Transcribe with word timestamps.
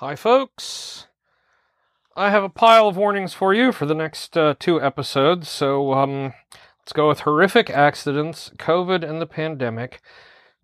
Hi, 0.00 0.14
folks. 0.14 1.06
I 2.14 2.28
have 2.28 2.44
a 2.44 2.50
pile 2.50 2.86
of 2.86 2.98
warnings 2.98 3.32
for 3.32 3.54
you 3.54 3.72
for 3.72 3.86
the 3.86 3.94
next 3.94 4.36
uh, 4.36 4.54
two 4.58 4.78
episodes. 4.78 5.48
So 5.48 5.94
um, 5.94 6.34
let's 6.80 6.92
go 6.92 7.08
with 7.08 7.20
horrific 7.20 7.70
accidents, 7.70 8.50
COVID 8.58 9.08
and 9.08 9.22
the 9.22 9.26
pandemic, 9.26 10.02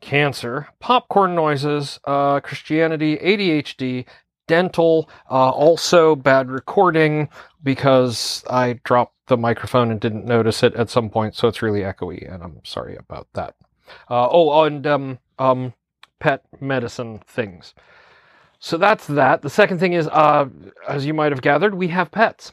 cancer, 0.02 0.68
popcorn 0.80 1.34
noises, 1.34 1.98
uh, 2.04 2.40
Christianity, 2.40 3.16
ADHD, 3.16 4.04
dental, 4.48 5.08
uh, 5.30 5.48
also 5.48 6.14
bad 6.14 6.50
recording 6.50 7.30
because 7.62 8.44
I 8.50 8.80
dropped 8.84 9.16
the 9.28 9.38
microphone 9.38 9.90
and 9.90 9.98
didn't 9.98 10.26
notice 10.26 10.62
it 10.62 10.74
at 10.74 10.90
some 10.90 11.08
point, 11.08 11.36
so 11.36 11.48
it's 11.48 11.62
really 11.62 11.80
echoey, 11.80 12.30
and 12.30 12.42
I'm 12.42 12.60
sorry 12.64 12.96
about 12.96 13.28
that. 13.32 13.54
Uh, 14.10 14.28
oh, 14.30 14.64
and 14.64 14.86
um, 14.86 15.20
um, 15.38 15.72
pet 16.20 16.44
medicine 16.60 17.22
things. 17.26 17.72
So 18.64 18.78
that's 18.78 19.08
that. 19.08 19.42
The 19.42 19.50
second 19.50 19.80
thing 19.80 19.92
is, 19.92 20.06
uh, 20.06 20.46
as 20.86 21.04
you 21.04 21.12
might 21.14 21.32
have 21.32 21.42
gathered, 21.42 21.74
we 21.74 21.88
have 21.88 22.12
pets. 22.12 22.52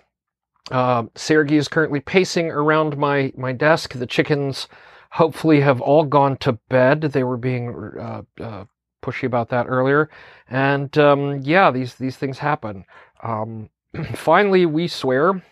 Uh, 0.72 1.04
Sergey 1.13 1.55
is 1.58 1.68
currently 1.68 1.99
pacing 1.99 2.49
around 2.49 2.98
my, 2.98 3.32
my 3.38 3.52
desk. 3.52 3.94
The 3.94 4.08
chickens 4.08 4.68
hopefully 5.12 5.62
have 5.62 5.82
all 5.82 6.04
gone 6.04 6.38
to 6.38 6.54
bed. 6.68 7.02
They 7.02 7.23
were 7.23 7.38
being 7.38 7.94
uh, 7.99 8.23
uh, 8.41 8.66
pushy 9.04 9.26
about 9.26 9.49
that 9.49 9.68
earlier. 9.68 10.09
And 10.49 10.98
um, 10.98 11.41
yeah, 11.44 11.70
these, 11.70 11.94
these 11.94 12.18
things 12.18 12.40
happen. 12.40 12.85
Um, 13.21 13.70
finally, 14.16 14.66
we 14.66 14.88
swear. 14.88 15.44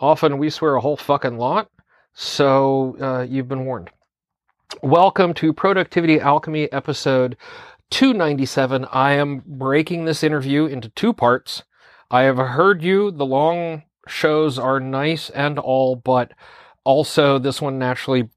Often 0.00 0.38
we 0.38 0.50
swear 0.50 0.74
a 0.74 0.80
whole 0.80 0.96
fucking 0.96 1.38
lot. 1.38 1.70
So 2.12 2.96
uh, 3.00 3.22
you've 3.22 3.48
been 3.48 3.66
warned. 3.66 3.90
Welcome 4.82 5.34
to 5.34 5.52
Productivity 5.52 6.20
Alchemy 6.20 6.72
episode 6.72 7.36
297. 7.90 8.86
I 8.92 9.12
am 9.12 9.42
breaking 9.46 10.04
this 10.04 10.22
interview 10.22 10.66
into 10.66 10.88
two 10.90 11.12
parts. 11.12 11.64
I 12.10 12.22
have 12.22 12.38
heard 12.38 12.82
you. 12.82 13.10
The 13.10 13.26
long 13.26 13.82
shows 14.08 14.58
are 14.58 14.80
nice 14.80 15.30
and 15.30 15.58
all, 15.58 15.96
but 15.96 16.32
also 16.84 17.38
this 17.38 17.60
one 17.60 17.78
naturally 17.78 18.28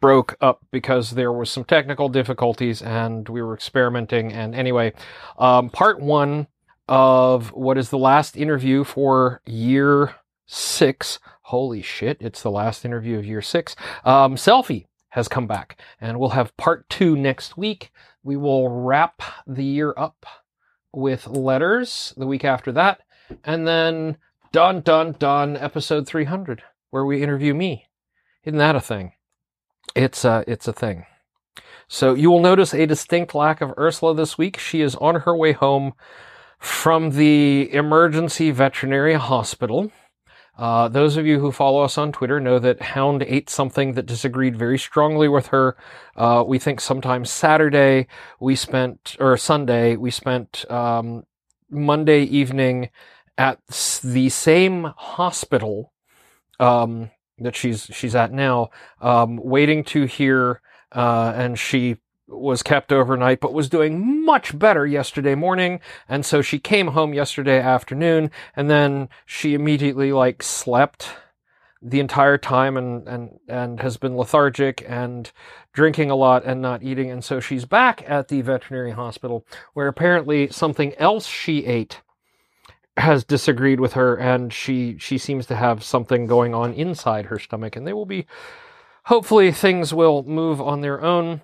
broke 0.00 0.36
up 0.40 0.64
because 0.70 1.10
there 1.10 1.32
was 1.32 1.50
some 1.50 1.64
technical 1.64 2.08
difficulties 2.08 2.80
and 2.82 3.28
we 3.28 3.42
were 3.42 3.54
experimenting. 3.54 4.32
And 4.32 4.54
anyway, 4.54 4.92
um, 5.38 5.68
part 5.70 6.00
one 6.00 6.46
of 6.88 7.52
what 7.52 7.78
is 7.78 7.90
the 7.90 7.98
last 7.98 8.36
interview 8.36 8.84
for 8.84 9.42
year 9.46 10.14
six. 10.46 11.18
Holy 11.42 11.82
shit, 11.82 12.16
it's 12.20 12.42
the 12.42 12.50
last 12.50 12.84
interview 12.84 13.18
of 13.18 13.26
year 13.26 13.42
six. 13.42 13.76
Um, 14.04 14.36
Selphie 14.36 14.86
has 15.10 15.28
come 15.28 15.46
back, 15.46 15.80
and 16.00 16.18
we'll 16.18 16.30
have 16.30 16.56
part 16.56 16.88
two 16.88 17.16
next 17.16 17.56
week. 17.56 17.92
We 18.22 18.36
will 18.36 18.68
wrap 18.68 19.22
the 19.46 19.64
year 19.64 19.94
up 19.96 20.26
with 20.92 21.26
letters 21.26 22.12
the 22.16 22.26
week 22.26 22.44
after 22.44 22.72
that, 22.72 23.00
and 23.44 23.66
then 23.66 24.18
done, 24.52 24.80
done, 24.80 25.16
done, 25.18 25.56
episode 25.56 26.06
300, 26.06 26.62
where 26.90 27.04
we 27.04 27.22
interview 27.22 27.54
me. 27.54 27.86
Isn't 28.44 28.58
that 28.58 28.76
a 28.76 28.80
thing? 28.80 29.12
It's 29.94 30.24
a, 30.24 30.44
it's 30.46 30.68
a 30.68 30.72
thing. 30.72 31.06
So 31.88 32.14
you 32.14 32.30
will 32.30 32.40
notice 32.40 32.72
a 32.72 32.86
distinct 32.86 33.34
lack 33.34 33.60
of 33.60 33.74
Ursula 33.78 34.14
this 34.14 34.38
week. 34.38 34.58
She 34.58 34.80
is 34.80 34.94
on 34.96 35.22
her 35.22 35.36
way 35.36 35.52
home 35.52 35.94
from 36.58 37.10
the 37.10 37.72
emergency 37.72 38.50
veterinary 38.50 39.14
hospital. 39.14 39.90
Uh, 40.60 40.88
those 40.88 41.16
of 41.16 41.24
you 41.24 41.40
who 41.40 41.50
follow 41.50 41.82
us 41.82 41.96
on 41.96 42.12
Twitter 42.12 42.38
know 42.38 42.58
that 42.58 42.82
Hound 42.82 43.22
ate 43.22 43.48
something 43.48 43.94
that 43.94 44.04
disagreed 44.04 44.54
very 44.54 44.78
strongly 44.78 45.26
with 45.26 45.46
her. 45.46 45.74
Uh, 46.14 46.44
we 46.46 46.58
think 46.58 46.82
sometime 46.82 47.24
Saturday 47.24 48.06
we 48.40 48.54
spent, 48.54 49.16
or 49.18 49.38
Sunday, 49.38 49.96
we 49.96 50.10
spent 50.10 50.70
um, 50.70 51.24
Monday 51.70 52.24
evening 52.24 52.90
at 53.38 53.58
the 54.04 54.28
same 54.28 54.92
hospital 54.98 55.94
um, 56.58 57.10
that 57.38 57.56
she's 57.56 57.86
she's 57.90 58.14
at 58.14 58.30
now, 58.30 58.68
um, 59.00 59.38
waiting 59.42 59.82
to 59.84 60.04
hear, 60.04 60.60
uh, 60.92 61.32
and 61.34 61.58
she 61.58 61.96
was 62.30 62.62
kept 62.62 62.92
overnight, 62.92 63.40
but 63.40 63.52
was 63.52 63.68
doing 63.68 64.24
much 64.24 64.58
better 64.58 64.86
yesterday 64.86 65.34
morning. 65.34 65.80
And 66.08 66.24
so 66.24 66.42
she 66.42 66.58
came 66.58 66.88
home 66.88 67.12
yesterday 67.12 67.60
afternoon 67.60 68.30
and 68.54 68.70
then 68.70 69.08
she 69.26 69.54
immediately 69.54 70.12
like 70.12 70.42
slept 70.42 71.10
the 71.82 72.00
entire 72.00 72.36
time 72.36 72.76
and, 72.76 73.08
and, 73.08 73.38
and 73.48 73.80
has 73.80 73.96
been 73.96 74.16
lethargic 74.16 74.84
and 74.86 75.32
drinking 75.72 76.10
a 76.10 76.16
lot 76.16 76.44
and 76.44 76.60
not 76.60 76.82
eating. 76.82 77.10
And 77.10 77.24
so 77.24 77.40
she's 77.40 77.64
back 77.64 78.04
at 78.06 78.28
the 78.28 78.42
veterinary 78.42 78.92
hospital 78.92 79.46
where 79.72 79.88
apparently 79.88 80.48
something 80.50 80.94
else 80.96 81.26
she 81.26 81.64
ate 81.64 82.00
has 82.96 83.24
disagreed 83.24 83.80
with 83.80 83.94
her 83.94 84.14
and 84.16 84.52
she, 84.52 84.98
she 84.98 85.16
seems 85.16 85.46
to 85.46 85.56
have 85.56 85.82
something 85.82 86.26
going 86.26 86.54
on 86.54 86.74
inside 86.74 87.26
her 87.26 87.38
stomach 87.38 87.76
and 87.76 87.86
they 87.86 87.94
will 87.94 88.04
be, 88.04 88.26
hopefully 89.04 89.50
things 89.50 89.94
will 89.94 90.22
move 90.24 90.60
on 90.60 90.82
their 90.82 91.02
own 91.02 91.40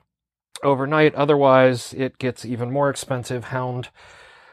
overnight. 0.62 1.14
Otherwise, 1.14 1.94
it 1.96 2.18
gets 2.18 2.44
even 2.44 2.70
more 2.70 2.90
expensive. 2.90 3.44
Hound 3.44 3.88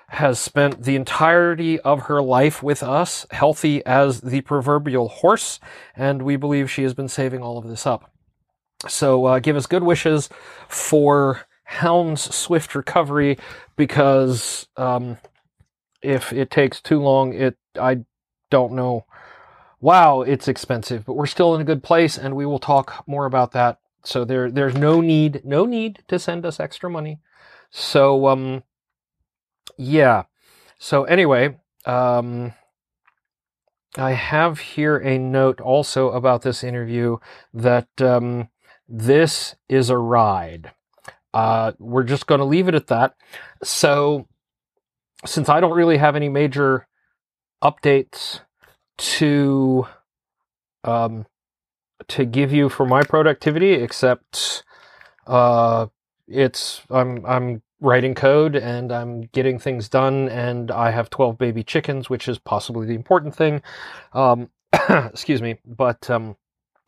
has 0.09 0.37
spent 0.39 0.83
the 0.83 0.95
entirety 0.95 1.79
of 1.79 2.01
her 2.01 2.21
life 2.21 2.61
with 2.61 2.83
us, 2.83 3.25
healthy 3.31 3.83
as 3.85 4.21
the 4.21 4.41
proverbial 4.41 5.07
horse, 5.07 5.59
and 5.95 6.21
we 6.21 6.35
believe 6.35 6.69
she 6.69 6.83
has 6.83 6.93
been 6.93 7.07
saving 7.07 7.41
all 7.41 7.57
of 7.57 7.67
this 7.67 7.87
up. 7.87 8.11
So 8.87 9.25
uh, 9.25 9.39
give 9.39 9.55
us 9.55 9.65
good 9.65 9.83
wishes 9.83 10.29
for 10.67 11.41
Hound's 11.63 12.35
swift 12.35 12.75
recovery, 12.75 13.39
because 13.75 14.67
um, 14.77 15.17
if 16.01 16.31
it 16.31 16.51
takes 16.51 16.79
too 16.81 16.99
long, 17.01 17.33
it 17.33 17.57
I 17.79 18.05
don't 18.51 18.73
know. 18.73 19.05
Wow, 19.79 20.21
it's 20.21 20.47
expensive, 20.47 21.05
but 21.05 21.15
we're 21.15 21.25
still 21.25 21.55
in 21.55 21.61
a 21.61 21.65
good 21.65 21.81
place, 21.81 22.17
and 22.17 22.35
we 22.35 22.45
will 22.45 22.59
talk 22.59 23.03
more 23.07 23.25
about 23.25 23.53
that 23.53 23.79
so 24.03 24.25
there 24.25 24.51
there's 24.51 24.75
no 24.75 25.01
need 25.01 25.41
no 25.43 25.65
need 25.65 26.03
to 26.07 26.19
send 26.19 26.45
us 26.45 26.59
extra 26.59 26.89
money. 26.89 27.19
So 27.71 28.27
um 28.27 28.63
yeah. 29.77 30.23
So 30.77 31.03
anyway, 31.05 31.57
um 31.85 32.53
I 33.95 34.11
have 34.13 34.59
here 34.59 34.97
a 34.97 35.17
note 35.17 35.61
also 35.61 36.09
about 36.09 36.41
this 36.41 36.63
interview 36.63 37.17
that 37.53 37.89
um 38.01 38.49
this 38.87 39.55
is 39.69 39.89
a 39.89 39.97
ride. 39.97 40.71
Uh, 41.33 41.71
we're 41.79 42.03
just 42.03 42.27
going 42.27 42.39
to 42.39 42.45
leave 42.45 42.67
it 42.67 42.75
at 42.75 42.87
that. 42.87 43.15
So, 43.63 44.27
since 45.25 45.49
I 45.49 45.59
don't 45.59 45.75
really 45.75 45.97
have 45.97 46.15
any 46.15 46.29
major 46.29 46.87
updates 47.63 48.41
to 48.97 49.87
um, 50.83 51.25
to 52.09 52.25
give 52.25 52.51
you 52.51 52.69
for 52.69 52.85
my 52.85 53.03
productivity, 53.03 53.73
except 53.73 54.63
uh, 55.27 55.87
it's 56.27 56.81
I'm 56.89 57.25
I'm 57.25 57.61
writing 57.79 58.15
code 58.15 58.55
and 58.55 58.91
I'm 58.91 59.21
getting 59.21 59.59
things 59.59 59.89
done, 59.89 60.29
and 60.29 60.71
I 60.71 60.91
have 60.91 61.09
12 61.09 61.37
baby 61.37 61.63
chickens, 61.63 62.09
which 62.09 62.27
is 62.27 62.39
possibly 62.39 62.87
the 62.87 62.95
important 62.95 63.35
thing. 63.35 63.61
Um, 64.13 64.49
excuse 64.89 65.41
me, 65.41 65.59
but 65.65 66.09
um, 66.09 66.35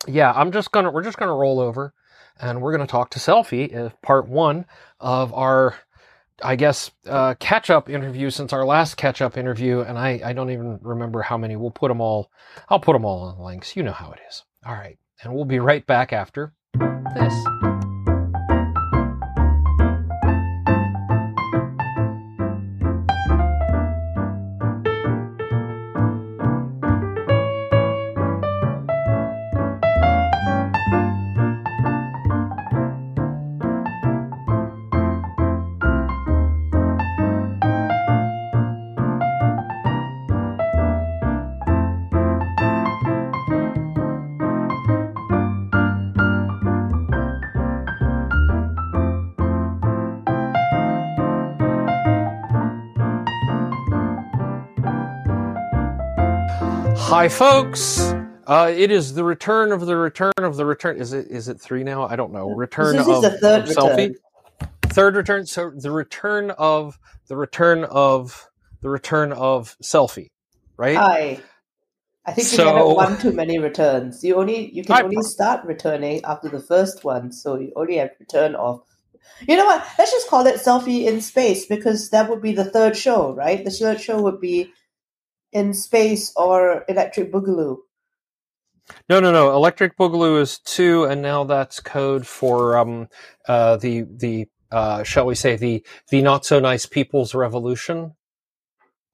yeah, 0.07 0.31
I'm 0.31 0.51
just 0.51 0.71
gonna 0.71 0.91
we're 0.91 1.03
just 1.03 1.17
gonna 1.17 1.35
roll 1.35 1.59
over, 1.59 1.93
and 2.39 2.61
we're 2.61 2.71
gonna 2.71 2.87
talk 2.87 3.11
to 3.11 3.19
Selphie, 3.19 3.75
uh, 3.75 3.89
part 4.01 4.27
one 4.27 4.65
of 4.99 5.33
our. 5.33 5.75
I 6.43 6.57
guess 6.57 6.91
uh, 7.07 7.35
catch 7.39 7.69
up 7.69 7.89
interview 7.89 8.29
since 8.29 8.51
our 8.51 8.65
last 8.65 8.97
catch 8.97 9.21
up 9.21 9.37
interview, 9.37 9.79
and 9.79 9.97
I, 9.97 10.19
I 10.21 10.33
don't 10.33 10.49
even 10.49 10.79
remember 10.81 11.21
how 11.21 11.37
many. 11.37 11.55
We'll 11.55 11.71
put 11.71 11.87
them 11.87 12.01
all. 12.01 12.29
I'll 12.67 12.81
put 12.81 12.91
them 12.91 13.05
all 13.05 13.21
on 13.21 13.39
links. 13.39 13.77
You 13.77 13.83
know 13.83 13.93
how 13.93 14.11
it 14.11 14.19
is. 14.27 14.43
All 14.65 14.73
right 14.73 14.97
and 15.23 15.33
we'll 15.33 15.45
be 15.45 15.59
right 15.59 15.85
back 15.85 16.13
after 16.13 16.53
this. 17.15 17.84
Hi, 57.15 57.29
folks. 57.29 58.01
Uh, 58.45 58.73
it 58.75 58.91
is 58.91 59.13
the 59.13 59.23
return 59.23 59.71
of 59.71 59.85
the 59.85 59.95
return 59.95 60.33
of 60.37 60.57
the 60.57 60.65
return. 60.65 60.97
Is 60.97 61.13
it 61.13 61.27
is 61.27 61.47
it 61.47 61.61
three 61.61 61.81
now? 61.81 62.05
I 62.05 62.17
don't 62.17 62.33
know. 62.33 62.49
Return 62.49 62.97
this 62.97 63.07
of, 63.07 63.23
is 63.23 63.31
the 63.31 63.37
third 63.37 63.63
of 63.63 63.69
Selphie. 63.69 63.97
return. 64.09 64.15
Third 64.87 65.15
return. 65.15 65.45
So 65.45 65.71
the 65.73 65.91
return 65.91 66.51
of 66.51 66.99
the 67.29 67.37
return 67.37 67.85
of 67.85 68.49
the 68.81 68.89
return 68.89 69.31
of 69.31 69.77
Selphie, 69.81 70.31
right? 70.75 70.97
I, 70.97 71.39
I 72.25 72.33
think 72.33 72.51
you 72.51 72.57
So- 72.57 72.65
had 72.65 72.83
one 72.83 73.17
too 73.17 73.31
many 73.31 73.59
returns. 73.59 74.21
You 74.21 74.35
only 74.35 74.69
you 74.73 74.83
can 74.83 74.97
I- 74.97 75.03
only 75.03 75.21
start 75.21 75.65
returning 75.65 76.21
after 76.25 76.49
the 76.49 76.59
first 76.59 77.05
one, 77.05 77.31
so 77.31 77.57
you 77.57 77.71
only 77.77 77.95
have 77.95 78.09
return 78.19 78.55
of. 78.55 78.81
You 79.47 79.55
know 79.55 79.63
what? 79.63 79.87
Let's 79.97 80.11
just 80.11 80.27
call 80.27 80.45
it 80.47 80.57
Selphie 80.57 81.05
in 81.05 81.21
space 81.21 81.65
because 81.65 82.09
that 82.09 82.29
would 82.29 82.41
be 82.41 82.51
the 82.51 82.65
third 82.65 82.97
show, 82.97 83.33
right? 83.33 83.63
The 83.63 83.71
third 83.71 84.01
show 84.01 84.21
would 84.21 84.41
be 84.41 84.73
in 85.55 85.73
space 85.73 86.33
or 86.35 86.83
Electric 86.89 87.31
Boogaloo. 87.31 87.77
No, 89.09 89.19
no, 89.19 89.31
no. 89.31 89.55
Electric 89.55 89.97
Boogaloo 89.97 90.39
is 90.39 90.59
two, 90.59 91.05
and 91.05 91.21
now 91.21 91.45
that's 91.45 91.79
code 91.79 92.27
for 92.27 92.77
um, 92.77 93.07
uh, 93.47 93.77
the 93.77 94.01
the 94.01 94.47
uh, 94.71 95.01
shall 95.03 95.25
we 95.25 95.33
say 95.33 95.55
the 95.55 95.83
the 96.09 96.21
not 96.21 96.45
so 96.45 96.59
nice 96.59 96.85
people's 96.85 97.33
revolution 97.33 98.13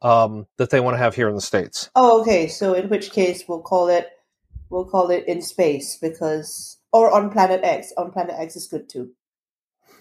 um, 0.02 0.48
that 0.58 0.72
they 0.72 0.82
want 0.82 0.96
to 0.96 0.98
have 0.98 1.16
here 1.16 1.30
in 1.30 1.36
the 1.36 1.42
states. 1.42 1.90
Oh, 1.96 2.22
okay. 2.22 2.48
So 2.48 2.74
in 2.74 2.90
which 2.90 3.12
case 3.12 3.46
we'll 3.48 3.62
call 3.62 3.88
it 3.88 4.10
we'll 4.70 4.86
call 4.86 5.12
it 5.12 5.26
in 5.28 5.42
space 5.42 5.98
because 6.02 6.80
or 6.92 7.14
on 7.14 7.30
Planet 7.30 7.62
X. 7.64 7.94
On 7.98 8.12
Planet 8.12 8.36
X 8.38 8.56
is 8.56 8.68
good 8.68 8.90
too. 8.90 9.12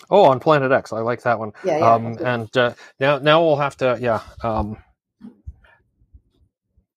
Oh, 0.08 0.24
on 0.24 0.40
Planet 0.40 0.72
X, 0.72 0.92
I 0.92 1.00
like 1.00 1.22
that 1.22 1.38
one. 1.38 1.52
Yeah, 1.64 1.78
yeah. 1.78 1.94
um, 1.94 2.18
and 2.24 2.56
uh, 2.56 2.74
now 2.98 3.18
now 3.18 3.44
we'll 3.44 3.56
have 3.56 3.76
to 3.76 3.98
yeah. 4.00 4.22
Um, 4.42 4.78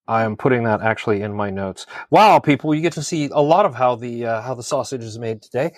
I 0.08 0.24
am 0.24 0.36
putting 0.36 0.64
that 0.64 0.82
actually 0.82 1.22
in 1.22 1.34
my 1.34 1.50
notes. 1.50 1.86
Wow, 2.10 2.40
people, 2.40 2.76
you 2.76 2.82
get 2.82 2.94
to 2.94 3.04
see 3.04 3.30
a 3.32 3.42
lot 3.42 3.66
of 3.66 3.76
how 3.76 3.96
the 3.96 4.26
uh, 4.26 4.42
how 4.42 4.54
the 4.54 4.64
sausage 4.64 5.04
is 5.04 5.18
made 5.18 5.42
today. 5.42 5.74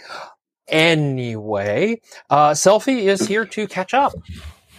Anyway, 0.68 2.01
uh, 2.30 2.51
Selphie 2.51 3.04
is 3.04 3.27
here 3.27 3.45
to 3.45 3.68
catch 3.68 3.94
up, 3.94 4.13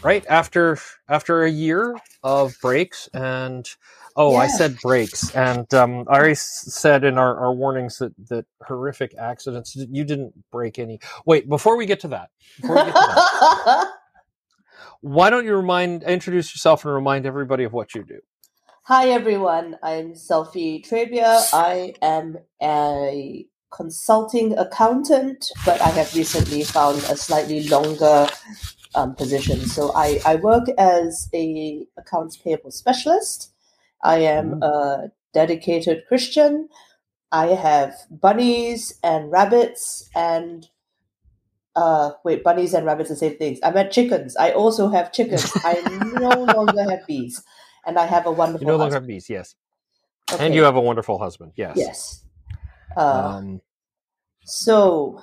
right 0.02 0.24
after 0.28 0.78
after 1.08 1.44
a 1.44 1.50
year 1.50 1.96
of 2.22 2.56
breaks 2.60 3.08
and. 3.14 3.68
Oh, 4.18 4.34
I 4.34 4.46
said 4.48 4.78
breaks, 4.82 5.34
and 5.34 5.72
um, 5.74 6.06
I 6.08 6.16
already 6.16 6.36
said 6.36 7.04
in 7.04 7.18
our, 7.18 7.38
our 7.38 7.52
warnings 7.54 7.98
that, 7.98 8.14
that 8.30 8.46
horrific 8.66 9.14
accidents. 9.18 9.76
You 9.76 10.04
didn't 10.04 10.32
break 10.50 10.78
any. 10.78 11.00
Wait, 11.26 11.48
before 11.48 11.76
we 11.76 11.86
get 11.86 12.00
to 12.00 12.08
that, 12.08 12.30
before 12.60 12.76
we 12.76 12.84
get 12.84 12.94
to 12.94 13.08
that, 13.66 13.88
why 15.02 15.30
don't 15.30 15.44
you 15.44 15.54
remind 15.54 16.02
introduce 16.04 16.54
yourself 16.54 16.84
and 16.84 16.94
remind 16.94 17.26
everybody 17.26 17.64
of 17.64 17.74
what 17.74 17.94
you 17.94 18.04
do 18.04 18.20
Hi 18.86 19.08
everyone, 19.08 19.76
I'm 19.82 20.12
Selphie 20.14 20.80
Trabia. 20.86 21.40
I 21.52 21.94
am 22.00 22.38
a 22.62 23.44
consulting 23.72 24.56
accountant, 24.56 25.50
but 25.64 25.80
I 25.80 25.88
have 25.88 26.14
recently 26.14 26.62
found 26.62 26.98
a 26.98 27.16
slightly 27.16 27.68
longer 27.68 28.28
um, 28.94 29.16
position. 29.16 29.66
So 29.66 29.90
I, 29.94 30.20
I 30.24 30.36
work 30.36 30.68
as 30.78 31.28
a 31.34 31.84
accounts 31.98 32.36
payable 32.36 32.70
specialist. 32.70 33.52
I 34.04 34.18
am 34.18 34.60
Mm. 34.60 34.62
a 34.62 35.10
dedicated 35.34 36.04
Christian. 36.06 36.68
I 37.32 37.48
have 37.48 37.94
bunnies 38.10 38.98
and 39.02 39.32
rabbits 39.32 40.08
and 40.14 40.68
uh 41.74 42.12
wait, 42.24 42.42
bunnies 42.42 42.72
and 42.72 42.86
rabbits 42.86 43.10
are 43.10 43.14
the 43.14 43.18
same 43.18 43.36
things. 43.36 43.58
I 43.62 43.70
meant 43.70 43.92
chickens. 43.92 44.36
I 44.36 44.52
also 44.52 44.88
have 44.88 45.12
chickens. 45.12 45.52
I 45.64 45.74
no 46.20 46.44
longer 46.44 46.88
have 46.88 47.06
bees. 47.06 47.42
And 47.86 47.98
I 47.98 48.04
have 48.06 48.26
a 48.26 48.30
wonderful 48.32 48.66
you 48.66 48.66
no 48.66 48.76
longer 48.76 48.94
husband. 48.96 49.04
have 49.04 49.08
bees 49.08 49.30
yes 49.30 49.54
Okay. 50.32 50.44
and 50.44 50.54
you 50.54 50.64
have 50.64 50.74
a 50.76 50.80
wonderful 50.80 51.18
husband 51.18 51.52
yes 51.56 51.76
Yes. 51.76 52.24
Uh, 52.96 53.36
um, 53.38 53.60
so, 54.44 55.22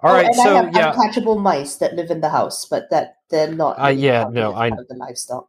All 0.00 0.12
right. 0.12 0.28
oh, 0.30 0.42
so 0.44 0.50
I 0.56 0.62
have 0.62 0.74
yeah 0.74 0.92
uncatchable 0.94 1.40
mice 1.40 1.76
that 1.76 1.94
live 1.94 2.10
in 2.10 2.20
the 2.20 2.28
house, 2.30 2.64
but 2.66 2.88
that 2.90 3.16
they're 3.30 3.52
not. 3.52 3.78
Uh, 3.78 3.88
really 3.88 4.02
yeah, 4.02 4.28
no, 4.30 4.54
I- 4.54 4.70
the 4.70 4.94
livestock. 4.96 5.48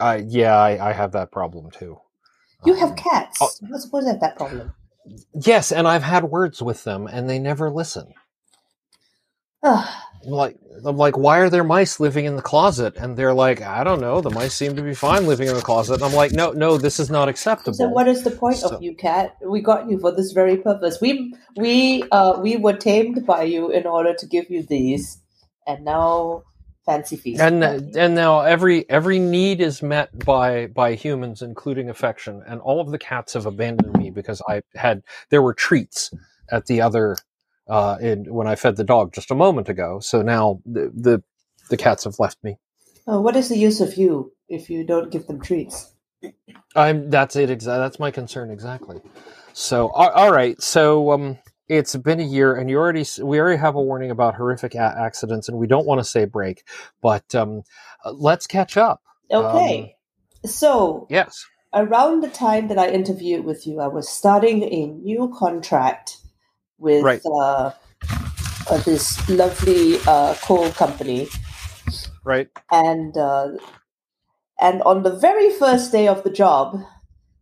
uh, 0.00 0.20
yeah 0.26 0.56
I, 0.56 0.90
I 0.90 0.92
have 0.92 1.12
that 1.12 1.30
problem 1.32 1.70
too 1.70 1.98
You 2.64 2.74
Um, 2.74 2.78
have 2.80 2.96
cats. 2.96 3.38
oh. 3.40 3.48
You're 3.68 3.78
supposed 3.80 4.06
to 4.06 4.12
have 4.12 4.20
that 4.20 4.36
problem. 4.36 4.72
yes 5.34 5.70
and 5.72 5.86
i've 5.88 6.02
had 6.02 6.24
words 6.24 6.60
with 6.62 6.82
them 6.84 7.06
and 7.06 7.30
they 7.30 7.38
never 7.38 7.70
listen 7.70 8.12
like 10.26 10.56
i'm 10.84 10.96
like 10.96 11.16
why 11.16 11.38
are 11.38 11.48
there 11.50 11.64
mice 11.64 11.98
living 12.00 12.24
in 12.24 12.36
the 12.36 12.42
closet 12.42 12.96
and 12.96 13.16
they're 13.16 13.34
like 13.34 13.62
i 13.62 13.82
don't 13.84 14.00
know 14.00 14.20
the 14.20 14.30
mice 14.30 14.52
seem 14.54 14.76
to 14.76 14.82
be 14.82 14.94
fine 14.94 15.26
living 15.26 15.48
in 15.48 15.54
the 15.54 15.62
closet 15.62 15.94
and 15.94 16.02
i'm 16.04 16.12
like 16.12 16.32
no 16.32 16.52
no 16.52 16.76
this 16.76 16.98
is 17.00 17.10
not 17.10 17.28
acceptable 17.28 17.74
so 17.74 17.88
what 17.88 18.08
is 18.08 18.22
the 18.24 18.30
point 18.30 18.56
So- 18.56 18.70
of 18.70 18.82
you, 18.82 18.94
cat? 18.94 19.36
We 19.46 19.60
got 19.60 19.88
you 19.90 19.98
for 19.98 20.12
this 20.14 20.32
very 20.32 20.56
purpose. 20.58 20.98
We 21.00 21.34
we 21.56 22.02
uh 22.10 22.38
we 22.42 22.56
were 22.56 22.74
tamed 22.74 23.24
by 23.26 23.44
you 23.44 23.70
in 23.70 23.86
order 23.86 24.14
to 24.14 24.26
give 24.26 24.50
you 24.50 24.62
these, 24.62 25.20
and 25.66 25.84
now 25.84 26.42
fancy 26.84 27.16
feast. 27.16 27.40
and 27.40 27.62
and 27.64 28.14
now 28.14 28.40
every 28.40 28.88
every 28.90 29.18
need 29.18 29.60
is 29.60 29.82
met 29.82 30.16
by 30.24 30.66
by 30.68 30.94
humans 30.94 31.42
including 31.42 31.88
affection 31.90 32.42
and 32.46 32.60
all 32.60 32.80
of 32.80 32.90
the 32.90 32.98
cats 32.98 33.32
have 33.34 33.44
abandoned 33.46 33.96
me 33.96 34.10
because 34.10 34.40
i 34.48 34.62
had 34.76 35.02
there 35.30 35.42
were 35.42 35.54
treats 35.54 36.12
at 36.52 36.66
the 36.66 36.80
other 36.80 37.16
uh 37.68 37.96
in 38.00 38.32
when 38.32 38.46
i 38.46 38.54
fed 38.54 38.76
the 38.76 38.84
dog 38.84 39.12
just 39.12 39.30
a 39.30 39.34
moment 39.34 39.68
ago. 39.68 40.00
So 40.00 40.22
now 40.22 40.60
the 40.64 40.92
the, 40.94 41.22
the 41.70 41.76
cats 41.76 42.04
have 42.04 42.18
left 42.18 42.42
me. 42.42 42.58
Oh, 43.06 43.20
what 43.20 43.36
is 43.36 43.48
the 43.48 43.58
use 43.58 43.80
of 43.80 43.96
you 43.96 44.32
if 44.48 44.70
you 44.70 44.84
don't 44.84 45.10
give 45.10 45.26
them 45.26 45.40
treats? 45.40 45.92
i'm 46.74 47.10
that's 47.10 47.36
it 47.36 47.50
exa- 47.50 47.64
that's 47.64 47.98
my 47.98 48.10
concern 48.10 48.50
exactly. 48.50 49.00
So 49.52 49.88
all, 49.88 50.10
all 50.10 50.32
right 50.32 50.60
so 50.62 51.10
um 51.12 51.38
it's 51.68 51.96
been 51.96 52.20
a 52.20 52.24
year 52.24 52.54
and 52.54 52.70
you 52.70 52.76
already 52.78 53.04
we 53.22 53.40
already 53.40 53.58
have 53.58 53.74
a 53.74 53.82
warning 53.82 54.10
about 54.10 54.36
horrific 54.36 54.74
a- 54.74 54.94
accidents 54.98 55.48
and 55.48 55.58
we 55.58 55.66
don't 55.66 55.86
want 55.86 55.98
to 55.98 56.04
say 56.04 56.24
break 56.24 56.62
but 57.02 57.34
um 57.34 57.62
uh, 58.04 58.12
let's 58.12 58.46
catch 58.46 58.76
up. 58.76 59.02
Okay, 59.30 59.96
so 60.44 61.06
yes. 61.10 61.46
around 61.74 62.22
the 62.22 62.28
time 62.28 62.68
that 62.68 62.78
I 62.78 62.90
interviewed 62.90 63.44
with 63.44 63.66
you, 63.66 63.80
I 63.80 63.88
was 63.88 64.08
starting 64.08 64.62
a 64.62 64.86
new 64.86 65.32
contract 65.36 66.18
with 66.78 67.04
Right. 67.04 67.22
uh, 67.26 67.70
uh, 68.70 68.78
this 68.84 69.28
lovely 69.28 69.98
uh, 70.06 70.34
coal 70.42 70.70
company, 70.72 71.28
right 72.24 72.48
and 72.70 73.16
uh, 73.16 73.48
and 74.60 74.82
on 74.82 75.02
the 75.02 75.16
very 75.16 75.50
first 75.50 75.92
day 75.92 76.08
of 76.08 76.22
the 76.24 76.30
job, 76.30 76.80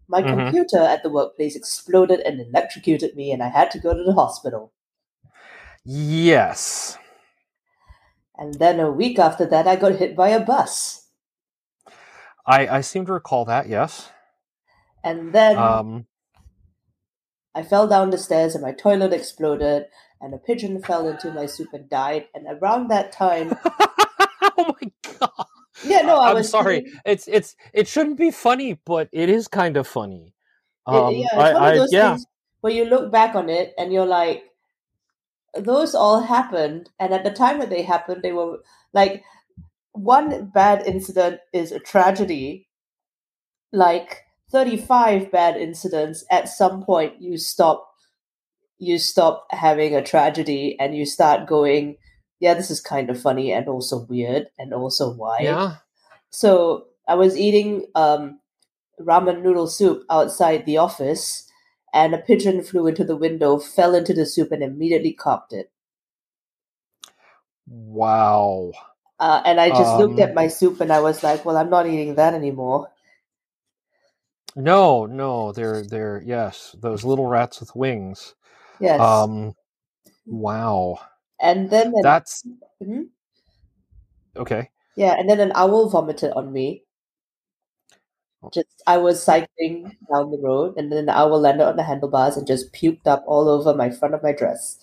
my 0.09 0.23
Mhm. 0.23 0.29
computer 0.29 0.79
at 0.79 1.03
the 1.03 1.11
workplace 1.11 1.57
exploded 1.57 2.21
and 2.21 2.41
electrocuted 2.41 3.17
me, 3.17 3.33
and 3.33 3.43
I 3.43 3.49
had 3.49 3.71
to 3.73 3.79
go 3.79 3.95
to 3.95 4.03
the 4.05 4.15
hospital. 4.15 4.73
yes 5.85 6.99
And 8.37 8.55
then 8.61 8.79
a 8.81 8.91
week 8.93 9.19
after 9.19 9.45
that, 9.47 9.67
I 9.67 9.77
got 9.77 9.97
hit 9.97 10.15
by 10.17 10.29
a 10.29 10.39
bus, 10.41 11.09
I, 12.47 12.67
I 12.69 12.81
seem 12.83 13.07
to 13.07 13.13
recall 13.13 13.45
that, 13.47 13.69
yes. 13.69 14.11
and 15.03 15.33
then 15.33 15.57
Um, 15.57 16.07
I 17.55 17.63
fell 17.63 17.89
down 17.89 18.11
the 18.11 18.19
stairs 18.19 18.55
and 18.55 18.63
my 18.63 18.73
toilet 18.73 19.13
exploded, 19.13 19.87
and 20.21 20.35
a 20.35 20.39
pigeon 20.39 20.83
fell 20.83 21.09
into 21.09 21.33
my 21.33 21.47
soup 21.47 21.73
and 21.73 21.89
died. 21.89 22.29
And 22.35 22.47
around 22.49 22.89
that 22.89 23.13
time, 23.13 23.57
oh 24.59 24.75
my 24.81 24.93
god! 25.21 25.47
yeah, 25.83 26.03
no, 26.03 26.19
I 26.25 26.31
I'm 26.31 26.35
was 26.35 26.51
sorry. 26.51 26.85
It's 27.05 27.29
it's 27.29 27.57
it 27.73 27.89
shouldn't 27.89 28.19
be 28.19 28.31
funny, 28.31 28.75
but 28.85 29.09
it 29.13 29.29
is 29.29 29.49
kind 29.49 29.77
of 29.77 29.87
funny. 29.87 30.35
It- 30.91 31.05
Um, 31.07 31.15
yeah, 31.19 31.41
it's 31.41 31.51
I, 31.51 31.53
one 31.53 31.65
of 31.67 31.75
those 31.75 31.93
yeah, 31.93 31.99
things 31.99 32.27
where 32.63 32.73
you 32.73 32.85
look 32.87 33.13
back 33.13 33.35
on 33.35 33.51
it 33.51 33.75
and 33.77 33.93
you're 33.93 34.07
like, 34.07 34.45
those 35.55 35.95
all 35.95 36.21
happened, 36.23 36.91
and 36.99 37.13
at 37.13 37.25
the 37.25 37.31
time 37.33 37.59
that 37.61 37.71
they 37.71 37.83
happened, 37.83 38.23
they 38.23 38.33
were 38.33 38.59
like, 38.93 39.25
one 39.93 40.47
bad 40.47 40.87
incident 40.87 41.41
is 41.53 41.73
a 41.73 41.81
tragedy. 41.81 42.69
Like 43.73 44.25
thirty-five 44.55 45.33
bad 45.33 45.57
incidents, 45.59 46.25
at 46.31 46.49
some 46.49 46.85
point 46.87 47.21
you 47.21 47.37
stop, 47.37 47.91
you 48.79 48.99
stop 48.99 49.47
having 49.51 49.95
a 49.95 50.03
tragedy, 50.03 50.79
and 50.79 50.97
you 50.97 51.05
start 51.05 51.49
going, 51.51 51.97
yeah, 52.39 52.55
this 52.55 52.71
is 52.71 52.81
kind 52.81 53.11
of 53.11 53.21
funny 53.21 53.51
and 53.53 53.67
also 53.69 54.07
weird 54.09 54.47
and 54.59 54.73
also 54.73 55.13
why. 55.13 55.41
yeah. 55.41 55.77
So 56.31 56.87
I 57.09 57.17
was 57.17 57.37
eating 57.37 57.85
um, 57.95 58.39
ramen 59.01 59.43
noodle 59.43 59.67
soup 59.67 60.05
outside 60.09 60.65
the 60.67 60.79
office, 60.79 61.51
and 61.93 62.15
a 62.15 62.19
pigeon 62.19 62.63
flew 62.63 62.87
into 62.87 63.05
the 63.05 63.17
window, 63.17 63.59
fell 63.59 63.95
into 63.95 64.15
the 64.15 64.27
soup, 64.27 64.53
and 64.53 64.63
immediately 64.63 65.13
copped 65.13 65.53
it. 65.53 65.71
Wow. 67.67 68.73
Uh, 69.19 69.43
and 69.47 69.61
I 69.61 69.71
just 69.71 69.97
looked 69.99 70.21
Um, 70.21 70.29
at 70.29 70.35
my 70.35 70.49
soup, 70.49 70.81
and 70.81 70.93
I 70.93 71.01
was 71.01 71.23
like, 71.23 71.45
"Well, 71.45 71.57
I'm 71.57 71.71
not 71.71 71.87
eating 71.87 72.17
that 72.17 72.35
anymore." 72.35 72.91
No, 74.57 75.07
no, 75.07 75.53
they're 75.53 75.83
they're 75.85 76.23
yes, 76.25 76.75
those 76.81 77.05
little 77.05 77.27
rats 77.27 77.61
with 77.61 77.75
wings. 77.75 78.35
Yes. 78.81 79.01
Um, 79.01 79.55
wow. 80.27 80.99
and 81.41 81.71
then, 81.71 81.89
an, 81.97 82.03
That's 82.03 82.45
Mhm. 82.83 83.09
okay. 84.37 84.71
yeah, 84.97 85.15
and 85.19 85.29
then 85.29 85.41
an 85.41 85.53
owl 85.55 85.89
vomited 85.89 86.33
on 86.33 86.53
me. 86.53 86.85
Oh. 88.43 88.51
Just 88.53 88.83
I 88.87 88.99
was 88.99 89.23
cycling 89.23 89.97
down 90.13 90.31
the 90.31 90.39
road, 90.39 90.75
and 90.77 90.93
then 90.93 91.07
the 91.07 91.17
owl 91.17 91.41
landed 91.41 91.67
on 91.67 91.77
the 91.77 91.83
handlebars 91.83 92.37
and 92.37 92.47
just 92.47 92.73
puked 92.73 93.07
up 93.07 93.25
all 93.27 93.49
over 93.49 93.75
my 93.75 93.91
front 93.91 94.15
of 94.15 94.23
my 94.23 94.33
dress. 94.33 94.79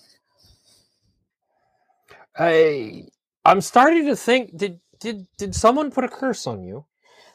I 2.38 3.08
I'm 3.46 3.62
starting 3.62 4.06
to 4.08 4.16
think 4.16 4.56
did 4.58 4.80
did 5.00 5.28
did 5.38 5.56
someone 5.56 5.92
put 5.92 6.04
a 6.04 6.10
curse 6.10 6.48
on 6.48 6.64
you? 6.64 6.86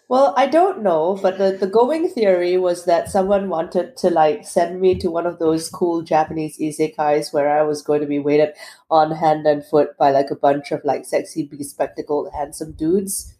Well, 0.08 0.34
I 0.36 0.46
don't 0.46 0.82
know, 0.84 1.18
but 1.20 1.36
the, 1.36 1.56
the 1.58 1.66
going 1.66 2.08
theory 2.08 2.56
was 2.58 2.84
that 2.84 3.10
someone 3.10 3.48
wanted 3.48 3.96
to 3.98 4.10
like 4.10 4.46
send 4.46 4.80
me 4.80 4.94
to 5.00 5.10
one 5.10 5.26
of 5.26 5.40
those 5.40 5.68
cool 5.68 6.02
Japanese 6.02 6.58
isekais 6.58 7.32
where 7.32 7.50
I 7.58 7.62
was 7.64 7.82
going 7.82 8.02
to 8.02 8.06
be 8.06 8.20
waited 8.20 8.54
on 8.88 9.10
hand 9.10 9.46
and 9.46 9.64
foot 9.66 9.96
by 9.98 10.12
like 10.12 10.30
a 10.30 10.36
bunch 10.36 10.70
of 10.70 10.84
like 10.84 11.04
sexy, 11.06 11.44
bespectacled, 11.44 12.30
handsome 12.32 12.72
dudes 12.72 13.34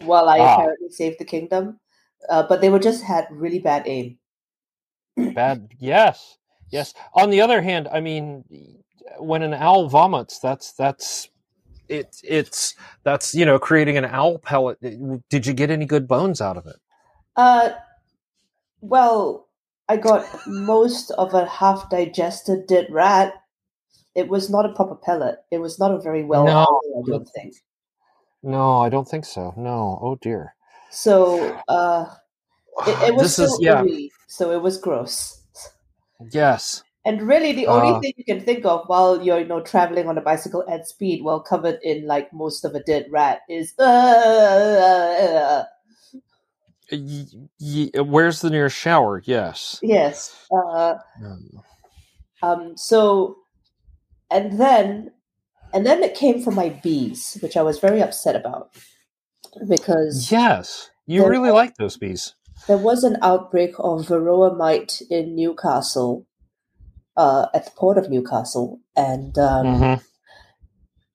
while 0.00 0.28
I 0.28 0.40
Ah. 0.40 0.54
apparently 0.54 0.90
saved 0.90 1.20
the 1.20 1.24
kingdom. 1.24 1.78
Uh, 2.28 2.42
but 2.42 2.60
they 2.60 2.70
were 2.70 2.80
just 2.80 3.04
had 3.04 3.28
really 3.30 3.60
bad 3.60 3.86
aim. 3.86 4.18
Bad. 5.16 5.68
Yes. 5.78 6.38
Yes. 6.70 6.92
On 7.14 7.30
the 7.30 7.40
other 7.40 7.62
hand, 7.62 7.88
I 7.92 8.00
mean, 8.00 8.44
when 9.18 9.42
an 9.42 9.54
owl 9.54 9.88
vomits, 9.88 10.40
that's 10.40 10.72
that's 10.72 11.28
it. 11.88 12.16
It's 12.24 12.74
that's 13.04 13.34
you 13.34 13.44
know 13.44 13.58
creating 13.58 13.96
an 13.96 14.04
owl 14.04 14.38
pellet. 14.38 14.78
Did 15.28 15.46
you 15.46 15.52
get 15.52 15.70
any 15.70 15.86
good 15.86 16.06
bones 16.08 16.40
out 16.40 16.56
of 16.56 16.66
it? 16.66 16.76
Uh, 17.36 17.70
well, 18.80 19.48
I 19.88 19.96
got 19.96 20.26
most 20.46 21.10
of 21.12 21.34
a 21.34 21.46
half 21.46 21.88
digested 21.90 22.66
dead 22.66 22.86
rat. 22.90 23.34
It 24.14 24.28
was 24.28 24.50
not 24.50 24.66
a 24.66 24.72
proper 24.72 24.96
pellet. 24.96 25.38
It 25.50 25.58
was 25.58 25.78
not 25.78 25.92
a 25.92 26.00
very 26.00 26.24
well 26.24 26.44
No. 26.44 26.52
owl, 26.58 27.04
I 27.06 27.10
don't 27.10 27.28
think. 27.28 27.54
No, 28.42 28.78
I 28.78 28.88
don't 28.88 29.08
think 29.08 29.24
so. 29.24 29.54
No. 29.56 29.98
Oh 30.02 30.16
dear. 30.20 30.54
So 30.90 31.60
uh, 31.68 32.06
it, 32.86 33.08
it 33.08 33.14
was 33.14 33.36
this 33.36 33.38
is 33.38 33.58
yeah. 33.60 33.84
so 34.26 34.50
it 34.52 34.62
was 34.62 34.78
gross. 34.78 35.42
Yes. 36.32 36.82
And 37.04 37.22
really, 37.22 37.52
the 37.52 37.66
only 37.68 37.92
Uh. 37.92 38.00
thing 38.00 38.12
you 38.16 38.24
can 38.24 38.40
think 38.44 38.64
of 38.66 38.84
while 38.88 39.22
you're, 39.22 39.38
you 39.40 39.46
know, 39.46 39.60
traveling 39.62 40.08
on 40.08 40.18
a 40.18 40.22
bicycle 40.22 40.64
at 40.68 40.86
speed, 40.86 41.22
while 41.22 41.40
covered 41.40 41.78
in 41.82 42.06
like 42.06 42.32
most 42.32 42.64
of 42.64 42.74
a 42.74 42.82
dead 42.82 43.06
rat, 43.10 43.40
is 43.48 43.72
uh, 43.78 43.82
uh, 43.82 45.64
Y- 46.92 47.26
y- 47.60 47.90
where's 48.00 48.40
the 48.40 48.50
nearest 48.50 48.76
shower? 48.76 49.22
Yes. 49.24 49.78
yes. 49.82 50.34
Uh, 50.50 50.94
Um, 51.24 51.62
um, 52.42 52.76
so, 52.76 53.36
and 54.30 54.58
then, 54.60 55.12
and 55.74 55.84
then 55.86 56.02
it 56.02 56.14
came 56.14 56.40
for 56.42 56.50
my 56.50 56.68
bees, 56.70 57.36
which 57.42 57.56
I 57.56 57.62
was 57.62 57.78
very 57.78 58.00
upset 58.02 58.36
about 58.36 58.70
because 59.68 60.30
Yes. 60.30 60.90
You 61.06 61.26
really 61.26 61.50
like 61.50 61.76
those 61.76 61.96
bees. 61.96 62.34
there 62.68 62.78
was 62.78 63.02
an 63.04 63.16
outbreak 63.22 63.74
of 63.78 64.06
varroa 64.08 64.56
mite 64.56 65.00
in 65.10 65.34
Newcastle, 65.34 66.26
uh, 67.18 67.46
at 67.52 67.64
the 67.66 67.70
port 67.72 67.98
of 67.98 68.08
Newcastle, 68.08 68.80
and 68.96 69.36
um, 69.38 69.66
Mhm. 69.66 70.02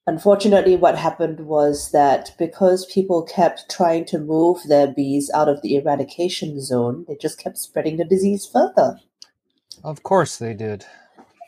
unfortunately, 0.06 0.76
what 0.76 0.98
happened 0.98 1.48
was 1.48 1.92
that 1.92 2.32
because 2.38 2.86
people 2.86 3.24
kept 3.24 3.70
trying 3.70 4.06
to 4.06 4.20
move 4.20 4.58
their 4.68 4.88
bees 4.88 5.32
out 5.34 5.50
of 5.50 5.62
the 5.62 5.76
eradication 5.76 6.60
zone, 6.62 7.06
they 7.08 7.16
just 7.16 7.40
kept 7.40 7.58
spreading 7.58 7.98
the 7.98 8.06
disease 8.06 8.46
further. 8.46 9.00
Of 9.84 10.04
course 10.04 10.38
they 10.38 10.54
did. 10.54 10.86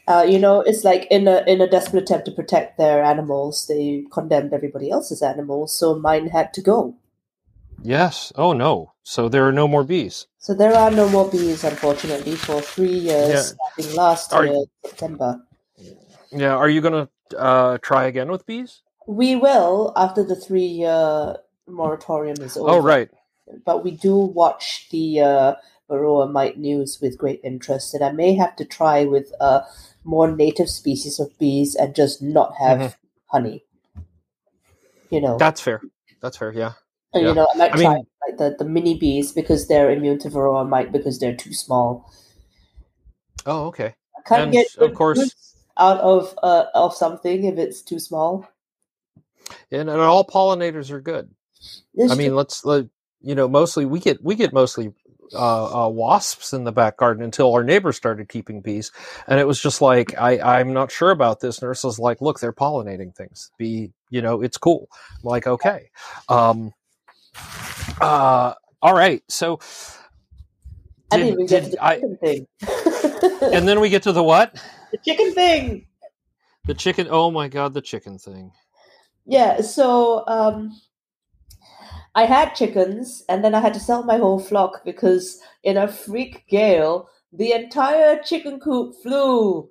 Uh, 0.08 0.26
you 0.28 0.40
know, 0.40 0.62
it's 0.62 0.84
like 0.84 1.06
in 1.12 1.28
a 1.28 1.44
in 1.48 1.62
a 1.62 1.68
desperate 1.70 2.04
attempt 2.04 2.26
to 2.26 2.32
protect 2.32 2.78
their 2.78 3.04
animals, 3.04 3.66
they 3.68 4.06
condemned 4.12 4.54
everybody 4.54 4.90
else's 4.90 5.22
animals, 5.22 5.74
so 5.74 5.96
mine 6.00 6.28
had 6.28 6.54
to 6.54 6.62
go. 6.62 6.96
Yes. 7.84 8.32
Oh 8.36 8.54
no. 8.54 8.94
So 9.08 9.30
there 9.30 9.48
are 9.48 9.52
no 9.52 9.68
more 9.68 9.84
bees. 9.84 10.26
So 10.40 10.56
there 10.56 10.74
are 10.74 10.90
no 10.90 11.08
more 11.08 11.30
bees, 11.30 11.64
unfortunately, 11.64 12.36
for 12.36 12.60
three 12.60 12.98
years, 13.10 13.30
Yeah. 13.30 13.42
starting 13.76 13.96
last 13.96 14.34
Are- 14.34 14.46
year, 14.48 14.64
September. 14.84 15.42
Yeah. 16.32 16.56
Are 16.56 16.68
you 16.70 16.82
gonna 16.82 17.08
uh, 17.38 17.78
try 17.84 18.06
again 18.06 18.32
with 18.32 18.48
bees? 18.48 18.82
We 19.06 19.36
will 19.36 19.94
after 19.96 20.24
the 20.24 20.36
three 20.36 20.66
year 20.82 21.38
moratorium 21.68 22.42
is 22.42 22.58
over. 22.58 22.72
Oh 22.72 22.80
right. 22.80 23.10
But 23.64 23.84
we 23.84 23.92
do 23.92 24.16
watch 24.18 24.88
the 24.90 25.22
uh, 25.22 25.54
Varroa 25.88 26.26
mite 26.32 26.58
news 26.58 26.98
with 27.00 27.16
great 27.20 27.42
interest, 27.44 27.94
and 27.94 28.04
I 28.04 28.12
may 28.12 28.34
have 28.34 28.56
to 28.56 28.66
try 28.66 29.06
with 29.06 29.32
uh, 29.40 29.62
more 30.04 30.32
native 30.36 30.68
species 30.70 31.20
of 31.20 31.38
bees 31.38 31.76
and 31.76 31.94
just 31.94 32.24
not 32.24 32.56
have 32.58 32.80
Mhm. 32.80 32.96
honey. 33.28 33.66
You 35.12 35.22
know, 35.22 35.38
That's 35.38 35.62
fair. 35.62 35.82
That's 36.22 36.38
fair. 36.38 36.52
Yeah. 36.52 36.74
And, 37.16 37.24
yeah. 37.24 37.30
you 37.30 37.36
know, 37.36 37.48
I 37.54 37.58
might 37.58 37.74
I 37.74 37.78
try 37.82 37.96
mean- 37.96 38.08
like 38.28 38.38
the, 38.38 38.56
the 38.60 38.66
mini 38.70 38.98
bees 38.98 39.32
because 39.32 39.68
they're 39.68 39.90
immune 39.92 40.20
to 40.20 40.30
Varroa 40.30 40.68
mite 40.68 40.92
because 40.92 41.20
they're 41.20 41.36
too 41.36 41.54
small. 41.54 42.12
Oh 43.46 43.68
okay. 43.68 43.94
I 44.18 44.22
can't 44.28 44.44
And, 44.44 44.52
get 44.52 44.68
of 44.78 44.94
course- 44.94 45.56
out 45.78 46.00
of 46.00 46.34
uh, 46.42 46.66
of 46.74 46.94
something 46.96 47.44
if 47.44 47.58
it's 47.58 47.82
too 47.82 48.00
small. 48.00 48.48
And, 49.72 49.90
and 49.90 50.02
all 50.02 50.26
pollinators 50.26 50.90
are 50.90 51.02
good. 51.02 51.30
I 52.10 52.16
mean, 52.16 52.30
ju- 52.30 52.36
let's 52.36 52.64
let 52.66 52.86
you 53.22 53.36
know. 53.36 53.48
Mostly, 53.48 53.86
we 53.86 54.00
get 54.00 54.24
we 54.24 54.36
get 54.36 54.54
mostly 54.54 54.94
uh, 55.34 55.86
uh, 55.86 55.90
wasps 55.90 56.54
in 56.54 56.64
the 56.64 56.72
back 56.72 56.98
garden 56.98 57.24
until 57.24 57.54
our 57.54 57.64
neighbors 57.64 57.98
started 57.98 58.30
keeping 58.30 58.62
bees, 58.62 58.92
and 59.28 59.40
it 59.40 59.46
was 59.48 59.62
just 59.62 59.82
like 59.82 60.18
I 60.18 60.40
I'm 60.60 60.74
not 60.74 60.92
sure 60.92 61.12
about 61.12 61.42
this. 61.42 61.60
And 61.60 61.68
Ursula's 61.70 62.00
like, 62.00 62.22
look, 62.22 62.40
they're 62.40 62.54
pollinating 62.54 63.14
things. 63.16 63.52
Be 63.58 63.92
you 64.10 64.22
know, 64.22 64.42
it's 64.42 64.58
cool. 64.58 64.88
I'm 65.12 65.24
like, 65.24 65.46
okay. 65.46 65.90
Um. 66.30 66.72
Uh. 68.02 68.54
All 68.82 68.94
right. 68.94 69.24
So. 69.30 69.60
I 71.12 71.18
didn't 71.18 71.26
did- 71.28 71.34
even 71.34 71.46
get 71.46 71.64
to 71.64 71.70
did 71.70 71.78
the 71.80 71.84
I- 71.86 71.96
chicken 71.96 72.18
thing. 72.18 72.48
and 73.54 73.68
then 73.68 73.80
we 73.80 73.90
get 73.90 74.04
to 74.04 74.12
the 74.12 74.24
what? 74.24 74.54
the 74.92 74.98
chicken 75.06 75.34
thing. 75.34 75.88
The 76.66 76.74
chicken. 76.74 77.08
Oh 77.10 77.30
my 77.32 77.48
god, 77.48 77.74
the 77.74 77.82
chicken 77.82 78.18
thing. 78.18 78.52
Yeah, 79.28 79.62
so 79.62 80.24
um, 80.28 80.80
I 82.16 82.26
had 82.26 82.54
chickens, 82.56 83.24
and 83.30 83.44
then 83.44 83.54
I 83.56 83.60
had 83.60 83.74
to 83.76 83.80
sell 83.80 84.04
my 84.04 84.18
whole 84.18 84.40
flock 84.40 84.84
because 84.84 85.40
in 85.64 85.78
a 85.78 85.88
freak 85.88 86.48
gale, 86.48 87.08
the 87.34 87.52
entire 87.54 88.22
chicken 88.24 88.60
coop 88.60 88.94
flew 89.04 89.70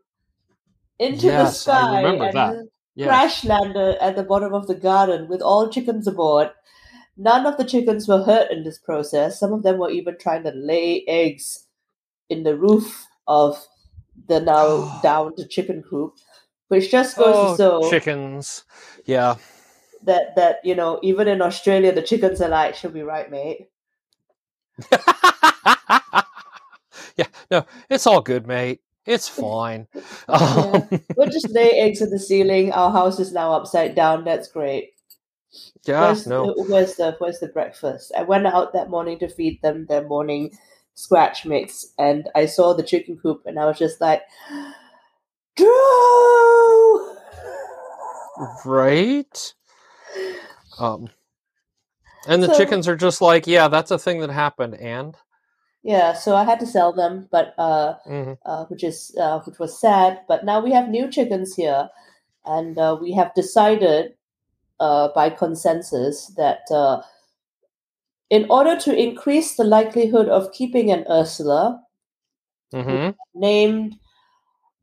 into 0.98 1.26
the 1.26 1.32
Yes, 1.32 1.66
I 1.68 1.72
sky 1.80 1.96
remember 2.02 2.24
and 2.26 2.36
that. 2.36 2.68
Yeah. 2.96 3.06
crash 3.08 3.44
landed 3.44 3.96
at 4.00 4.14
the 4.14 4.22
bottom 4.22 4.54
of 4.54 4.66
the 4.68 4.74
garden 4.76 5.28
with 5.28 5.42
all 5.42 5.68
chickens 5.68 6.06
aboard. 6.06 6.50
None 7.16 7.46
of 7.46 7.56
the 7.56 7.64
chickens 7.64 8.08
were 8.08 8.22
hurt 8.24 8.50
in 8.50 8.64
this 8.64 8.78
process. 8.78 9.38
Some 9.38 9.52
of 9.52 9.62
them 9.62 9.78
were 9.78 9.90
even 9.90 10.16
trying 10.18 10.42
to 10.44 10.50
lay 10.52 11.04
eggs 11.06 11.66
in 12.28 12.42
the 12.44 12.56
roof 12.56 13.06
of 13.28 13.66
the 14.28 14.40
now 14.40 15.00
downed 15.02 15.38
chicken 15.50 15.82
coop, 15.88 16.14
which 16.68 16.90
just 16.90 17.16
goes 17.16 17.58
Oh, 17.60 17.80
to 17.80 17.88
show 17.88 17.90
chickens. 17.90 18.64
Yeah. 19.06 19.36
that 20.04 20.34
that 20.36 20.58
you 20.64 20.74
know 20.74 20.98
even 21.02 21.28
in 21.28 21.40
Australia 21.42 21.92
the 21.92 22.02
chickens 22.02 22.40
are 22.40 22.48
like 22.48 22.74
she'll 22.74 22.90
be 22.90 23.02
right 23.02 23.30
mate 23.30 23.68
yeah, 27.16 27.26
no, 27.50 27.64
it's 27.88 28.06
all 28.06 28.20
good, 28.20 28.46
mate. 28.46 28.80
It's 29.06 29.28
fine. 29.28 29.86
Um, 30.28 30.88
we'll 31.16 31.28
just 31.30 31.50
lay 31.50 31.70
eggs 31.78 32.00
in 32.02 32.10
the 32.10 32.18
ceiling 32.18 32.72
our 32.72 32.90
house 32.90 33.20
is 33.20 33.32
now 33.32 33.52
upside 33.52 33.94
down 33.94 34.24
that's 34.24 34.48
great 34.48 34.93
yeah, 35.84 36.06
where's, 36.06 36.26
no. 36.26 36.46
the, 36.54 36.62
where's 36.64 36.94
the 36.96 37.14
where's 37.18 37.40
the 37.40 37.48
breakfast 37.48 38.12
I 38.16 38.22
went 38.22 38.46
out 38.46 38.72
that 38.72 38.90
morning 38.90 39.18
to 39.20 39.28
feed 39.28 39.60
them 39.62 39.86
their 39.86 40.02
morning 40.06 40.50
scratch 40.94 41.44
mix 41.46 41.86
and 41.98 42.28
I 42.34 42.46
saw 42.46 42.72
the 42.74 42.82
chicken 42.82 43.18
coop 43.18 43.42
and 43.46 43.58
I 43.58 43.66
was 43.66 43.78
just 43.78 44.00
like 44.00 44.22
Drew 45.56 47.16
Right? 48.64 49.54
Um, 50.78 51.08
and 52.26 52.42
the 52.42 52.48
So- 52.48 52.56
chickens 52.58 52.88
are 52.88 52.96
just 52.96 53.20
like, 53.20 53.46
yeah, 53.46 53.68
that's 53.68 53.90
a 53.92 53.98
thing 53.98 54.20
that 54.20 54.30
happened, 54.30 54.74
and 54.74 55.16
yeah 55.86 56.14
so 56.14 56.34
I 56.34 56.44
had 56.44 56.60
to 56.60 56.66
sell 56.66 56.94
them 56.94 57.28
but 57.30 57.52
uh 57.58 57.96
Mhm. 58.08 58.38
uh, 58.46 58.64
which 58.66 58.82
is 58.82 59.14
uh, 59.20 59.40
which 59.40 59.58
was 59.58 59.78
sad. 59.78 60.20
But 60.26 60.44
now 60.44 60.60
we 60.60 60.72
have 60.72 60.88
new 60.88 61.08
chickens 61.10 61.54
here, 61.54 61.90
and 62.44 62.76
uh, 62.78 62.96
we 63.00 63.12
have 63.12 63.34
decided 63.34 64.14
uh, 64.80 65.08
by 65.14 65.30
consensus 65.30 66.26
that 66.36 66.60
uh, 66.70 67.02
in 68.30 68.46
order 68.50 68.76
to 68.80 68.96
increase 68.96 69.56
the 69.56 69.64
likelihood 69.64 70.28
of 70.28 70.52
keeping 70.52 70.90
an 70.90 71.04
Ursula, 71.08 71.82
Mhm. 72.72 73.14
named 73.34 73.96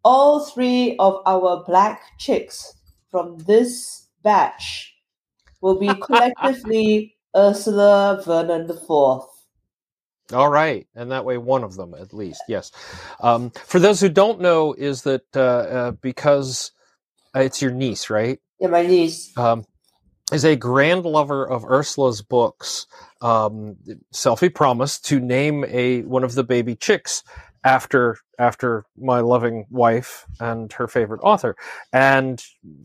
all 0.04 0.40
three 0.46 0.96
of 0.98 1.22
our 1.26 1.64
black 1.66 2.02
chicks 2.18 2.74
from 3.10 3.38
this 3.40 4.08
batch 4.24 4.96
will 5.62 5.78
be 5.78 5.96
collectively 6.02 7.18
Ursula 7.36 8.22
Vernon 8.26 8.68
the 8.68 8.74
Fourth. 8.76 9.28
all 10.34 10.50
right, 10.50 10.88
and 10.96 11.12
that 11.12 11.26
way 11.26 11.38
one 11.38 11.64
of 11.64 11.76
them 11.76 11.94
at 11.94 12.14
least, 12.14 12.42
yes. 12.48 12.72
Um, 13.20 13.50
for 13.52 13.80
those 13.80 14.00
who 14.00 14.08
don't 14.08 14.40
know, 14.40 14.72
is 14.74 15.02
that 15.04 15.26
uh, 15.36 15.40
uh, 15.40 15.92
because 15.92 16.72
it's 17.36 17.62
your 17.62 17.72
niece, 17.72 18.10
right? 18.10 18.40
Yeah, 18.60 18.70
my 18.70 18.86
niece. 18.86 19.36
um, 19.38 19.66
is 20.32 20.46
a 20.46 20.56
grand 20.56 21.06
lover 21.06 21.48
of 21.48 21.66
Ursula's 21.66 22.22
books. 22.22 22.88
Um, 23.22 23.78
Selphie 24.14 24.54
promised 24.54 25.06
to 25.06 25.20
name 25.20 25.66
a 25.66 26.02
one 26.04 26.24
of 26.24 26.36
the 26.36 26.44
baby 26.44 26.76
chicks 26.76 27.24
after 27.64 28.18
after 28.40 28.86
my 28.98 29.20
loving 29.20 29.66
wife 29.70 30.26
and 30.40 30.72
her 30.74 30.88
favorite 30.88 31.22
author. 31.22 31.56
And 31.94 32.44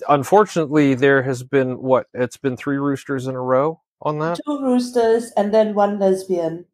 unfortunately, 0.09 0.95
there 0.95 1.23
has 1.23 1.43
been 1.43 1.81
what 1.81 2.07
it's 2.13 2.37
been 2.37 2.57
three 2.57 2.77
roosters 2.77 3.27
in 3.27 3.35
a 3.35 3.41
row 3.41 3.81
on 4.03 4.19
that? 4.19 4.39
Two 4.47 4.61
roosters 4.63 5.33
and 5.37 5.55
then 5.55 5.75
one 5.75 5.99
lesbian. 5.99 6.67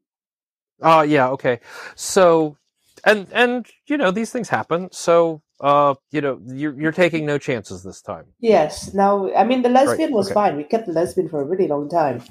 Uh 0.81 1.07
yeah, 1.09 1.29
okay. 1.29 1.61
So 1.95 2.57
and 3.05 3.29
and 3.33 3.67
you 3.87 3.97
know, 3.97 4.11
these 4.11 4.33
things 4.33 4.49
happen. 4.49 4.89
So 4.93 5.43
uh, 5.63 5.95
you 6.11 6.21
know, 6.21 6.41
you're 6.47 6.79
you're 6.79 6.93
taking 6.93 7.25
no 7.25 7.39
chances 7.39 7.83
this 7.85 8.03
time. 8.03 8.25
Yes. 8.41 8.93
Now, 8.93 9.33
I 9.35 9.45
mean, 9.45 9.63
the 9.63 9.69
lesbian 9.69 10.11
Right, 10.11 10.17
was 10.17 10.27
okay. 10.27 10.35
fine. 10.35 10.57
We 10.57 10.65
kept 10.65 10.87
the 10.87 10.93
lesbian 10.93 11.29
for 11.29 11.41
a 11.41 11.45
really 11.45 11.69
long 11.69 11.89
time 11.89 12.23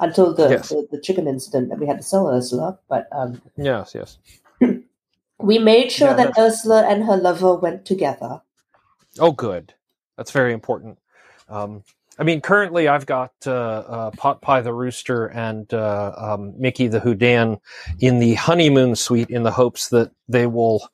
until 0.00 0.34
the, 0.34 0.48
Yes. 0.48 0.68
the, 0.70 0.88
the 0.90 1.00
chicken 1.00 1.28
incident 1.28 1.68
that 1.70 1.78
we 1.78 1.86
had 1.86 1.98
to 1.98 2.02
sell 2.02 2.28
Ursula. 2.28 2.78
But 2.88 3.06
um, 3.12 3.40
Yes, 3.56 3.94
yes. 3.94 4.18
we 5.38 5.58
made 5.58 5.92
sure 5.92 6.08
Yeah, 6.08 6.14
that 6.16 6.38
Ursula 6.38 6.84
and 6.88 7.04
her 7.04 7.16
lover 7.16 7.54
went 7.54 7.84
together. 7.84 8.42
Oh, 9.18 9.32
good. 9.32 9.74
That's 10.16 10.32
very 10.32 10.52
important. 10.52 10.98
Um, 11.48 11.84
I 12.18 12.22
mean, 12.22 12.42
currently 12.42 12.86
I've 12.86 13.06
got 13.06 13.32
uh, 13.46 13.50
uh, 13.50 14.10
Pot 14.10 14.42
Pie 14.42 14.60
the 14.60 14.74
Rooster 14.74 15.26
and 15.26 15.72
uh, 15.72 16.12
um, 16.18 16.52
Mickey 16.60 16.86
the 16.86 17.00
Houdan 17.00 17.60
in 17.98 18.18
the 18.18 18.34
honeymoon 18.34 18.94
suite 18.94 19.30
in 19.30 19.42
the 19.42 19.50
hopes 19.50 19.88
that 19.88 20.10
they 20.28 20.46
will 20.46 20.86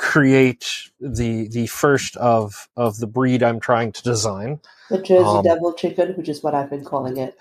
create 0.00 0.66
the 1.00 1.48
the 1.48 1.66
first 1.66 2.16
of 2.16 2.68
of 2.76 2.98
the 2.98 3.06
breed 3.06 3.42
I'm 3.42 3.60
trying 3.60 3.92
to 3.92 4.02
design. 4.02 4.60
The 4.90 4.98
Jersey 4.98 5.24
Um, 5.24 5.44
Devil 5.44 5.74
chicken, 5.74 6.14
which 6.14 6.28
is 6.28 6.42
what 6.42 6.54
I've 6.54 6.70
been 6.70 6.84
calling 6.84 7.18
it. 7.18 7.38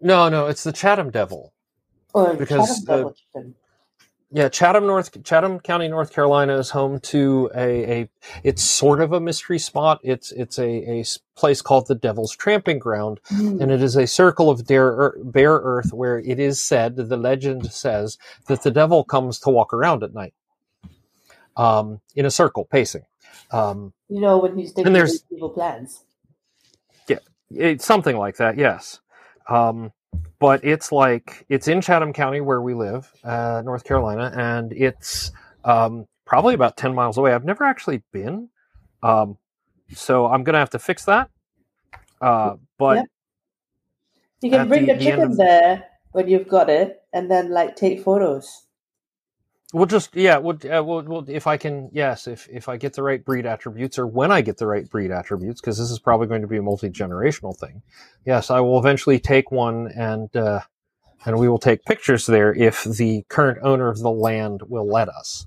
No, 0.00 0.28
no, 0.28 0.46
it's 0.46 0.62
the 0.62 0.72
Chatham 0.72 1.10
Devil. 1.10 1.52
Or 2.14 2.34
Because, 2.34 2.84
Chatham 2.84 3.08
uh. 3.34 3.40
Yeah, 4.32 4.48
Chatham, 4.48 4.86
North 4.86 5.24
Chatham 5.24 5.58
County, 5.58 5.88
North 5.88 6.12
Carolina 6.12 6.56
is 6.56 6.70
home 6.70 7.00
to 7.00 7.50
a, 7.54 8.02
a 8.02 8.10
it's 8.44 8.62
sort 8.62 9.00
of 9.00 9.12
a 9.12 9.20
mystery 9.20 9.58
spot. 9.58 10.00
It's 10.04 10.30
it's 10.32 10.58
a, 10.60 10.68
a 11.00 11.04
place 11.36 11.62
called 11.62 11.88
the 11.88 11.96
Devil's 11.96 12.36
Tramping 12.36 12.78
Ground, 12.78 13.20
Hmm. 13.28 13.60
and 13.60 13.72
it 13.72 13.82
is 13.82 13.96
a 13.96 14.06
circle 14.06 14.48
of 14.48 14.66
bare, 14.68 15.16
bare 15.24 15.56
earth 15.56 15.92
where 15.92 16.18
it 16.20 16.38
is 16.38 16.62
said, 16.62 16.94
the 16.96 17.16
legend 17.16 17.72
says, 17.72 18.18
that 18.46 18.62
the 18.62 18.70
devil 18.70 19.02
comes 19.04 19.40
to 19.40 19.50
walk 19.50 19.74
around 19.74 20.04
at 20.04 20.14
night, 20.14 20.34
um, 21.56 22.00
in 22.14 22.26
a 22.26 22.30
circle, 22.30 22.64
pacing. 22.64 23.02
Um, 23.50 23.92
You 24.08 24.20
know, 24.20 24.38
when 24.38 24.56
he's 24.58 24.72
thinking 24.72 24.92
there's- 24.92 25.24
evil 25.30 25.50
plans. 25.50 26.04
Yeah, 27.08 27.18
it's 27.50 27.84
something 27.84 28.16
like 28.16 28.36
that, 28.36 28.56
yes. 28.56 29.00
Um, 29.48 29.92
but 30.38 30.64
it's 30.64 30.90
like 30.92 31.44
it's 31.48 31.68
in 31.68 31.80
Chatham 31.80 32.12
County 32.12 32.40
where 32.40 32.60
we 32.62 32.74
live, 32.74 33.12
uh, 33.24 33.62
North 33.64 33.84
Carolina, 33.84 34.32
and 34.36 34.72
it's 34.72 35.32
um, 35.64 36.06
probably 36.24 36.54
about 36.54 36.76
ten 36.76 36.94
miles 36.94 37.18
away. 37.18 37.32
I've 37.34 37.44
never 37.44 37.64
actually 37.64 38.02
been, 38.12 38.48
um, 39.02 39.36
so 39.94 40.26
I'm 40.26 40.44
gonna 40.44 40.58
have 40.58 40.70
to 40.70 40.78
fix 40.78 41.04
that. 41.06 41.30
Uh, 42.20 42.56
but 42.78 42.96
Yep. 42.96 43.06
You 44.42 44.50
can 44.50 44.68
bring 44.68 44.86
the- 44.86 44.92
the, 44.94 44.98
the 44.98 45.04
chicken 45.04 45.22
of- 45.32 45.36
there 45.36 45.84
when 46.12 46.28
you've 46.28 46.48
got 46.48 46.70
it, 46.70 47.02
and 47.12 47.30
then 47.30 47.50
like 47.50 47.76
take 47.76 48.00
photos. 48.02 48.66
We'll 49.72 49.86
just 49.86 50.16
yeah, 50.16 50.38
we'll, 50.38 50.56
uh, 50.70 50.82
we'll, 50.82 51.02
we'll 51.02 51.24
if 51.28 51.46
I 51.46 51.56
can 51.56 51.90
yes, 51.92 52.26
if 52.26 52.48
if 52.50 52.68
I 52.68 52.76
get 52.76 52.94
the 52.94 53.04
right 53.04 53.24
breed 53.24 53.46
attributes 53.46 53.98
or 53.98 54.06
when 54.06 54.32
I 54.32 54.40
get 54.40 54.58
the 54.58 54.66
right 54.66 54.88
breed 54.90 55.12
attributes, 55.12 55.60
because 55.60 55.78
this 55.78 55.90
is 55.90 55.98
probably 56.00 56.26
going 56.26 56.42
to 56.42 56.48
be 56.48 56.56
a 56.58 56.62
multi 56.62 56.90
generational 56.90 57.56
thing. 57.56 57.82
Yes, 58.26 58.50
I 58.50 58.60
will 58.60 58.78
eventually 58.80 59.20
take 59.20 59.52
one 59.52 59.88
and 59.96 60.34
uh, 60.36 60.60
and 61.24 61.38
we 61.38 61.48
will 61.48 61.58
take 61.58 61.84
pictures 61.84 62.26
there 62.26 62.54
if 62.54 62.84
the 62.84 63.24
current 63.28 63.58
owner 63.62 63.88
of 63.88 64.00
the 64.00 64.10
land 64.10 64.62
will 64.68 64.88
let 64.88 65.08
us. 65.08 65.46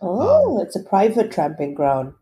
Oh, 0.00 0.58
Um, 0.58 0.66
it's 0.66 0.76
a 0.76 0.82
private 0.82 1.32
tramping 1.32 1.74
ground. 1.74 2.14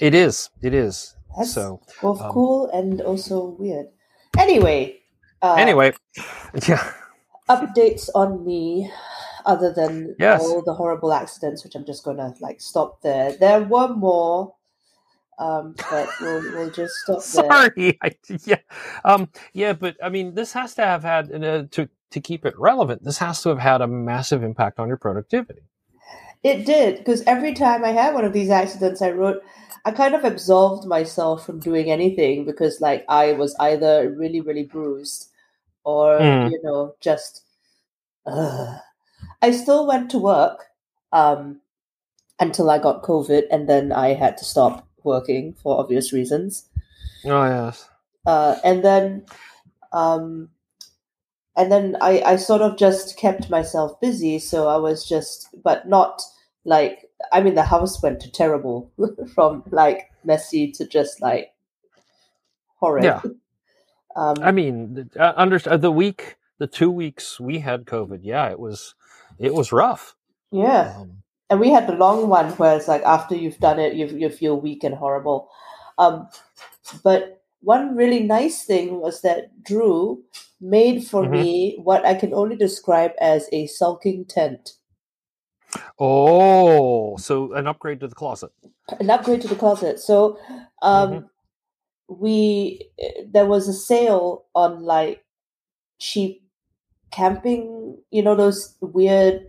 It 0.00 0.14
is, 0.14 0.50
it 0.62 0.74
is. 0.74 1.16
That's 1.36 1.52
so 1.52 1.80
both 2.02 2.20
um, 2.20 2.32
cool 2.32 2.70
and 2.72 3.00
also 3.00 3.56
weird. 3.58 3.86
Anyway, 4.38 5.00
uh, 5.42 5.54
anyway, 5.54 5.94
yeah, 6.68 6.92
updates 7.48 8.10
on 8.14 8.44
me, 8.46 8.90
other 9.46 9.72
than 9.74 10.16
Yes. 10.18 10.42
all 10.42 10.62
the 10.62 10.74
horrible 10.74 11.12
accidents, 11.14 11.64
which 11.64 11.76
I'm 11.76 11.86
just 11.86 12.04
gonna 12.04 12.34
like 12.40 12.60
stop 12.62 13.02
there. 13.02 13.32
There 13.38 13.62
were 13.62 13.88
more, 13.94 14.56
um, 15.38 15.76
but 15.90 16.10
we'll 16.20 16.46
we'll 16.52 16.70
just 16.70 16.94
stop 16.96 17.30
there. 17.32 17.60
sorry, 17.60 17.98
I, 18.02 18.12
yeah, 18.46 18.58
um, 19.04 19.30
yeah, 19.54 19.74
but 19.74 19.96
I 20.02 20.10
mean, 20.10 20.34
this 20.34 20.52
has 20.54 20.74
to 20.76 20.82
have 20.82 21.04
had 21.04 21.32
uh, 21.32 21.64
to 21.72 21.88
to 22.12 22.20
keep 22.20 22.46
it 22.46 22.58
relevant. 22.58 23.04
This 23.04 23.18
has 23.18 23.42
to 23.42 23.50
have 23.50 23.58
had 23.60 23.82
a 23.82 23.88
massive 23.88 24.42
impact 24.44 24.78
on 24.80 24.88
your 24.88 24.98
productivity. 24.98 25.62
It 26.44 26.66
did 26.66 26.98
because 26.98 27.22
every 27.22 27.54
time 27.54 27.84
I 27.84 27.90
had 27.90 28.14
one 28.14 28.24
of 28.24 28.32
these 28.32 28.50
accidents, 28.50 29.02
I 29.02 29.10
wrote. 29.12 29.42
I 29.84 29.92
kind 29.92 30.14
of 30.14 30.24
absolved 30.24 30.86
myself 30.86 31.46
from 31.46 31.60
doing 31.60 31.90
anything 31.90 32.44
because, 32.44 32.80
like, 32.80 33.04
I 33.08 33.32
was 33.32 33.56
either 33.60 34.10
really, 34.10 34.40
really 34.40 34.64
bruised, 34.64 35.30
or 35.84 36.20
Mm. 36.20 36.44
you 36.44 36.60
know, 36.64 36.94
just. 37.00 37.44
I 39.46 39.52
still 39.52 39.86
went 39.86 40.10
to 40.10 40.18
work 40.18 40.64
um, 41.12 41.60
until 42.40 42.68
I 42.68 42.78
got 42.78 43.02
COVID, 43.02 43.44
and 43.50 43.68
then 43.68 43.92
I 43.92 44.14
had 44.14 44.36
to 44.38 44.44
stop 44.44 44.86
working 45.04 45.54
for 45.62 45.78
obvious 45.78 46.12
reasons. 46.12 46.68
Oh 47.24 47.44
yes. 47.44 47.88
Uh, 48.26 48.56
and 48.64 48.84
then, 48.84 49.24
um, 49.92 50.48
and 51.56 51.70
then 51.70 51.96
I, 52.00 52.22
I 52.26 52.36
sort 52.36 52.60
of 52.60 52.76
just 52.76 53.16
kept 53.16 53.48
myself 53.48 54.00
busy. 54.00 54.40
So 54.40 54.66
I 54.66 54.78
was 54.78 55.08
just, 55.08 55.48
but 55.62 55.88
not 55.88 56.22
like 56.64 57.06
I 57.32 57.40
mean, 57.40 57.54
the 57.54 57.62
house 57.62 58.02
went 58.02 58.20
to 58.20 58.30
terrible 58.30 58.90
from 59.34 59.62
like 59.70 60.10
messy 60.24 60.72
to 60.72 60.86
just 60.86 61.22
like 61.22 61.52
horrid. 62.76 63.04
Yeah. 63.04 63.22
Um, 64.16 64.36
I 64.40 64.50
mean, 64.50 65.10
uh, 65.20 65.34
under 65.36 65.60
uh, 65.66 65.76
the 65.76 65.92
week, 65.92 66.36
the 66.56 66.66
two 66.66 66.90
weeks 66.90 67.38
we 67.38 67.58
had 67.58 67.84
COVID, 67.84 68.20
yeah, 68.22 68.48
it 68.48 68.58
was, 68.58 68.94
it 69.38 69.54
was 69.54 69.72
rough. 69.72 70.16
yeah. 70.52 70.94
Um, 70.96 71.22
and 71.50 71.60
we 71.60 71.70
had 71.70 71.86
the 71.86 71.94
long 71.94 72.28
one 72.28 72.50
where 72.52 72.76
it's 72.76 72.88
like 72.88 73.02
after 73.04 73.34
you've 73.36 73.58
done 73.60 73.78
it, 73.80 73.94
you 73.94 74.06
you 74.08 74.30
feel 74.30 74.60
weak 74.60 74.84
and 74.84 74.94
horrible. 74.94 75.50
Um, 75.98 76.28
but 77.04 77.42
one 77.62 77.96
really 77.96 78.20
nice 78.22 78.64
thing 78.64 79.00
was 79.00 79.22
that 79.22 79.62
Drew 79.64 80.22
made 80.60 81.04
for 81.06 81.24
Mhm. 81.24 81.30
me 81.30 81.78
what 81.82 82.06
I 82.06 82.14
can 82.14 82.34
only 82.34 82.56
describe 82.56 83.12
as 83.20 83.48
a 83.52 83.66
sulking 83.68 84.24
tent, 84.26 84.74
oh, 85.98 87.16
so 87.18 87.52
an 87.54 87.66
upgrade 87.66 88.00
to 88.00 88.08
the 88.08 88.14
closet. 88.14 88.52
an 89.00 89.10
upgrade 89.10 89.42
to 89.42 89.48
the 89.48 89.56
closet. 89.56 90.00
So, 90.00 90.38
um, 90.82 91.22
Mhm. 91.22 91.30
we 92.08 92.90
there 93.26 93.46
was 93.46 93.68
a 93.68 93.74
sale 93.74 94.46
on 94.54 94.82
like 94.82 95.24
cheap 96.00 96.42
camping. 97.10 97.98
You 98.10 98.22
know 98.22 98.34
those 98.34 98.76
weird 98.80 99.46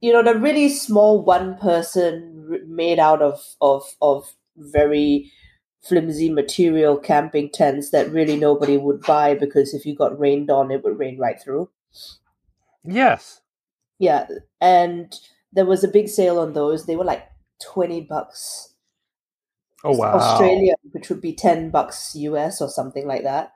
you 0.00 0.12
know 0.12 0.22
the 0.22 0.38
really 0.38 0.68
small 0.68 1.22
one 1.24 1.56
person 1.58 2.60
made 2.66 2.98
out 2.98 3.22
of 3.22 3.40
of 3.60 3.84
of 4.02 4.34
very 4.56 5.30
flimsy 5.82 6.30
material 6.30 6.96
camping 6.96 7.50
tents 7.50 7.90
that 7.90 8.10
really 8.12 8.36
nobody 8.36 8.76
would 8.76 9.00
buy 9.02 9.34
because 9.34 9.74
if 9.74 9.84
you 9.86 9.94
got 9.96 10.18
rained 10.18 10.50
on 10.50 10.70
it 10.70 10.84
would 10.84 10.98
rain 10.98 11.18
right 11.18 11.40
through 11.42 11.68
Yes. 12.84 13.40
yeah 13.98 14.26
and 14.60 15.14
there 15.52 15.64
was 15.66 15.84
a 15.84 15.88
big 15.88 16.08
sale 16.08 16.38
on 16.38 16.52
those 16.52 16.86
they 16.86 16.96
were 16.96 17.04
like 17.04 17.28
20 17.60 18.00
bucks 18.02 18.74
Oh 19.84 19.92
wow. 19.92 20.12
Australia, 20.12 20.74
which 20.92 21.08
would 21.08 21.20
be 21.20 21.34
10 21.34 21.70
bucks 21.70 22.14
us 22.16 22.60
or 22.60 22.68
something 22.68 23.06
like 23.06 23.22
that 23.24 23.52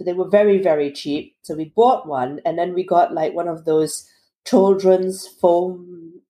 so 0.00 0.04
they 0.04 0.14
were 0.14 0.28
very 0.30 0.58
very 0.62 0.90
cheap 0.90 1.36
so 1.42 1.54
we 1.54 1.66
bought 1.76 2.08
one 2.08 2.40
and 2.46 2.58
then 2.58 2.72
we 2.74 2.82
got 2.86 3.12
like 3.12 3.34
one 3.34 3.48
of 3.48 3.66
those 3.66 4.08
children's 4.46 5.28
foam 5.28 6.22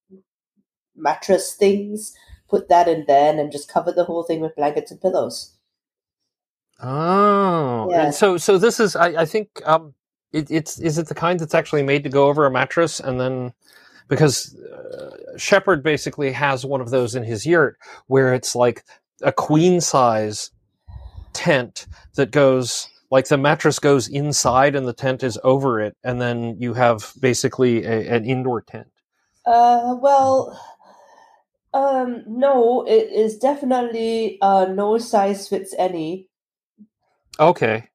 mattress 0.97 1.55
things 1.55 2.13
put 2.49 2.69
that 2.69 2.89
in 2.89 3.05
there 3.07 3.31
and 3.31 3.39
then 3.39 3.53
just 3.53 3.73
covered 3.73 3.95
the 3.95 4.05
whole 4.05 4.25
thing 4.25 4.41
with 4.41 4.57
blankets 4.57 4.91
and 4.91 5.01
pillows 5.01 5.55
Oh, 6.83 7.89
Yeah. 7.93 8.07
and 8.07 8.15
so 8.15 8.39
so 8.39 8.59
this 8.59 8.81
is 8.81 8.97
I, 8.97 9.23
I 9.23 9.27
think 9.27 9.51
um 9.67 9.95
it, 10.33 10.51
it's 10.51 10.81
is 10.81 10.99
it 10.99 11.07
the 11.09 11.15
kind 11.15 11.39
that's 11.41 11.55
actually 11.55 11.85
made 11.85 12.05
to 12.05 12.11
go 12.11 12.29
over 12.29 12.47
a 12.47 12.51
mattress 12.51 13.01
and 13.01 13.21
then 13.21 13.53
because 14.09 14.57
uh, 14.57 15.39
Shepard 15.39 15.85
basically 15.85 16.33
has 16.33 16.67
one 16.67 16.81
of 16.81 16.91
those 16.91 17.15
in 17.15 17.23
his 17.23 17.47
yurt 17.47 17.79
where 18.09 18.35
it's 18.35 18.57
like 18.57 18.85
a 19.23 19.33
queen 19.33 19.81
size 19.81 20.51
tent 21.33 21.87
that 22.17 22.33
goes 22.33 22.89
like 23.11 23.29
the 23.29 23.37
mattress 23.38 23.79
goes 23.79 24.09
inside 24.09 24.75
and 24.77 24.87
the 24.87 24.92
tent 24.92 25.23
is 25.23 25.38
over 25.44 25.81
it 25.81 25.96
and 26.05 26.20
then 26.20 26.57
you 26.59 26.75
have 26.75 27.12
basically 27.20 27.85
a, 27.85 28.09
an 28.14 28.25
indoor 28.25 28.61
tent. 28.62 28.88
uh 29.46 29.96
well 30.01 30.59
um 31.75 32.23
no 32.27 32.83
it 32.87 33.11
is 33.12 33.38
definitely 33.38 34.38
uh 34.42 34.66
no 34.66 34.99
size 34.99 35.49
fits 35.49 35.75
any 35.79 36.29
Okay. 37.38 37.88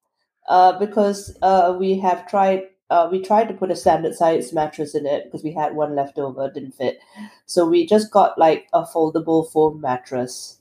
uh, 0.47 0.78
because 0.80 1.38
uh, 1.41 1.75
we 1.80 1.99
have 1.99 2.28
tried 2.28 2.63
uh, 2.89 3.10
we 3.12 3.19
tried 3.21 3.47
to 3.47 3.54
put 3.54 3.71
a 3.71 3.75
standard 3.75 4.13
size 4.13 4.54
mattress 4.54 4.93
in 4.93 5.06
it 5.08 5.25
because 5.25 5.43
we 5.43 5.51
had 5.54 5.75
one 5.75 5.95
left 5.95 6.17
over 6.19 6.49
didn't 6.51 6.71
fit 6.73 6.99
so 7.45 7.65
we 7.65 7.86
just 7.86 8.12
got 8.12 8.38
like 8.38 8.67
a 8.73 8.84
foldable 8.84 9.49
foam 9.51 9.82
mattress 9.82 10.60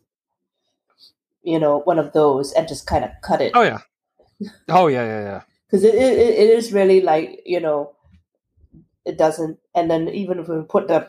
you 1.43 1.59
know 1.59 1.81
one 1.81 1.99
of 1.99 2.13
those 2.13 2.53
and 2.53 2.67
just 2.67 2.87
kind 2.87 3.05
of 3.05 3.11
cut 3.23 3.41
it 3.41 3.53
Oh 3.55 3.63
yeah. 3.63 3.79
Oh 4.69 4.87
yeah 4.89 5.05
yeah 5.05 5.21
yeah. 5.21 5.43
because 5.67 5.85
it, 5.85 5.95
it 5.95 6.19
it 6.19 6.51
is 6.51 6.73
really 6.73 7.01
like 7.01 7.41
you 7.45 7.61
know 7.61 7.95
it 9.05 9.19
doesn't 9.19 9.59
and 9.75 9.91
then 9.91 10.09
even 10.09 10.39
if 10.39 10.49
we 10.49 10.63
put 10.63 10.89
the 10.89 11.09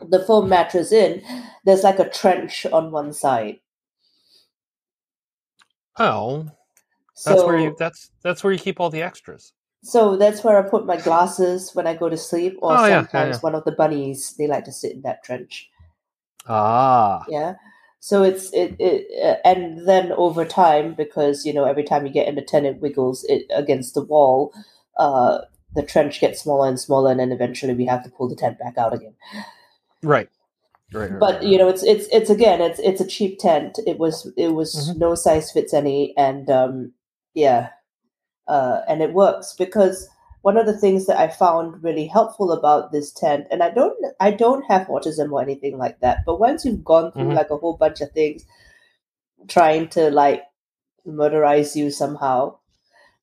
the 0.00 0.22
foam 0.24 0.48
mattress 0.48 0.92
in 0.92 1.22
there's 1.64 1.82
like 1.82 1.98
a 1.98 2.08
trench 2.08 2.66
on 2.66 2.90
one 2.90 3.12
side 3.12 3.58
Oh, 5.98 6.46
so 7.14 7.30
that's 7.30 7.46
where 7.46 7.58
you 7.58 7.74
that's 7.78 8.10
that's 8.22 8.44
where 8.44 8.52
you 8.52 8.58
keep 8.58 8.80
all 8.80 8.90
the 8.90 9.02
extras. 9.02 9.52
so 9.82 10.16
that's 10.16 10.44
where 10.44 10.58
i 10.58 10.68
put 10.68 10.84
my 10.86 10.96
glasses 10.96 11.70
when 11.74 11.86
i 11.86 11.94
go 11.94 12.08
to 12.08 12.16
sleep 12.16 12.58
or 12.60 12.76
Oh, 12.76 12.84
yeah, 12.84 12.88
yeah, 12.88 13.02
sometimes 13.02 13.36
yeah. 13.36 13.40
one 13.40 13.54
of 13.54 13.64
the 13.64 13.72
bunnies 13.72 14.34
they 14.36 14.46
like 14.46 14.64
to 14.64 14.72
sit 14.72 14.92
in 14.92 15.02
that 15.02 15.22
trench 15.24 15.70
Ah, 16.48 17.24
yeah 17.28 17.54
so 18.06 18.22
it's 18.22 18.52
it, 18.52 18.76
it 18.78 19.04
uh, 19.20 19.34
and 19.44 19.84
then 19.88 20.12
over 20.12 20.44
time 20.44 20.94
because 20.94 21.44
you 21.44 21.52
know 21.52 21.64
every 21.64 21.82
time 21.82 22.06
you 22.06 22.12
get 22.12 22.28
in 22.28 22.36
the 22.36 22.42
tent 22.50 22.64
it 22.64 22.80
wiggles 22.80 23.24
it 23.24 23.42
against 23.50 23.94
the 23.94 24.02
wall 24.02 24.54
uh 24.96 25.38
the 25.74 25.82
trench 25.82 26.20
gets 26.20 26.40
smaller 26.40 26.68
and 26.68 26.78
smaller 26.78 27.10
and 27.10 27.18
then 27.18 27.32
eventually 27.32 27.74
we 27.74 27.84
have 27.84 28.04
to 28.04 28.10
pull 28.10 28.28
the 28.28 28.36
tent 28.36 28.60
back 28.60 28.78
out 28.78 28.94
again 28.94 29.12
right, 30.04 30.28
right. 30.92 31.10
right, 31.10 31.18
but 31.18 31.34
right, 31.34 31.42
you 31.42 31.58
know 31.58 31.68
it's 31.68 31.82
it's 31.82 32.06
it's 32.12 32.30
again 32.30 32.60
it's 32.60 32.78
it's 32.78 33.00
a 33.00 33.06
cheap 33.08 33.40
tent 33.40 33.80
it 33.88 33.98
was 33.98 34.32
it 34.36 34.54
was 34.54 34.76
Mhm. 34.76 34.98
no 34.98 35.16
size 35.16 35.50
fits 35.50 35.74
any 35.74 36.16
and 36.16 36.48
um 36.48 36.92
yeah 37.34 37.70
uh 38.46 38.82
and 38.86 39.02
it 39.02 39.14
works 39.14 39.52
because 39.58 40.08
one 40.46 40.56
of 40.56 40.66
the 40.66 40.78
things 40.80 41.06
that 41.06 41.18
i 41.18 41.26
found 41.26 41.82
really 41.82 42.06
helpful 42.06 42.52
about 42.52 42.92
this 42.92 43.10
tent 43.12 43.46
and 43.50 43.64
i 43.64 43.68
don't 43.68 44.04
i 44.20 44.30
don't 44.30 44.62
have 44.72 44.86
autism 44.86 45.32
or 45.32 45.42
anything 45.42 45.76
like 45.76 45.98
that 46.04 46.20
but 46.24 46.38
once 46.38 46.64
you've 46.64 46.84
gone 46.84 47.10
through 47.12 47.32
Mhm. 47.32 47.36
like 47.38 47.50
a 47.50 47.56
whole 47.56 47.76
bunch 47.80 48.00
of 48.00 48.12
things 48.12 48.44
trying 49.48 49.88
to 49.88 50.08
like 50.10 50.44
murderize 51.22 51.74
you 51.74 51.90
somehow 51.90 52.38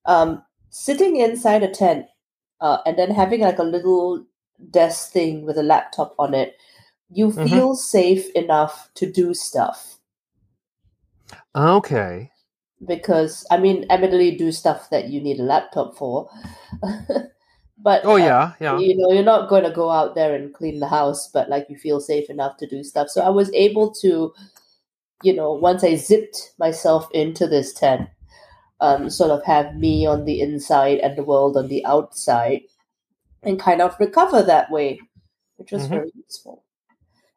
um 0.05 0.43
sitting 0.69 1.15
inside 1.27 1.63
a 1.63 1.71
tent 1.79 2.05
uh, 2.59 2.77
and 2.85 2.97
then 2.97 3.11
having 3.11 3.41
like 3.41 3.59
a 3.59 3.63
little 3.63 4.25
desk 4.71 5.11
thing 5.11 5.45
with 5.45 5.57
a 5.57 5.63
laptop 5.63 6.13
on 6.19 6.33
it 6.33 6.57
you 7.21 7.31
Mhm. 7.31 7.47
feel 7.47 7.75
safe 7.75 8.29
enough 8.43 8.89
to 8.95 9.09
do 9.09 9.33
stuff 9.33 9.97
Okay. 11.55 12.32
Because 12.87 13.45
I 13.51 13.57
mean, 13.57 13.85
admittedly, 13.89 14.35
do 14.37 14.51
stuff 14.51 14.89
that 14.89 15.09
you 15.09 15.21
need 15.21 15.39
a 15.39 15.43
laptop 15.43 15.95
for. 15.97 16.29
but 17.77 18.03
Oh 18.03 18.15
uh, 18.17 18.17
yeah, 18.17 18.53
yeah. 18.59 18.79
you 18.79 18.97
know, 18.97 19.11
you're 19.13 19.23
not 19.23 19.49
going 19.49 19.63
to 19.63 19.71
go 19.71 19.89
out 19.89 20.15
there 20.15 20.35
and 20.35 20.53
clean 20.53 20.79
the 20.79 20.87
house, 20.87 21.29
but 21.29 21.49
like 21.49 21.67
you 21.69 21.77
feel 21.77 21.99
safe 21.99 22.29
enough 22.29 22.57
to 22.57 22.67
do 22.67 22.83
stuff. 22.83 23.09
So 23.09 23.21
I 23.21 23.29
was 23.29 23.51
able 23.53 23.91
to, 24.01 24.33
you 25.23 25.33
know, 25.35 25.53
once 25.53 25.83
I 25.83 25.95
zipped 25.95 26.53
myself 26.59 27.09
into 27.13 27.47
this 27.47 27.73
tent, 27.73 28.09
um, 28.81 29.09
sort 29.09 29.31
of 29.31 29.43
have 29.45 29.75
me 29.75 30.05
on 30.05 30.25
the 30.25 30.41
inside 30.41 30.99
and 30.99 31.17
the 31.17 31.23
world 31.23 31.57
on 31.57 31.67
the 31.69 31.85
outside, 31.85 32.61
and 33.43 33.59
kind 33.59 33.81
of 33.81 33.95
recover 33.99 34.43
that 34.43 34.71
way, 34.71 34.99
which 35.57 35.71
was 35.71 35.83
Mhm. 35.83 35.89
very 35.89 36.11
useful. 36.15 36.63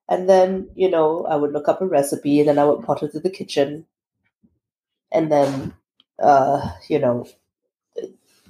And 0.08 0.28
then, 0.28 0.70
you 0.74 0.90
know, 0.90 1.26
I 1.26 1.36
would 1.36 1.52
look 1.52 1.68
up 1.68 1.80
a 1.82 1.86
recipe 1.86 2.40
and 2.40 2.48
then 2.48 2.58
I 2.58 2.64
would 2.64 2.84
potter 2.84 3.08
to 3.08 3.20
the 3.20 3.30
kitchen 3.30 3.86
and 5.16 5.32
then, 5.32 5.74
uh, 6.18 6.72
you 6.88 6.98
know, 6.98 7.26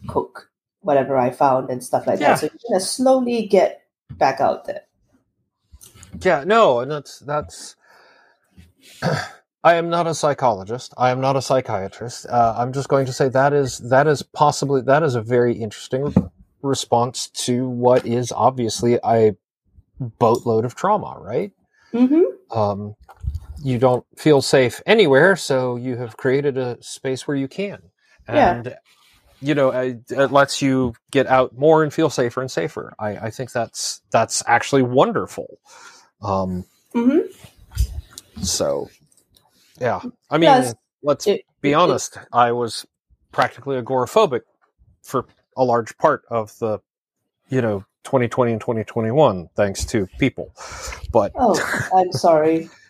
cook 0.09 0.50
whatever 0.81 1.16
I 1.16 1.31
found 1.31 1.70
and 1.70 1.83
stuff 1.83 2.07
like 2.07 2.20
Yeah. 2.20 2.31
that. 2.31 2.38
So 2.40 2.46
you 2.46 2.50
kind 2.50 2.76
of 2.76 2.83
slowly 2.83 3.46
get 3.46 3.83
back 4.12 4.40
out 4.40 4.64
there. 4.66 4.83
Yeah, 6.20 6.44
no, 6.44 6.81
and 6.81 6.90
that's 6.90 7.18
that's. 7.20 7.76
I 9.64 9.74
am 9.74 9.90
not 9.90 10.07
a 10.07 10.14
psychologist. 10.14 10.94
I 10.96 11.11
am 11.11 11.20
not 11.20 11.35
a 11.35 11.42
psychiatrist. 11.42 12.26
Uh, 12.29 12.55
I'm 12.57 12.72
just 12.72 12.88
going 12.88 13.07
to 13.07 13.12
say 13.12 13.29
that 13.31 13.52
is 13.52 13.79
that 13.90 14.07
is 14.07 14.22
possibly 14.22 14.81
that 14.83 15.02
is 15.02 15.16
a 15.16 15.22
very 15.22 15.55
interesting 15.55 16.14
response 16.62 17.29
to 17.46 17.68
what 17.68 18.07
is 18.07 18.31
obviously 18.31 18.98
a 19.05 19.35
boatload 19.98 20.64
of 20.64 20.76
trauma, 20.76 21.16
right? 21.20 21.52
Mm-hmm. 21.92 22.57
Um, 22.57 22.94
you 23.62 23.79
don't 23.79 24.05
feel 24.16 24.42
safe 24.42 24.81
anywhere, 24.87 25.37
so 25.37 25.77
you 25.77 25.97
have 25.97 26.16
created 26.16 26.57
a 26.59 26.77
space 26.83 27.27
where 27.27 27.37
you 27.37 27.49
can, 27.49 27.83
Yeah. 28.29 28.55
and 28.55 28.77
you 29.40 29.55
know 29.55 29.71
it, 29.71 30.11
it 30.11 30.33
lets 30.33 30.61
you 30.62 30.95
get 31.11 31.27
out 31.27 31.57
more 31.57 31.83
and 31.83 31.92
feel 31.92 32.11
safer 32.11 32.40
and 32.40 32.51
safer. 32.51 32.95
I, 32.99 33.16
I 33.16 33.31
think 33.31 33.53
that's 33.53 34.01
that's 34.11 34.42
actually 34.47 34.83
wonderful. 34.83 35.59
Um, 36.23 36.64
Mm-hmm. 36.95 38.42
so, 38.42 38.88
yeah. 39.79 40.01
I 40.31 40.38
mean, 40.38 40.49
Plus, 40.49 40.75
let's 41.03 41.27
it- 41.27 41.42
be 41.61 41.75
honest. 41.75 42.16
I 42.33 42.53
was 42.53 42.87
practically 43.33 43.81
agoraphobic 43.81 44.40
for 45.03 45.27
a 45.57 45.64
large 45.64 45.97
part 45.99 46.23
of 46.31 46.57
the, 46.59 46.79
you 47.51 47.61
know, 47.61 47.85
2020 48.05 48.53
and 48.53 48.61
2021, 48.61 49.49
thanks 49.57 49.85
to 49.87 50.07
people. 50.19 50.55
But, 51.12 51.33
Oh, 51.35 51.59
I'm 51.95 52.12
sorry. 52.12 52.71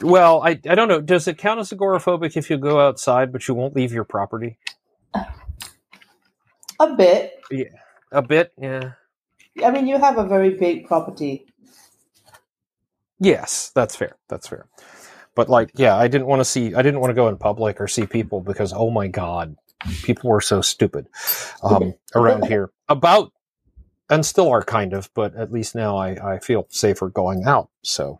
well, 0.00 0.42
I, 0.42 0.60
I 0.68 0.74
don't 0.74 0.88
know. 0.88 1.00
Does 1.00 1.28
it 1.28 1.38
count 1.38 1.60
as 1.60 1.70
agoraphobic 1.70 2.36
if 2.36 2.50
you 2.50 2.58
go 2.58 2.80
outside 2.80 3.32
but 3.32 3.46
you 3.48 3.54
won't 3.54 3.76
leave 3.76 3.92
your 3.92 4.04
property? 4.04 4.58
A 6.80 6.94
bit. 6.96 7.40
Yeah. 7.50 7.64
A 8.10 8.22
bit, 8.22 8.52
yeah. 8.58 8.92
I 9.64 9.70
mean, 9.70 9.86
you 9.86 9.98
have 9.98 10.18
a 10.18 10.24
very 10.24 10.50
big 10.50 10.86
property. 10.86 11.46
Yes, 13.18 13.70
that's 13.74 13.94
fair. 13.94 14.16
That's 14.28 14.48
fair. 14.48 14.66
But 15.34 15.48
like, 15.48 15.70
yeah, 15.74 15.96
I 15.96 16.08
didn't 16.08 16.26
want 16.26 16.40
to 16.40 16.44
see. 16.44 16.74
I 16.74 16.82
didn't 16.82 17.00
want 17.00 17.10
to 17.10 17.14
go 17.14 17.28
in 17.28 17.38
public 17.38 17.80
or 17.80 17.88
see 17.88 18.06
people 18.06 18.40
because, 18.40 18.72
oh 18.72 18.90
my 18.90 19.06
god, 19.08 19.56
people 20.02 20.28
were 20.28 20.40
so 20.40 20.60
stupid 20.60 21.06
um, 21.62 21.94
around 22.14 22.46
here. 22.46 22.70
About 22.88 23.32
and 24.10 24.26
still 24.26 24.50
are 24.50 24.62
kind 24.62 24.92
of, 24.92 25.08
but 25.14 25.34
at 25.36 25.50
least 25.50 25.74
now 25.74 25.96
I, 25.96 26.34
I 26.34 26.38
feel 26.38 26.66
safer 26.68 27.08
going 27.08 27.44
out. 27.44 27.70
So, 27.82 28.18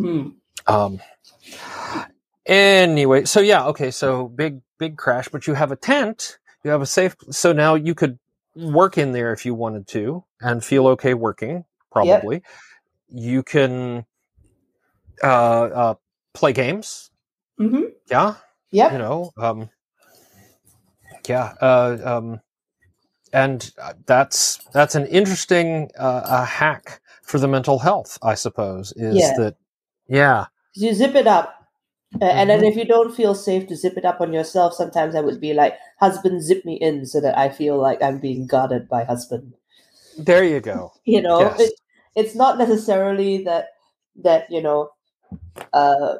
Hmm. 0.00 0.28
um, 0.66 1.00
anyway, 2.46 3.24
so 3.24 3.40
yeah, 3.40 3.66
okay, 3.66 3.90
so 3.90 4.28
big 4.28 4.60
big 4.78 4.96
crash, 4.96 5.28
but 5.28 5.46
you 5.46 5.54
have 5.54 5.72
a 5.72 5.76
tent. 5.76 6.38
You 6.64 6.70
have 6.70 6.82
a 6.82 6.86
safe. 6.86 7.16
So 7.30 7.52
now 7.52 7.74
you 7.74 7.94
could 7.94 8.18
work 8.56 8.98
in 8.98 9.12
there 9.12 9.32
if 9.32 9.46
you 9.46 9.54
wanted 9.54 9.86
to 9.88 10.24
and 10.40 10.64
feel 10.64 10.86
okay 10.88 11.14
working. 11.14 11.64
Probably, 11.92 12.42
you 13.08 13.42
can 13.42 14.04
uh, 15.22 15.26
uh, 15.26 15.94
play 16.34 16.52
games. 16.52 17.10
Mm-hmm. 17.58 17.82
Yeah, 18.10 18.34
Yep. 18.72 18.92
you 18.92 18.98
know 18.98 19.30
um 19.36 19.68
yeah 21.28 21.52
uh 21.60 21.98
um 22.04 22.40
and 23.32 23.70
uh, 23.80 23.92
that's 24.06 24.58
that's 24.72 24.94
an 24.94 25.06
interesting 25.06 25.90
uh, 25.98 26.22
a 26.24 26.44
hack 26.44 27.00
for 27.22 27.38
the 27.38 27.48
mental 27.48 27.78
health 27.78 28.18
i 28.22 28.34
suppose 28.34 28.92
is 28.96 29.18
Yeah. 29.18 29.34
that 29.36 29.56
yeah 30.10 30.46
you 30.74 30.94
zip 30.94 31.14
it 31.14 31.26
up. 31.26 31.56
Uh, 32.20 32.24
And 32.26 32.50
then 32.50 32.60
Mhm. 32.60 32.72
if 32.72 32.76
you 32.76 32.84
don't 32.84 33.14
feel 33.14 33.34
safe 33.34 33.68
to 33.68 33.76
zip 33.76 33.96
it 33.96 34.04
up 34.04 34.20
on 34.20 34.32
yourself, 34.32 34.74
sometimes 34.74 35.14
I 35.14 35.20
would 35.22 35.40
be 35.40 35.54
like, 35.54 35.78
husband, 36.00 36.42
zip 36.42 36.64
me 36.64 36.74
in 36.76 37.06
so 37.06 37.20
that 37.20 37.38
I 37.38 37.48
feel 37.50 37.78
like 37.78 38.02
I'm 38.02 38.18
being 38.20 38.46
guarded 38.46 38.88
by 38.88 39.04
husband. 39.04 39.54
there 40.18 40.44
you 40.44 40.60
go 40.60 40.92
You 41.04 41.22
know, 41.22 41.40
Yes. 41.40 41.60
it, 41.60 41.74
it's 42.16 42.34
not 42.34 42.58
necessarily 42.58 43.44
that, 43.44 43.68
that, 44.22 44.50
you 44.50 44.62
know, 44.62 44.90
uh, 45.72 46.16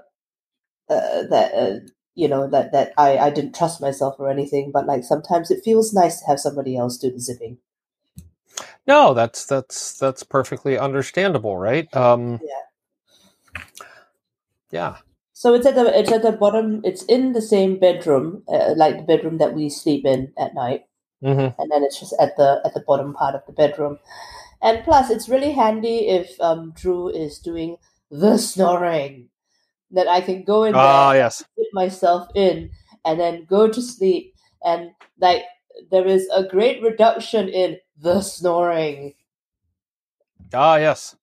uh, 0.91 1.23
that, 1.31 1.55
uh, 1.55 1.81
you 2.15 2.29
know, 2.29 2.49
that, 2.51 2.73
that 2.73 2.93
I, 2.99 3.19
I 3.19 3.31
didn't 3.31 3.55
trust 3.55 3.81
myself 3.81 4.17
or 4.19 4.31
anything, 4.31 4.73
but 4.73 4.87
like 4.87 5.05
sometimes 5.05 5.51
it 5.51 5.63
feels 5.65 5.93
nice 5.95 6.21
to 6.21 6.27
have 6.27 6.41
somebody 6.41 6.77
else 6.77 6.99
do 6.99 7.11
the 7.13 7.21
zipping. 7.21 7.59
no 8.87 9.15
that's 9.15 9.47
that's 9.47 9.99
that's 9.99 10.23
perfectly 10.23 10.79
understandable 10.79 11.57
right 11.57 11.95
um 11.97 12.41
Yeah. 12.43 12.70
Yeah 14.71 14.97
So 15.33 15.55
it's 15.55 15.67
at 15.67 15.75
the 15.75 15.87
it's 15.99 16.13
at 16.13 16.23
the 16.23 16.33
bottom. 16.33 16.81
It's 16.85 17.03
in 17.05 17.33
the 17.33 17.41
same 17.43 17.79
bedroom, 17.79 18.43
uh, 18.49 18.75
like 18.77 18.97
the 18.99 19.03
bedroom 19.09 19.39
that 19.39 19.55
we 19.55 19.69
sleep 19.71 20.05
in 20.05 20.33
at 20.39 20.55
night. 20.55 20.85
hmm 21.23 21.49
and 21.59 21.71
then 21.71 21.83
it's 21.85 22.01
just 22.01 22.15
at 22.21 22.37
the 22.37 22.61
at 22.65 22.75
the 22.75 22.85
bottom 22.87 23.15
part 23.15 23.35
of 23.35 23.43
the 23.47 23.53
bedroom. 23.53 23.99
And 24.63 24.85
plus, 24.85 25.11
it's 25.11 25.29
really 25.29 25.53
handy 25.53 26.09
if 26.09 26.41
um, 26.41 26.73
Drew 26.77 27.09
is 27.09 27.39
doing 27.39 27.77
the 28.11 28.39
snoring 28.39 29.31
that 29.93 30.09
I 30.09 30.21
can 30.23 30.45
go 30.45 30.65
in 30.65 30.73
there, 30.73 30.83
ah 30.83 31.13
yes 31.13 31.45
put 31.57 31.69
myself 31.73 32.29
in, 32.35 32.71
and 33.05 33.21
then 33.21 33.47
go 33.47 33.69
to 33.69 33.83
sleep. 33.83 34.35
And 34.65 34.93
like 35.21 35.45
there 35.91 36.07
is 36.07 36.29
a 36.35 36.45
great 36.45 36.83
reduction 36.83 37.49
in 37.49 37.79
the 37.99 38.21
snoring 38.23 39.15
ah 40.53 40.77
yes 40.77 41.17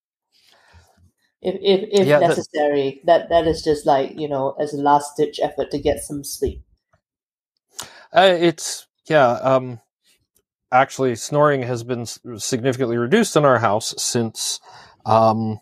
if 1.48 1.56
if, 1.62 1.90
if 1.92 2.08
Yeah, 2.08 2.20
necessary. 2.20 3.02
That 3.06 3.30
that 3.30 3.48
is 3.48 3.64
just 3.64 3.86
like 3.86 4.20
you 4.20 4.30
know 4.30 4.56
as 4.60 4.74
a 4.74 4.78
last 4.78 5.18
ditch 5.18 5.40
effort 5.42 5.72
to 5.72 5.80
get 5.80 6.00
some 6.00 6.24
sleep. 6.24 6.64
Uh, 8.14 8.36
it's 8.40 8.88
yeah. 9.10 9.32
Um, 9.32 9.80
actually, 10.72 11.16
snoring 11.16 11.64
has 11.64 11.84
been 11.84 12.06
significantly 12.06 12.98
reduced 12.98 13.36
in 13.36 13.46
our 13.46 13.60
house 13.60 13.94
since 13.98 14.60
um, 15.06 15.60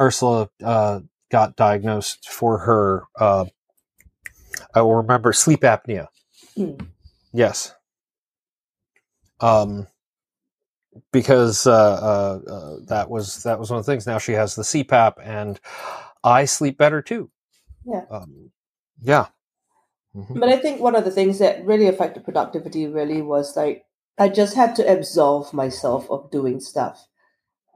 Ursula 0.00 0.50
uh, 0.62 1.00
got 1.30 1.56
diagnosed 1.56 2.28
for 2.28 2.58
her. 2.58 3.04
Uh, 3.18 3.46
I 4.74 4.82
will 4.82 4.96
remember 4.96 5.32
sleep 5.32 5.60
apnea. 5.62 6.08
Hmm. 6.56 6.74
Yes, 7.32 7.74
Um, 9.40 9.88
because 11.12 11.66
uh, 11.66 11.72
uh, 11.72 12.50
uh, 12.52 12.76
that 12.88 13.10
was 13.10 13.42
that 13.44 13.58
was 13.58 13.70
one 13.70 13.78
of 13.80 13.86
the 13.86 13.92
things. 13.92 14.06
Now 14.06 14.18
she 14.18 14.32
has 14.32 14.54
the 14.54 14.62
CPAP, 14.62 15.14
and 15.22 15.60
I 16.22 16.44
sleep 16.44 16.78
better 16.78 17.02
too. 17.02 17.30
Yeah. 17.84 18.02
Um, 18.10 18.50
yeah. 19.00 19.26
Mhm. 20.16 20.40
But 20.40 20.48
I 20.48 20.56
think 20.58 20.80
one 20.80 20.96
of 20.96 21.04
the 21.04 21.10
things 21.10 21.38
that 21.40 21.64
really 21.66 21.88
affected 21.88 22.24
productivity 22.24 22.86
really 22.86 23.22
was 23.22 23.56
like 23.56 23.86
I 24.18 24.28
just 24.28 24.54
had 24.54 24.76
to 24.76 24.90
absolve 24.92 25.52
myself 25.52 26.10
of 26.10 26.30
doing 26.30 26.60
stuff. 26.60 27.06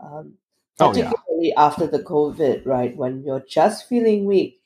Um, 0.02 0.34
Oh, 0.80 0.94
yeah. 0.94 1.10
particularly 1.10 1.54
after 1.56 1.86
the 1.88 2.00
COVID, 2.00 2.64
right? 2.66 2.96
When 2.96 3.22
you're 3.24 3.44
just 3.48 3.88
feeling 3.88 4.26
weak. 4.26 4.60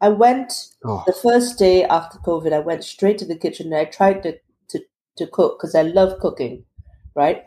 I 0.00 0.08
went 0.10 0.74
Oh, 0.84 1.02
the 1.06 1.12
first 1.12 1.58
day 1.58 1.84
after 1.84 2.18
COVID, 2.18 2.52
I 2.52 2.58
went 2.60 2.84
straight 2.84 3.18
to 3.18 3.24
the 3.24 3.36
kitchen 3.36 3.66
and 3.72 3.76
I 3.76 3.84
tried 3.84 4.22
to, 4.24 4.38
to, 4.68 4.80
to 5.16 5.26
cook 5.26 5.58
because 5.58 5.74
I 5.74 5.82
love 5.82 6.18
cooking, 6.20 6.64
right? 7.18 7.46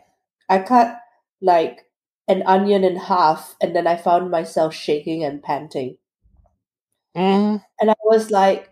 I 0.50 0.60
cut 0.60 1.00
like 1.42 1.86
an 2.28 2.44
onion 2.46 2.84
in 2.84 2.96
half 2.96 3.56
and 3.60 3.74
then 3.76 3.88
I 3.88 3.96
found 3.96 4.30
myself 4.30 4.74
shaking 4.74 5.24
and 5.24 5.42
panting. 5.42 5.98
mhm. 7.14 7.62
And 7.80 7.90
I 7.90 7.94
was 8.04 8.30
like, 8.30 8.70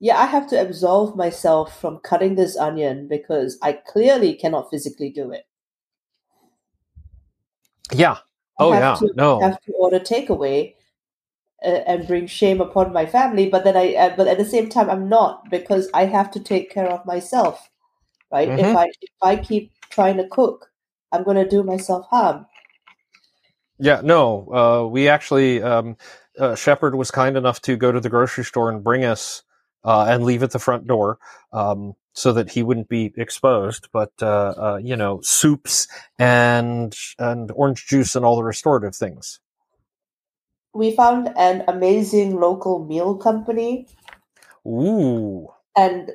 yeah, 0.00 0.18
I 0.18 0.24
have 0.24 0.46
to 0.48 0.58
absolve 0.60 1.16
myself 1.16 1.78
from 1.78 1.98
cutting 1.98 2.34
this 2.34 2.56
onion 2.56 3.08
because 3.08 3.58
I 3.60 3.74
clearly 3.74 4.34
cannot 4.34 4.70
physically 4.70 5.10
do 5.10 5.30
it. 5.32 5.46
Yeah. 7.92 8.18
Oh, 8.58 8.72
yeah. 8.72 8.94
to 8.98 9.14
No. 9.14 9.40
have 9.40 9.60
to 9.62 9.72
order 9.72 10.00
takeaway 10.00 10.74
uh, 11.64 11.68
and 11.86 12.06
bring 12.08 12.26
shame 12.26 12.60
upon 12.60 12.92
my 12.92 13.06
family. 13.06 13.48
But 13.50 13.64
then 13.64 13.76
I, 13.76 13.94
uh, 13.94 14.16
but 14.16 14.28
at 14.28 14.38
the 14.38 14.44
same 14.44 14.68
time, 14.70 14.90
I'm 14.90 15.08
not 15.08 15.50
because 15.50 15.90
I 15.94 16.06
have 16.06 16.30
to 16.32 16.40
take 16.40 16.70
care 16.70 16.88
of 16.90 17.06
myself, 17.06 17.70
right? 18.32 18.54
If 18.58 18.68
Mhm. 18.68 18.76
I 18.76 18.86
if 19.02 19.10
I 19.22 19.36
keep 19.36 19.72
trying 19.90 20.16
to 20.18 20.28
cook, 20.28 20.70
I'm 21.12 21.22
going 21.22 21.36
to 21.36 21.48
do 21.48 21.62
myself 21.62 22.06
harm. 22.10 22.46
Yeah, 23.78 24.00
no. 24.02 24.48
Uh, 24.52 24.88
we 24.88 25.08
actually, 25.08 25.62
um, 25.62 25.96
uh, 26.38 26.54
Shepard 26.54 26.94
was 26.94 27.10
kind 27.10 27.36
enough 27.36 27.60
to 27.62 27.76
go 27.76 27.92
to 27.92 28.00
the 28.00 28.08
grocery 28.08 28.44
store 28.44 28.70
and 28.70 28.82
bring 28.82 29.04
us 29.04 29.42
uh, 29.84 30.06
and 30.08 30.24
leave 30.24 30.42
at 30.42 30.50
the 30.50 30.58
front 30.58 30.86
door 30.86 31.18
um, 31.52 31.94
so 32.12 32.32
that 32.32 32.50
he 32.50 32.62
wouldn't 32.62 32.88
be 32.88 33.12
exposed. 33.16 33.88
But 33.92 34.12
uh, 34.20 34.54
uh, 34.56 34.80
you 34.82 34.96
know, 34.96 35.20
soups 35.22 35.88
and 36.18 36.96
and 37.18 37.50
orange 37.52 37.86
juice 37.86 38.16
and 38.16 38.24
all 38.24 38.36
the 38.36 38.44
restorative 38.44 38.96
things. 38.96 39.40
We 40.74 40.94
found 40.94 41.32
an 41.36 41.64
amazing 41.68 42.38
local 42.38 42.84
meal 42.84 43.16
company 43.16 43.86
Ooh, 44.66 45.48
and 45.76 46.10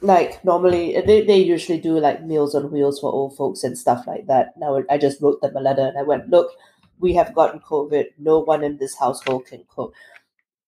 like 0.00 0.44
normally 0.44 1.00
they, 1.06 1.22
they 1.22 1.38
usually 1.38 1.78
do 1.78 1.98
like 1.98 2.24
meals 2.24 2.54
on 2.54 2.70
wheels 2.70 3.00
for 3.00 3.12
old 3.12 3.36
folks 3.36 3.64
and 3.64 3.76
stuff 3.76 4.06
like 4.06 4.26
that. 4.26 4.56
Now 4.56 4.82
i 4.90 4.98
just 4.98 5.20
wrote 5.20 5.40
them 5.40 5.56
a 5.56 5.60
letter 5.60 5.86
and 5.86 5.98
i 5.98 6.02
went 6.02 6.30
look 6.30 6.52
we 7.00 7.14
have 7.14 7.34
gotten 7.34 7.60
covid. 7.60 8.06
No 8.18 8.40
one 8.40 8.64
in 8.64 8.78
this 8.78 8.96
household 8.96 9.46
can 9.46 9.64
cook 9.68 9.94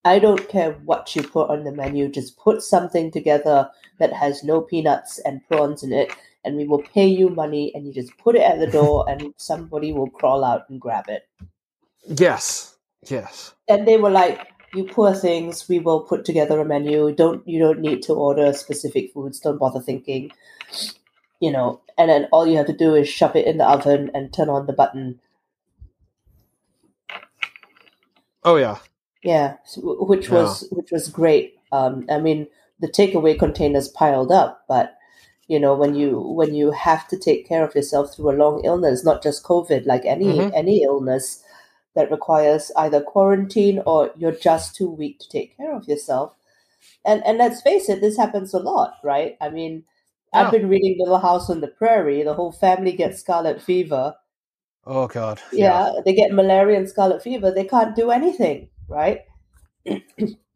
i 0.05 0.19
don't 0.19 0.49
care 0.49 0.73
what 0.85 1.15
you 1.15 1.23
put 1.23 1.51
on 1.51 1.65
the 1.65 1.73
menu. 1.73 2.09
Just 2.09 2.37
put 2.39 2.63
something 2.63 3.11
together 3.11 3.71
that 3.99 4.13
has 4.13 4.43
no 4.43 4.61
peanuts 4.61 5.19
and 5.21 5.47
prawns 5.47 5.83
in 5.83 5.93
it 5.93 6.13
and 6.45 6.57
we 6.57 6.67
will 6.67 6.83
pay 6.83 7.07
you 7.07 7.29
money 7.29 7.71
and 7.75 7.87
you 7.87 7.93
just 7.93 8.17
put 8.19 8.35
it 8.35 8.43
at 8.43 8.59
the 8.59 8.67
door 8.67 9.05
and 9.09 9.35
somebody 9.37 9.93
will 9.93 10.11
crawl 10.11 10.45
out 10.45 10.69
and 10.69 10.81
grab 10.81 11.05
it. 11.09 11.29
Yes, 12.07 12.79
yes. 13.09 13.55
and 13.69 13.87
they 13.87 13.97
were 13.97 14.11
like 14.11 14.49
you 14.75 14.85
poor 14.85 15.15
things 15.15 15.69
we 15.69 15.79
will 15.79 16.01
put 16.01 16.25
together 16.25 16.61
a 16.61 16.65
menu. 16.65 17.13
Don't 17.15 17.47
you 17.47 17.59
don't 17.59 17.81
need 17.81 18.03
to 18.05 18.15
order 18.15 18.53
specific 18.53 19.13
foods. 19.13 19.41
Don't 19.41 19.59
bother 19.59 19.81
thinking 19.81 20.31
you 21.41 21.51
know. 21.51 21.81
And 21.99 22.09
then 22.11 22.29
all 22.33 22.47
you 22.47 22.57
have 22.57 22.67
to 22.67 22.73
do 22.73 22.95
is 22.95 23.09
shove 23.09 23.37
it 23.37 23.47
in 23.47 23.59
the 23.59 23.67
oven 23.69 24.11
and 24.15 24.33
turn 24.33 24.49
on 24.49 24.67
the 24.67 24.73
button. 24.73 25.21
Oh 28.45 28.57
yeah, 28.57 28.79
yeah 29.23 29.57
which 29.77 30.31
was 30.31 30.67
which 30.73 30.91
was 30.91 31.09
great. 31.09 31.55
Um 31.73 32.07
i 32.11 32.19
mean 32.19 32.49
the 32.81 32.89
takeaway 32.89 33.39
containers 33.39 33.89
piled 33.89 34.33
up 34.33 34.65
but 34.69 34.97
you 35.47 35.61
know 35.61 35.75
when 35.75 35.95
you 35.95 36.19
when 36.19 36.55
you 36.55 36.71
have 36.73 37.07
to 37.09 37.19
take 37.19 37.47
care 37.47 37.63
of 37.65 37.75
yourself 37.75 38.15
through 38.15 38.31
a 38.31 38.41
long 38.43 38.65
illness 38.65 39.05
not 39.05 39.23
just 39.23 39.45
covid 39.45 39.87
like 39.87 40.05
any 40.05 40.39
Mhm. 40.39 40.51
any 40.55 40.83
illness 40.83 41.45
that 42.01 42.11
requires 42.11 42.73
either 42.77 43.01
quarantine 43.03 43.83
or 43.87 44.11
you're 44.17 44.33
just 44.33 44.77
too 44.77 44.91
weak 44.91 45.19
to 45.21 45.29
take 45.29 45.57
care 45.57 45.75
of 45.75 45.89
yourself. 45.89 46.35
And 47.05 47.23
and 47.27 47.39
let's 47.39 47.63
face 47.63 47.89
it 47.89 48.01
this 48.01 48.17
happens 48.17 48.55
a 48.55 48.59
lot 48.59 48.95
right? 49.05 49.37
I 49.41 49.51
mean 49.51 49.85
Yeah. 50.33 50.49
i've 50.49 50.53
been 50.53 50.69
reading 50.69 50.97
little 50.99 51.19
house 51.19 51.51
on 51.51 51.61
the 51.61 51.69
prairie. 51.69 52.23
The 52.23 52.35
whole 52.35 52.53
family 52.53 52.93
gets 52.93 53.21
scarlet 53.21 53.63
fever. 53.63 54.17
Oh 54.85 55.07
god, 55.09 55.41
yeah, 55.53 55.93
they 56.05 56.15
get 56.15 56.33
malaria 56.33 56.79
and 56.79 56.89
scarlet 56.89 57.23
fever. 57.23 57.51
They 57.51 57.65
can't 57.65 57.97
do 57.97 58.11
anything 58.11 58.71
right? 58.89 59.21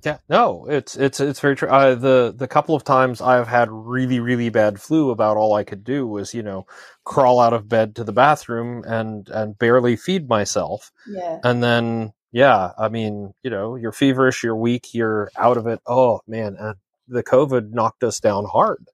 Yeah, 0.04 0.18
no, 0.28 0.66
it's 0.66 0.96
it's 0.96 1.18
it's 1.18 1.40
very 1.40 1.57
true. 1.57 1.68
Uh, 1.68 1.94
the 1.94 2.35
the 2.37 2.46
couple 2.46 2.74
of 2.74 2.85
times 2.85 3.22
I've 3.22 3.48
had 3.48 3.68
really 3.70 4.20
really 4.20 4.50
bad 4.50 4.80
flu, 4.80 5.11
about 5.11 5.38
all 5.38 5.54
I 5.54 5.64
could 5.64 5.83
do 5.83 6.07
was 6.07 6.35
you 6.35 6.42
know 6.42 6.66
crawl 7.04 7.40
out 7.40 7.54
of 7.54 7.68
bed 7.68 7.96
to 7.96 8.04
the 8.04 8.12
bathroom 8.12 8.84
and 8.86 9.28
and 9.30 9.58
barely 9.58 9.96
feed 9.96 10.28
myself, 10.28 10.92
yeah 11.06 11.40
and 11.44 11.62
then 11.62 12.12
yeah, 12.32 12.72
I 12.78 12.88
mean 12.90 13.34
you 13.42 13.50
know 13.50 13.76
you're 13.76 13.92
feverish, 13.92 14.44
you're 14.44 14.56
weak, 14.56 14.94
you're 14.94 15.30
out 15.38 15.58
of 15.58 15.66
it. 15.68 15.80
Oh 15.86 16.20
man, 16.28 16.56
and 16.58 16.76
the 17.08 17.24
COVID 17.24 17.72
knocked 17.72 18.04
us 18.04 18.20
down 18.20 18.46
hard 18.46 18.88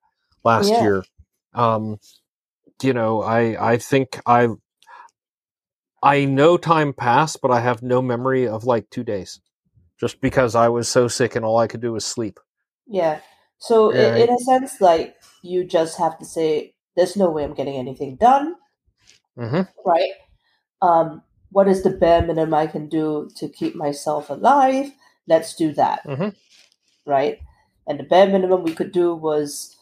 last 0.44 0.68
Yeah. 0.68 0.80
year. 0.80 1.04
Um, 1.54 1.98
you 2.82 2.94
know, 2.94 3.22
I 3.22 3.72
I 3.74 3.78
think 3.78 4.20
I 4.26 4.48
I 6.02 6.26
know 6.26 6.58
time 6.58 6.94
passed, 6.94 7.40
but 7.42 7.52
I 7.52 7.60
have 7.60 7.82
no 7.82 8.02
memory 8.02 8.48
of 8.48 8.64
like 8.64 8.90
two 8.90 9.04
days, 9.04 9.40
just 10.00 10.20
because 10.22 10.54
I 10.56 10.68
was 10.70 10.88
so 10.88 11.08
sick 11.08 11.36
and 11.36 11.44
all 11.44 11.58
I 11.58 11.68
could 11.68 11.82
do 11.82 11.92
was 11.94 12.06
sleep. 12.06 12.40
Yeah. 12.86 13.20
So 13.58 13.92
Yeah, 13.92 14.14
i 14.14 14.24
in 14.24 14.30
a 14.30 14.38
sense, 14.40 14.80
like 14.80 15.16
you 15.42 15.64
just 15.64 15.98
have 15.98 16.18
to 16.20 16.24
say, 16.26 16.74
"There's 16.96 17.16
no 17.16 17.30
way 17.30 17.44
I'm 17.44 17.54
getting 17.54 17.76
anything 17.76 18.16
done." 18.16 18.56
hmm 19.36 19.62
Right? 19.84 20.12
Um, 20.82 21.22
what 21.52 21.68
is 21.68 21.82
the 21.82 21.90
bare 21.90 22.22
minimum 22.22 22.54
I 22.54 22.66
can 22.66 22.88
do 22.88 23.30
to 23.36 23.48
keep 23.48 23.74
myself 23.74 24.30
alive? 24.30 24.92
Let's 25.26 25.54
do 25.54 25.72
that. 25.74 26.04
Mhm. 26.06 26.34
Right? 27.06 27.40
And 27.86 27.98
the 28.00 28.04
bare 28.04 28.28
minimum 28.28 28.62
we 28.64 28.74
could 28.74 28.92
do 28.92 29.14
was 29.14 29.76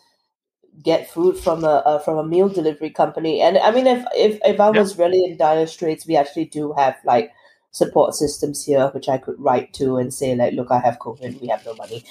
get 0.83 1.11
food 1.11 1.37
from 1.39 1.65
a, 1.65 2.01
from 2.05 2.19
a 2.19 2.25
meal 2.27 2.49
delivery 2.49 2.91
company. 2.91 3.41
And 3.41 3.59
I 3.59 3.71
mean, 3.71 3.87
if 3.87 4.05
if 4.15 4.41
if 4.45 4.61
I 4.61 4.71
was 4.71 4.99
really 4.99 5.25
in 5.25 5.37
dire 5.37 5.67
straits, 5.67 6.07
we 6.07 6.17
actually 6.17 6.47
do 6.47 6.73
have 6.75 6.97
like 7.05 7.33
support 7.73 8.15
systems 8.15 8.65
here, 8.65 8.89
which 8.95 9.09
I 9.09 9.19
could 9.19 9.37
write 9.41 9.75
to 9.75 9.97
and 9.97 10.13
say 10.15 10.35
like, 10.37 10.55
"Look, 10.55 10.71
I 10.71 10.79
have 10.81 10.99
COVID. 10.99 11.41
We 11.41 11.49
have 11.49 11.65
no 11.67 11.75
money." 11.75 12.05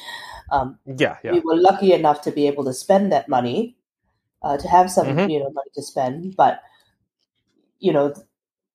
Um, 0.51 0.79
Yeah, 0.85 1.17
yeah. 1.23 1.33
we 1.33 1.41
were 1.41 1.57
lucky 1.57 1.93
enough 1.93 2.21
to 2.23 2.31
be 2.31 2.47
able 2.47 2.65
to 2.65 2.73
spend 2.73 3.11
that 3.13 3.29
money, 3.29 3.76
uh, 4.47 4.57
to 4.57 4.67
have 4.67 4.89
some 4.91 5.07
Mhm. 5.07 5.29
you 5.31 5.39
know 5.39 5.49
money 5.51 5.71
to 5.75 5.81
spend. 5.81 6.35
But 6.37 6.61
you 7.79 7.93
know, 7.93 8.13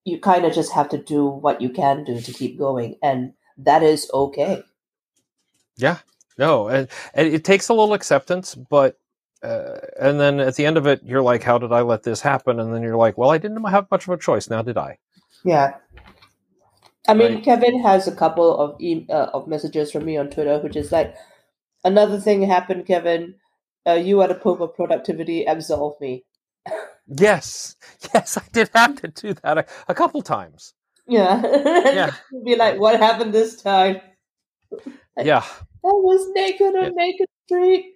you 0.05 0.19
kind 0.19 0.45
of 0.45 0.53
just 0.53 0.71
have 0.73 0.89
to 0.89 0.97
do 0.97 1.25
what 1.25 1.61
you 1.61 1.69
can 1.69 2.03
do 2.03 2.21
to 2.21 2.31
keep 2.33 2.57
going, 2.57 2.97
and 3.01 3.33
that 3.57 3.83
is 3.83 4.09
okay. 4.13 4.63
Yeah, 5.77 5.99
no, 6.37 6.67
and, 6.67 6.87
and 7.13 7.27
it 7.27 7.43
takes 7.43 7.69
a 7.69 7.73
little 7.73 7.93
acceptance, 7.93 8.55
but 8.55 8.99
uh, 9.41 9.79
and 9.99 10.19
then 10.19 10.39
at 10.39 10.55
the 10.55 10.65
end 10.65 10.77
of 10.77 10.87
it, 10.87 11.01
you're 11.03 11.21
like, 11.21 11.43
"How 11.43 11.57
did 11.57 11.71
I 11.73 11.81
let 11.81 12.03
this 12.03 12.21
happen?" 12.21 12.59
And 12.59 12.73
then 12.73 12.83
you're 12.83 12.97
like, 12.97 13.17
"Well, 13.17 13.31
I 13.31 13.37
didn't 13.39 13.63
have 13.65 13.91
much 13.91 14.07
of 14.07 14.13
a 14.13 14.17
choice. 14.17 14.49
Now, 14.49 14.61
did 14.61 14.77
I?" 14.77 14.99
Yeah. 15.43 15.77
I 17.07 17.13
mean, 17.13 17.33
Right. 17.33 17.43
Kevin 17.43 17.81
has 17.83 18.07
a 18.07 18.15
couple 18.15 18.57
of 18.57 18.79
e- 18.79 19.07
uh, 19.09 19.29
of 19.33 19.47
messages 19.47 19.91
from 19.91 20.05
me 20.05 20.17
on 20.17 20.29
Twitter, 20.29 20.59
which 20.59 20.77
is 20.77 20.91
like, 20.91 21.15
another 21.83 22.19
thing 22.19 22.43
happened, 22.43 22.85
Kevin. 22.85 23.35
Uh, 23.87 23.93
you 23.93 24.21
at 24.21 24.31
a 24.31 24.35
pope 24.35 24.61
of 24.61 24.75
productivity, 24.75 25.45
absolve 25.45 25.99
me. 26.01 26.25
Yes, 27.07 27.75
yes, 28.13 28.37
I 28.37 28.43
did 28.53 28.69
have 28.75 28.95
to 28.97 29.09
do 29.09 29.33
that 29.43 29.57
a, 29.59 29.65
a 29.89 29.95
couple 29.95 30.21
times. 30.21 30.73
Yeah. 31.07 31.41
Yeah. 31.91 32.11
Be 32.45 32.55
like, 32.55 32.79
what 32.79 32.99
happened 32.99 33.33
this 33.33 33.61
time? 33.61 34.01
Yeah, 35.17 35.45
I 35.85 35.89
was 35.89 36.27
naked 36.33 36.75
on 36.75 36.85
Yeah. 36.85 36.91
Naked 36.95 37.27
Street. 37.47 37.95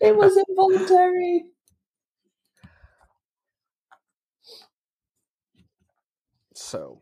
It 0.00 0.16
was 0.16 0.36
involuntary. 0.48 1.44
so 6.54 7.00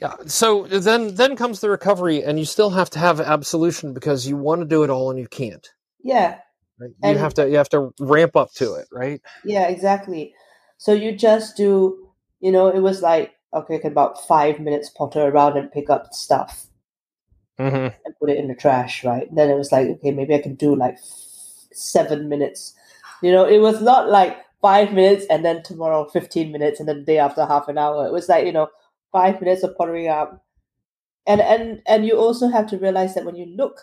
yeah, 0.00 0.14
so 0.26 0.66
then 0.66 1.14
then 1.14 1.36
comes 1.36 1.60
the 1.60 1.70
recovery, 1.70 2.22
and 2.22 2.38
you 2.38 2.44
still 2.44 2.70
have 2.70 2.90
to 2.90 2.98
have 2.98 3.20
absolution 3.20 3.94
because 3.94 4.26
you 4.26 4.36
want 4.36 4.60
to 4.60 4.66
do 4.66 4.82
it 4.82 4.90
all 4.90 5.10
and 5.10 5.18
you 5.18 5.26
can't. 5.28 5.66
Yeah, 6.02 6.38
Right? 6.78 6.90
You 6.90 7.10
And- 7.10 7.18
have 7.18 7.34
to 7.34 7.48
you 7.48 7.56
have 7.56 7.70
to 7.70 7.92
ramp 8.00 8.36
up 8.36 8.52
to 8.54 8.74
it, 8.74 8.88
right? 8.92 9.20
yeah, 9.44 9.68
exactly. 9.68 10.34
So 10.78 10.92
you 10.92 11.16
just 11.16 11.56
do, 11.56 12.08
you 12.40 12.52
know, 12.52 12.68
it 12.68 12.80
was 12.80 13.00
like, 13.00 13.32
okay, 13.54 13.78
can 13.78 13.92
about 13.92 14.20
five 14.26 14.60
minutes 14.60 14.90
potter 14.90 15.22
around 15.22 15.56
and 15.56 15.72
pick 15.72 15.88
up 15.88 16.12
stuff 16.12 16.66
Mm-hmm. 17.58 17.96
and 18.04 18.14
put 18.20 18.28
it 18.28 18.36
in 18.36 18.48
the 18.48 18.54
trash, 18.54 19.02
right? 19.02 19.26
then 19.34 19.48
it 19.48 19.56
was 19.56 19.72
like, 19.72 19.88
okay, 19.88 20.10
maybe 20.10 20.34
I 20.34 20.42
can 20.42 20.56
do 20.56 20.76
like 20.76 20.98
seven 21.72 22.28
minutes. 22.28 22.74
You 23.22 23.32
know, 23.32 23.46
it 23.46 23.58
was 23.60 23.80
not 23.80 24.10
like 24.10 24.36
five 24.60 24.92
minutes 24.92 25.24
and 25.30 25.42
then 25.44 25.62
tomorrow 25.62 26.04
15 26.04 26.52
minutes 26.52 26.80
and 26.80 26.86
then 26.88 26.98
the 26.98 27.04
day 27.04 27.18
after 27.18 27.46
half 27.46 27.68
an 27.68 27.78
hour. 27.78 28.06
It 28.06 28.12
was 28.12 28.28
like, 28.28 28.44
you 28.44 28.52
know, 28.52 28.68
five 29.12 29.40
minutes 29.40 29.62
of 29.62 29.76
pottering 29.76 30.08
up. 30.08 30.44
And 31.26 31.40
and 31.40 31.82
and 31.86 32.06
you 32.06 32.16
also 32.16 32.48
have 32.48 32.66
to 32.68 32.78
realize 32.78 33.14
that 33.14 33.24
when 33.24 33.36
you 33.36 33.46
look 33.46 33.82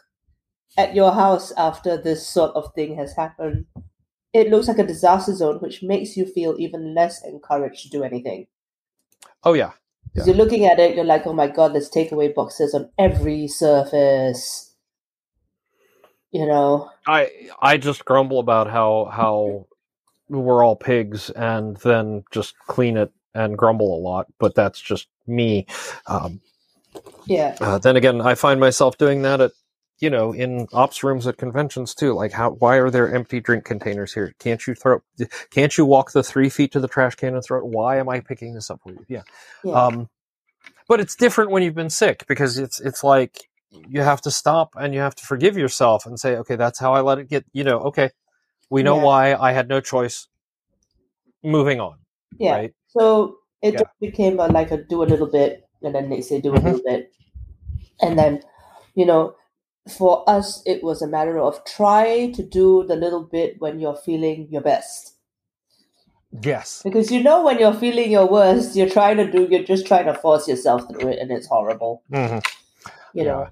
at 0.78 0.96
your 0.96 1.12
house 1.12 1.52
after 1.58 2.02
this 2.02 2.28
sort 2.28 2.52
of 2.56 2.74
thing 2.74 2.96
has 2.98 3.16
happened, 3.16 3.66
it 4.34 4.50
looks 4.50 4.68
like 4.68 4.80
a 4.80 4.88
disaster 4.88 5.36
zone, 5.36 5.58
which 5.58 5.84
makes 5.84 6.16
you 6.18 6.26
feel 6.26 6.56
even 6.58 6.96
less 6.96 7.24
encouraged 7.24 7.84
to 7.84 7.90
do 7.90 8.04
anything. 8.04 8.48
Oh 9.44 9.54
yeah. 9.54 9.72
Because 10.14 10.28
you're 10.28 10.38
looking 10.38 10.66
at 10.66 10.80
it, 10.80 10.96
you're 10.96 11.06
like, 11.06 11.26
oh 11.26 11.34
my 11.34 11.48
god, 11.48 11.74
there's 11.74 11.90
takeaway 11.90 12.34
boxes 12.34 12.74
on 12.74 12.90
every 13.00 13.48
surface. 13.48 14.76
You 16.32 16.46
know. 16.48 16.90
I 17.08 17.30
I 17.62 17.78
just 17.78 18.06
grumble 18.06 18.40
about 18.40 18.70
how 18.70 19.10
how 19.12 19.68
we're 20.30 20.64
all 20.64 20.76
pigs 20.76 21.30
and 21.32 21.78
then 21.78 22.24
just 22.32 22.56
clean 22.68 22.98
it 22.98 23.12
and 23.36 23.58
grumble 23.58 23.96
a 23.96 24.02
lot, 24.02 24.28
but 24.40 24.56
that's 24.56 24.80
just 24.80 25.08
me. 25.28 25.66
Um, 26.08 26.42
yeah. 27.26 27.56
Uh, 27.62 27.78
then 27.80 27.96
again, 27.96 28.22
I 28.22 28.36
find 28.36 28.60
myself 28.60 28.98
doing 28.98 29.22
that 29.24 29.42
at 29.42 29.52
you 30.00 30.10
know 30.10 30.34
in 30.34 30.68
ops 30.74 31.04
rooms 31.04 31.28
at 31.28 31.38
conventions 31.38 31.96
too. 31.96 32.14
Like, 32.14 32.32
how 32.34 32.52
why 32.52 32.78
are 32.78 32.90
there 32.90 33.14
empty 33.14 33.40
drink 33.40 33.66
containers 33.66 34.14
here? 34.14 34.34
Can't 34.40 34.66
you 34.68 34.76
throw? 34.76 35.02
Can't 35.52 35.78
you 35.78 35.86
walk 35.86 36.12
the 36.12 36.24
three 36.24 36.50
feet 36.50 36.72
to 36.74 36.80
the 36.80 36.88
trash 36.88 37.16
can 37.16 37.36
and 37.36 37.44
throw 37.44 37.60
it? 37.60 37.66
Why 37.66 37.98
am 38.00 38.10
I 38.10 38.20
picking 38.20 38.54
this 38.54 38.70
up 38.70 38.82
for 38.84 38.92
you? 38.92 39.06
Yeah. 39.08 39.22
yeah. 39.64 39.74
Um, 39.74 40.10
but 40.88 41.00
it's 41.00 41.16
different 41.16 41.52
when 41.52 41.64
you've 41.64 41.76
been 41.76 41.90
sick 41.90 42.26
because 42.28 42.58
it's 42.58 42.80
it's 42.82 43.04
like 43.04 43.38
you 43.72 44.02
have 44.02 44.22
to 44.22 44.32
stop 44.32 44.76
and 44.76 44.94
you 44.94 45.00
have 45.00 45.16
to 45.16 45.26
forgive 45.26 45.58
yourself 45.58 46.06
and 46.06 46.20
say, 46.20 46.36
okay, 46.38 46.56
that's 46.58 46.80
how 46.80 46.94
I 46.94 47.02
let 47.02 47.20
it 47.20 47.30
get. 47.30 47.46
You 47.54 47.64
know, 47.64 47.80
okay, 47.82 48.12
we 48.70 48.84
know 48.84 48.98
Yeah. 48.98 49.04
why 49.04 49.36
I 49.36 49.54
had 49.54 49.68
no 49.70 49.82
choice. 49.82 50.28
Moving 51.44 51.80
on. 51.82 51.98
yeah. 52.38 52.52
Right. 52.54 52.74
So 52.90 53.38
it 53.64 53.74
Yeah. 53.74 53.80
just 53.80 54.00
became 54.02 54.40
a, 54.40 54.48
like 54.48 54.72
a 54.72 54.78
do 54.78 55.04
a 55.04 55.06
little 55.14 55.28
bit, 55.28 55.68
and 55.84 55.96
then 55.96 56.10
they 56.10 56.22
say 56.22 56.42
do 56.42 56.58
a 56.58 56.60
Mhm. 56.60 56.64
little 56.66 56.82
bit, 56.86 57.14
and 58.02 58.20
then 58.20 58.44
you 58.96 59.06
know, 59.06 59.36
for 59.98 60.30
us, 60.30 60.64
it 60.66 60.84
was 60.84 61.02
a 61.02 61.08
matter 61.08 61.40
of 61.40 61.64
try 61.66 62.32
to 62.32 62.44
do 62.44 62.84
the 62.88 62.96
little 62.96 63.24
bit 63.24 63.56
when 63.60 63.80
you're 63.80 63.96
feeling 63.96 64.48
your 64.52 64.62
best, 64.62 65.16
Yes. 66.44 66.84
because 66.84 67.12
you 67.12 67.24
know 67.24 67.44
when 67.44 67.60
you're 67.60 67.74
feeling 67.74 68.12
your 68.12 68.28
worst, 68.28 68.76
you're 68.76 68.90
trying 68.90 69.18
to 69.18 69.32
do, 69.32 69.48
you're 69.50 69.64
just 69.64 69.88
trying 69.88 70.06
to 70.06 70.14
force 70.14 70.48
yourself 70.48 70.90
through 70.90 71.10
it, 71.10 71.20
and 71.20 71.32
it's 71.32 71.48
horrible, 71.48 72.04
hmm 72.12 72.40
you 73.14 73.24
know. 73.26 73.50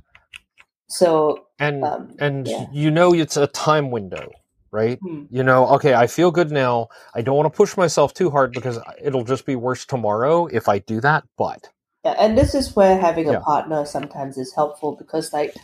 So 0.90 1.46
And 1.60 1.84
um, 1.84 2.16
and 2.20 2.48
yeah. 2.48 2.68
you 2.72 2.92
know 2.92 3.14
it's 3.14 3.38
a 3.38 3.48
time 3.48 3.92
window, 3.92 4.32
right? 4.72 5.00
Hmm. 5.02 5.24
You 5.30 5.44
know, 5.44 5.68
okay, 5.76 5.94
I 5.94 6.08
feel 6.08 6.32
good 6.32 6.52
now. 6.52 6.90
I 7.16 7.22
don't 7.22 7.36
want 7.38 7.52
to 7.54 7.58
push 7.58 7.78
myself 7.78 8.14
too 8.14 8.30
hard 8.32 8.54
because 8.54 8.80
it'll 9.02 9.24
just 9.24 9.46
be 9.46 9.56
worse 9.56 9.86
tomorrow 9.86 10.48
if 10.48 10.70
I 10.70 10.80
do 10.80 11.02
that. 11.02 11.24
But 11.38 11.70
Yeah, 12.06 12.16
and 12.20 12.38
this 12.38 12.56
is 12.56 12.76
where 12.76 13.00
having 13.00 13.30
a 13.30 13.34
Yeah. 13.34 13.40
partner 13.40 13.86
sometimes 13.86 14.38
is 14.38 14.54
helpful 14.56 14.96
because 14.96 15.34
like 15.34 15.56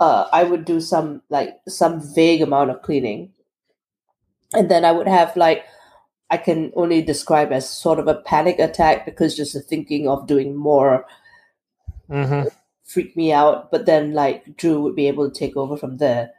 uh 0.00 0.28
I 0.32 0.44
would 0.44 0.64
do 0.64 0.80
some 0.80 1.22
like 1.30 1.56
some 1.68 2.00
vague 2.14 2.42
amount 2.42 2.70
of 2.70 2.82
cleaning. 2.82 3.32
And 4.54 4.70
then 4.70 4.84
I 4.84 4.92
would 4.92 5.08
have 5.08 5.36
like 5.36 5.64
I 6.30 6.38
can 6.38 6.72
only 6.76 7.02
describe 7.02 7.52
as 7.52 7.68
sort 7.68 7.98
of 8.00 8.08
a 8.08 8.14
panic 8.16 8.58
attack 8.58 9.04
because 9.04 9.36
just 9.36 9.54
the 9.54 9.60
thinking 9.60 10.08
of 10.08 10.26
doing 10.26 10.56
more 10.56 11.06
Mhm. 12.10 12.50
freaked 12.84 13.16
me 13.16 13.32
out. 13.32 13.70
But 13.70 13.86
then 13.86 14.12
like 14.14 14.56
Drew 14.56 14.80
would 14.82 14.96
be 14.96 15.08
able 15.08 15.30
to 15.30 15.38
take 15.38 15.56
over 15.56 15.76
from 15.76 15.98
there. 15.98 16.32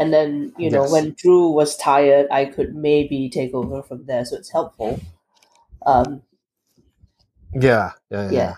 And 0.00 0.12
then, 0.12 0.52
you 0.58 0.70
know, 0.70 0.82
Yes. 0.82 0.92
when 0.92 1.14
Drew 1.16 1.50
was 1.50 1.76
tired, 1.76 2.26
I 2.30 2.46
could 2.46 2.74
maybe 2.74 3.28
take 3.28 3.54
over 3.54 3.82
from 3.82 4.06
there. 4.06 4.24
So 4.24 4.36
it's 4.36 4.50
helpful. 4.50 4.98
Um 5.86 6.22
yeah, 7.54 7.92
yeah, 8.10 8.24
yeah. 8.24 8.32
Yeah. 8.32 8.54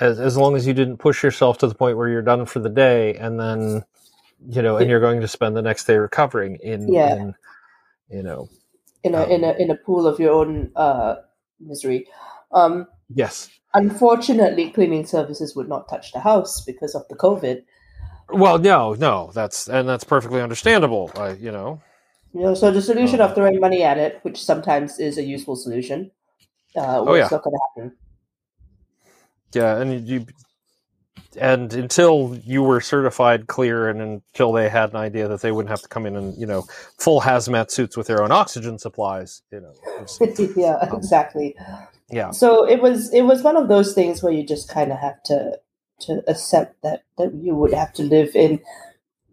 As 0.00 0.18
as 0.20 0.36
long 0.36 0.56
as 0.56 0.66
you 0.66 0.72
didn't 0.74 0.96
push 0.98 1.22
yourself 1.22 1.58
to 1.58 1.66
the 1.66 1.74
point 1.74 1.96
where 1.96 2.08
you're 2.08 2.22
done 2.22 2.46
for 2.46 2.58
the 2.60 2.70
day, 2.70 3.14
and 3.16 3.38
then 3.38 3.84
you 4.48 4.62
know, 4.62 4.78
and 4.78 4.88
you're 4.88 5.00
going 5.00 5.20
to 5.20 5.28
spend 5.28 5.54
the 5.56 5.62
next 5.62 5.84
day 5.84 5.96
recovering 5.98 6.56
in, 6.62 6.90
Yeah. 6.92 7.16
in 7.16 7.34
you 8.08 8.22
know, 8.22 8.48
in 9.02 9.14
a 9.14 9.22
Um, 9.24 9.30
in 9.30 9.44
a 9.44 9.52
in 9.58 9.70
a 9.70 9.74
pool 9.76 10.06
of 10.06 10.18
your 10.18 10.32
own 10.32 10.70
uh, 10.76 11.16
misery. 11.60 12.06
Um, 12.52 12.86
yes. 13.14 13.50
unfortunately, 13.74 14.70
cleaning 14.70 15.04
services 15.06 15.54
would 15.54 15.68
not 15.68 15.88
touch 15.88 16.12
the 16.12 16.20
house 16.20 16.64
because 16.64 16.94
of 16.94 17.06
the 17.08 17.14
COVID. 17.16 17.62
Well, 18.32 18.58
no, 18.58 18.94
no, 18.94 19.30
that's 19.34 19.68
and 19.68 19.88
that's 19.88 20.04
perfectly 20.04 20.40
understandable. 20.40 21.10
Uh, 21.14 21.34
you 21.38 21.52
know, 21.52 21.80
You 22.32 22.42
know, 22.42 22.54
so 22.54 22.70
the 22.70 22.82
solution 22.82 23.20
of 23.20 23.34
throwing 23.34 23.60
money 23.60 23.82
at 23.82 23.98
it, 23.98 24.20
which 24.22 24.42
sometimes 24.42 24.98
is 24.98 25.18
a 25.18 25.22
useful 25.22 25.56
solution, 25.56 26.12
uh, 26.76 27.02
Oh, 27.06 27.06
was 27.06 27.18
yeah. 27.18 27.28
not 27.30 27.42
going 27.42 27.54
to 27.56 27.60
happen. 27.82 27.96
yeah, 29.54 29.78
and 29.78 30.06
you 30.08 30.26
and 31.40 31.72
until 31.74 32.38
you 32.44 32.62
were 32.62 32.80
certified 32.80 33.46
clear, 33.46 33.88
and 33.88 34.00
until 34.00 34.52
they 34.52 34.68
had 34.68 34.90
an 34.90 34.96
idea 34.96 35.28
that 35.28 35.40
they 35.42 35.52
wouldn't 35.52 35.70
have 35.70 35.82
to 35.82 35.88
come 35.88 36.06
in 36.06 36.16
and 36.16 36.36
you 36.38 36.46
know 36.46 36.62
full 36.98 37.20
hazmat 37.20 37.70
suits 37.70 37.96
with 37.96 38.06
their 38.06 38.22
own 38.22 38.32
oxygen 38.32 38.78
supplies, 38.78 39.42
you 39.52 39.60
know, 39.60 39.72
yeah, 40.56 40.76
Um, 40.82 40.98
exactly. 40.98 41.56
yeah, 42.10 42.30
So 42.32 42.68
it 42.68 42.80
was 42.82 43.12
it 43.12 43.22
was 43.22 43.42
one 43.42 43.56
of 43.56 43.68
those 43.68 43.92
things 43.94 44.22
where 44.22 44.32
you 44.32 44.44
just 44.46 44.68
kind 44.68 44.92
of 44.92 44.98
have 44.98 45.22
to 45.24 45.58
to 46.00 46.22
accept 46.28 46.82
that 46.82 47.04
that 47.18 47.34
you 47.34 47.54
would 47.54 47.72
have 47.74 47.92
to 47.94 48.02
live 48.02 48.34
in 48.34 48.60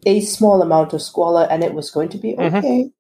a 0.06 0.22
small 0.22 0.62
amount 0.62 0.94
of 0.94 1.02
squalor, 1.02 1.48
and 1.50 1.64
it 1.64 1.74
was 1.74 1.92
going 1.92 2.10
to 2.10 2.18
be 2.18 2.36
Mhm. 2.36 2.58
okay. 2.58 2.92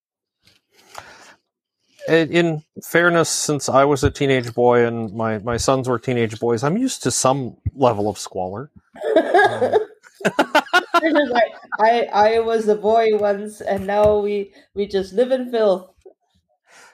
in 2.07 2.31
in 2.31 2.63
fairness, 2.83 3.29
since 3.29 3.69
I 3.69 3.83
was 3.85 4.03
a 4.03 4.11
teenage 4.11 4.53
boy 4.53 4.85
and 4.85 5.13
my 5.13 5.39
my 5.39 5.57
sons 5.57 5.89
were 5.89 5.99
teenage 5.99 6.39
boys, 6.39 6.63
I'm 6.63 6.77
used 6.77 7.03
to 7.03 7.11
some 7.11 7.57
level 7.75 8.09
of 8.09 8.17
squalor. 8.17 8.71
I 11.79 12.07
I 12.13 12.39
was 12.39 12.67
a 12.67 12.75
boy 12.75 13.17
once, 13.17 13.61
and 13.61 13.87
now 13.87 14.19
we 14.19 14.53
we 14.73 14.87
just 14.87 15.13
live 15.13 15.31
in 15.31 15.51
filth. 15.51 15.91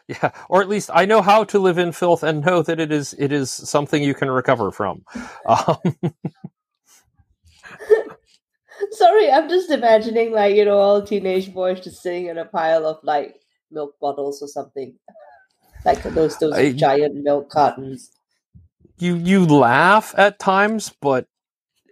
Yeah, 0.07 0.31
or 0.49 0.61
at 0.61 0.67
least 0.69 0.89
I 0.93 1.05
know 1.05 1.21
how 1.21 1.45
to 1.45 1.59
live 1.59 1.77
in 1.77 1.93
filth 1.93 2.23
and 2.23 2.45
know 2.45 2.61
that 2.61 2.79
it 2.79 2.91
is 2.91 3.15
it 3.17 3.31
is 3.31 3.51
something 3.51 4.03
you 4.03 4.13
can 4.13 4.29
recover 4.29 4.71
from. 4.71 5.03
Um, 5.45 5.77
Sorry, 8.93 9.31
I'm 9.31 9.49
just 9.49 9.71
imagining 9.71 10.33
like 10.33 10.55
you 10.55 10.65
know 10.65 10.79
all 10.79 11.03
teenage 11.03 11.53
boys 11.53 11.81
just 11.81 12.03
sitting 12.03 12.27
in 12.27 12.39
a 12.39 12.45
pile 12.45 12.85
of 12.87 12.99
like 13.03 13.35
milk 13.71 13.95
bottles 14.01 14.41
or 14.41 14.49
something, 14.49 14.95
like 15.85 16.03
those 16.03 16.37
those 16.39 16.55
I- 16.57 16.73
giant 16.73 17.15
milk 17.23 17.49
cartons. 17.51 18.11
you 18.99 19.15
you 19.17 19.45
laugh 19.45 20.13
at 20.17 20.39
times, 20.39 20.93
but 21.01 21.27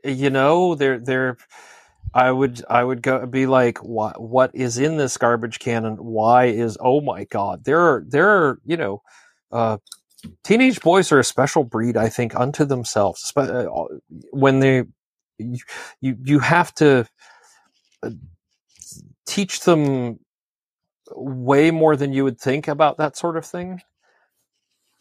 you 0.04 0.30
know 0.32 0.76
they're 0.76 1.00
they're. 1.00 1.38
I 2.14 2.32
would 2.32 2.64
I 2.70 2.84
would 2.84 3.02
go 3.02 3.26
be 3.26 3.46
like 3.46 3.80
what 3.80 4.22
what 4.22 4.52
is 4.54 4.78
in 4.78 4.98
this 4.98 5.18
garbage 5.18 5.60
can 5.60 5.86
and 5.86 6.00
why 6.00 6.46
is 6.48 6.78
oh 6.82 7.02
my 7.02 7.24
god 7.26 7.64
there 7.66 7.80
are 7.80 8.06
there 8.08 8.30
are 8.30 8.60
you 8.66 8.78
know 8.78 9.02
uh, 9.54 9.78
teenage 10.44 10.82
boys 10.82 11.12
are 11.12 11.20
a 11.20 11.24
special 11.24 11.64
breed 11.64 11.98
I 11.98 12.10
think 12.10 12.36
unto 12.40 12.66
themselves 12.66 13.34
uh, 13.38 13.66
when 14.32 14.60
they 14.60 14.84
you 15.38 15.58
you, 16.02 16.18
you 16.24 16.40
have 16.40 16.74
to 16.76 17.08
uh, 18.04 18.10
teach 19.26 19.62
them 19.62 20.20
way 21.14 21.72
more 21.72 21.96
than 21.96 22.14
you 22.14 22.24
would 22.24 22.40
think 22.40 22.68
about 22.68 22.98
that 22.98 23.18
sort 23.18 23.38
of 23.38 23.46
thing 23.46 23.82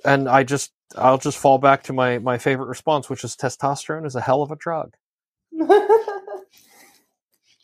and 0.05 0.29
I 0.29 0.45
just 0.45 0.73
I'll 0.97 1.19
just 1.19 1.39
fall 1.39 1.59
back 1.59 1.85
to 1.85 1.93
my 1.93 2.19
my 2.19 2.39
favorite 2.39 2.67
response 2.67 3.09
which 3.11 3.25
is 3.25 3.37
testosterone 3.37 4.07
is 4.07 4.17
a 4.17 4.21
hell 4.21 4.43
of 4.43 4.51
a 4.51 4.57
drug 4.57 4.95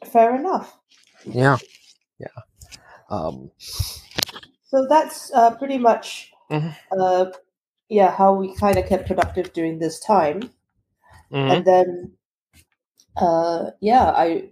Fair 0.07 0.37
enough. 0.37 0.77
Yeah. 1.25 1.59
Yeah. 2.19 2.29
Um, 3.11 3.51
So 4.65 4.87
that's 4.89 5.33
uh, 5.33 5.57
pretty 5.57 5.79
much, 5.79 6.33
Mhm. 6.51 6.75
uh, 6.99 7.27
yeah, 7.89 8.11
how 8.11 8.35
we 8.35 8.55
kind 8.57 8.77
of 8.79 8.87
kept 8.87 9.07
productive 9.07 9.53
during 9.53 9.79
this 9.79 10.01
time. 10.01 10.51
mhm. 11.33 11.53
and 11.53 11.65
then 11.65 12.16
uh 13.17 13.71
yeah 13.81 14.11
i 14.11 14.49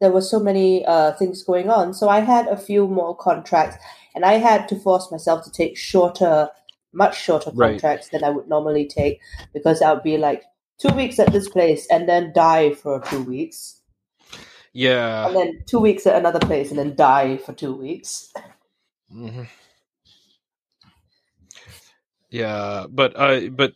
there 0.00 0.10
were 0.12 0.20
so 0.20 0.38
many 0.40 0.84
uh 0.86 1.12
things 1.12 1.42
going 1.44 1.70
on 1.70 1.94
so 1.94 2.08
i 2.08 2.20
had 2.20 2.46
a 2.48 2.56
few 2.56 2.86
more 2.88 3.16
contracts 3.16 3.76
and 4.14 4.24
i 4.24 4.34
had 4.34 4.68
to 4.68 4.76
force 4.76 5.10
myself 5.10 5.44
to 5.44 5.50
take 5.50 5.76
shorter 5.76 6.48
much 6.92 7.20
shorter 7.20 7.50
Right. 7.54 7.72
contracts 7.72 8.08
than 8.10 8.24
i 8.24 8.30
would 8.30 8.48
normally 8.48 8.86
take 8.86 9.20
because 9.52 9.82
i 9.82 9.92
would 9.92 10.02
be 10.02 10.16
like 10.18 10.44
two 10.78 10.94
weeks 10.94 11.18
at 11.18 11.32
this 11.32 11.48
place 11.48 11.86
and 11.90 12.08
then 12.08 12.32
die 12.34 12.72
for 12.74 13.00
two 13.00 13.22
weeks 13.22 13.80
Yeah. 14.72 15.26
and 15.26 15.36
then 15.36 15.62
two 15.66 15.78
weeks 15.80 16.06
at 16.06 16.16
another 16.16 16.40
place 16.40 16.70
and 16.70 16.78
then 16.78 16.94
die 16.96 17.36
for 17.38 17.52
two 17.52 17.74
weeks 17.74 18.32
Mhm. 19.12 19.46
Yeah, 22.30 22.86
but 22.90 23.14
uh, 23.16 23.48
but 23.50 23.74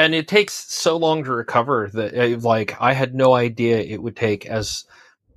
and 0.00 0.14
it 0.14 0.26
takes 0.26 0.54
so 0.54 0.96
long 0.96 1.24
to 1.24 1.30
recover 1.30 1.90
that 1.92 2.14
uh, 2.16 2.38
like 2.38 2.74
I 2.80 2.94
had 2.94 3.14
no 3.14 3.34
idea 3.34 3.78
it 3.80 4.02
would 4.02 4.16
take 4.16 4.46
as 4.46 4.84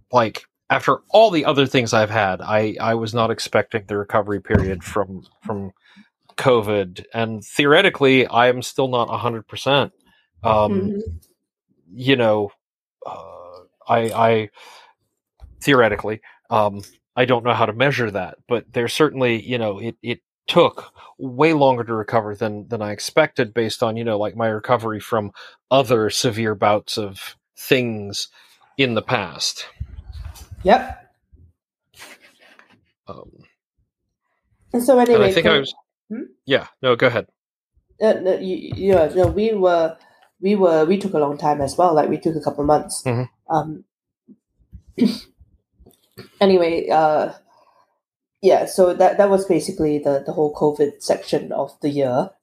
like 0.09 0.45
after 0.69 0.99
all 1.09 1.31
the 1.31 1.43
other 1.43 1.65
things 1.67 1.93
I've 1.93 2.09
had, 2.09 2.39
I 2.41 2.77
I 2.79 2.93
was 2.95 3.13
not 3.13 3.29
expecting 3.29 3.83
the 3.85 3.97
recovery 3.97 4.41
period 4.41 4.81
from 4.81 5.23
from 5.43 5.73
COVID, 6.37 7.03
and 7.13 7.43
theoretically, 7.43 8.25
I 8.25 8.47
am 8.47 8.61
still 8.61 8.87
not 8.87 9.09
hundred 9.09 9.47
percent. 9.47 9.91
Um, 10.43 10.71
Mhm. 10.71 11.01
You 11.91 12.15
know, 12.15 12.51
uh, 13.05 13.65
I 13.87 13.99
I 14.27 14.49
theoretically, 15.61 16.21
um, 16.49 16.81
I 17.17 17.25
don't 17.25 17.43
know 17.43 17.53
how 17.53 17.65
to 17.65 17.73
measure 17.73 18.09
that, 18.11 18.37
but 18.47 18.71
there's 18.71 18.93
certainly 18.93 19.41
you 19.41 19.57
know 19.57 19.79
it 19.79 19.97
it 20.01 20.21
took 20.47 20.91
way 21.17 21.53
longer 21.53 21.83
to 21.83 21.93
recover 21.93 22.35
than 22.35 22.67
than 22.67 22.81
I 22.81 22.91
expected 22.91 23.53
based 23.53 23.81
on 23.83 23.95
you 23.97 24.03
know 24.03 24.17
like 24.17 24.35
my 24.35 24.47
recovery 24.47 24.99
from 24.99 25.31
other 25.71 26.09
severe 26.09 26.55
bouts 26.55 26.97
of 26.97 27.35
things 27.57 28.27
in 28.77 28.93
the 28.95 29.01
past. 29.01 29.67
Yep. 30.63 30.99
Um, 33.07 33.31
And 34.73 34.83
so 34.83 34.97
anyway, 34.99 35.15
and 35.15 35.23
I 35.25 35.31
think 35.31 35.45
I 35.47 35.59
was. 35.59 35.73
Hmm? 36.09 36.23
Yeah. 36.45 36.67
No. 36.81 36.95
Go 36.95 37.07
ahead. 37.07 37.27
uh, 38.01 38.13
no, 38.13 38.37
you, 38.39 38.71
yeah, 38.75 39.09
no, 39.15 39.27
we 39.27 39.53
were, 39.53 39.97
we 40.41 40.55
were, 40.55 40.85
we 40.85 40.97
took 40.97 41.13
a 41.13 41.19
long 41.19 41.37
time 41.37 41.61
as 41.61 41.77
well. 41.77 41.93
Like 41.93 42.09
we 42.09 42.17
took 42.17 42.35
a 42.35 42.41
couple 42.41 42.61
of 42.61 42.67
months. 42.67 43.03
Mhm. 43.05 43.29
Um. 43.49 43.83
anyway, 46.41 46.87
uh, 46.89 47.33
yeah. 48.43 48.65
So 48.65 48.93
that 48.93 49.17
that 49.17 49.29
was 49.29 49.45
basically 49.45 49.97
the 49.97 50.21
the 50.23 50.33
whole 50.33 50.53
COVID 50.53 51.01
section 51.01 51.51
of 51.51 51.71
the 51.81 51.89
year. 51.89 52.29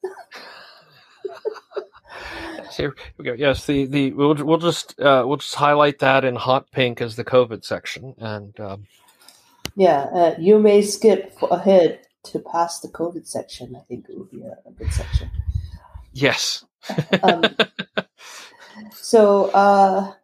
Here 2.76 2.94
we 3.18 3.24
go. 3.24 3.34
Yes. 3.34 3.66
The 3.66 3.84
the 3.84 4.12
we'll 4.12 4.34
we'll 4.34 4.59
just 4.59 4.98
uh, 4.98 5.24
we'll 5.26 5.36
just 5.36 5.55
highlight 5.55 5.98
that 5.98 6.24
in 6.24 6.36
hot 6.36 6.70
pink 6.72 7.01
as 7.03 7.16
the 7.16 7.24
COVID 7.24 7.64
section, 7.64 8.14
and 8.18 8.59
um, 8.59 8.86
Yeah, 9.76 10.09
uh, 10.12 10.34
you 10.38 10.59
may 10.59 10.82
skip 10.82 11.34
ahead 11.51 12.01
to 12.24 12.38
pass 12.38 12.80
the 12.80 12.88
COVID 12.88 13.26
section. 13.26 13.76
I 13.76 13.80
think 13.80 14.07
it 14.09 14.16
would 14.18 14.30
be 14.30 14.42
a, 14.42 14.57
a 14.66 14.72
good 14.72 14.92
section. 14.92 15.30
yes. 16.12 16.64
Um, 17.22 17.44
so 18.94 19.51
uh, 19.51 20.14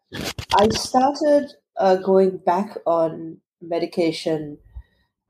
I 0.55 0.69
started 0.71 1.53
uh, 1.77 1.97
going 1.97 2.39
back 2.39 2.79
on 2.87 3.39
medication. 3.61 4.59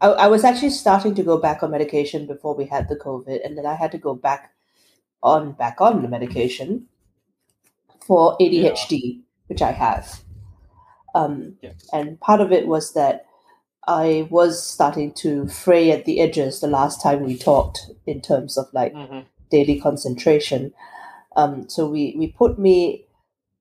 I, 0.01 0.09
I 0.09 0.26
was 0.28 0.44
actually 0.44 0.70
starting 0.70 1.14
to 1.14 1.22
go 1.22 1.38
back 1.38 1.62
on 1.62 1.70
medication 1.70 2.26
before 2.26 2.55
we 2.55 2.66
had 2.66 2.88
the 2.88 2.97
COVID, 2.97 3.44
and 3.44 3.57
then 3.57 3.66
I 3.66 3.74
had 3.74 3.92
to 3.92 3.99
go 3.99 4.14
back 4.14 4.53
on 5.22 5.53
back 5.53 5.80
on 5.80 6.03
the 6.03 6.09
medication 6.09 6.86
for 8.07 8.36
ADHD, 8.40 9.22
which 9.49 9.62
I 9.62 9.72
have. 9.72 10.20
Um, 11.14 11.57
Yeah. 11.62 11.72
And 11.92 12.20
part 12.20 12.40
of 12.40 12.53
it 12.53 12.66
was 12.68 12.92
that 12.92 13.26
I 13.88 14.28
was 14.30 14.62
starting 14.62 15.12
to 15.14 15.47
fray 15.49 15.90
at 15.90 16.05
the 16.05 16.20
edges 16.20 16.61
the 16.61 16.66
last 16.66 17.03
time 17.03 17.24
we 17.24 17.38
talked 17.38 17.90
in 18.07 18.20
terms 18.20 18.59
of 18.59 18.66
like 18.72 18.92
daily 19.51 19.80
concentration. 19.80 20.72
Um, 21.36 21.68
so 21.68 21.88
we, 21.88 22.14
we 22.18 22.28
put 22.32 22.59
me, 22.59 23.07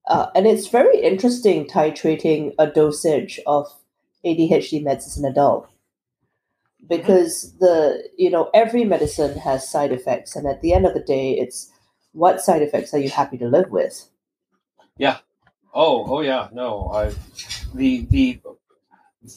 uh, 0.08 0.28
and 0.36 0.48
it's 0.48 0.68
very 0.68 1.00
interesting 1.02 1.68
titrating 1.68 2.54
a 2.58 2.68
dosage 2.68 3.40
of 3.46 3.68
ADHD 4.26 4.84
meds 4.84 5.06
as 5.06 5.18
an 5.18 5.26
adult 5.26 5.70
because 6.88 7.54
the 7.60 8.04
you 8.18 8.30
know 8.30 8.50
every 8.54 8.86
medicine 8.86 9.38
has 9.40 9.70
side 9.70 9.92
effects, 9.92 10.36
and 10.36 10.48
at 10.48 10.62
the 10.62 10.74
end 10.74 10.86
of 10.86 10.94
the 10.94 11.04
day, 11.04 11.34
it's 11.34 11.72
what 12.14 12.42
side 12.42 12.62
effects 12.62 12.94
are 12.94 13.00
you 13.00 13.10
happy 13.10 13.38
to 13.38 13.48
live 13.48 13.70
with? 13.70 14.10
Yeah 14.98 15.18
oh, 15.76 16.06
oh 16.08 16.22
yeah, 16.22 16.48
no. 16.52 16.90
I 16.92 17.12
the 17.76 18.08
the 18.10 18.40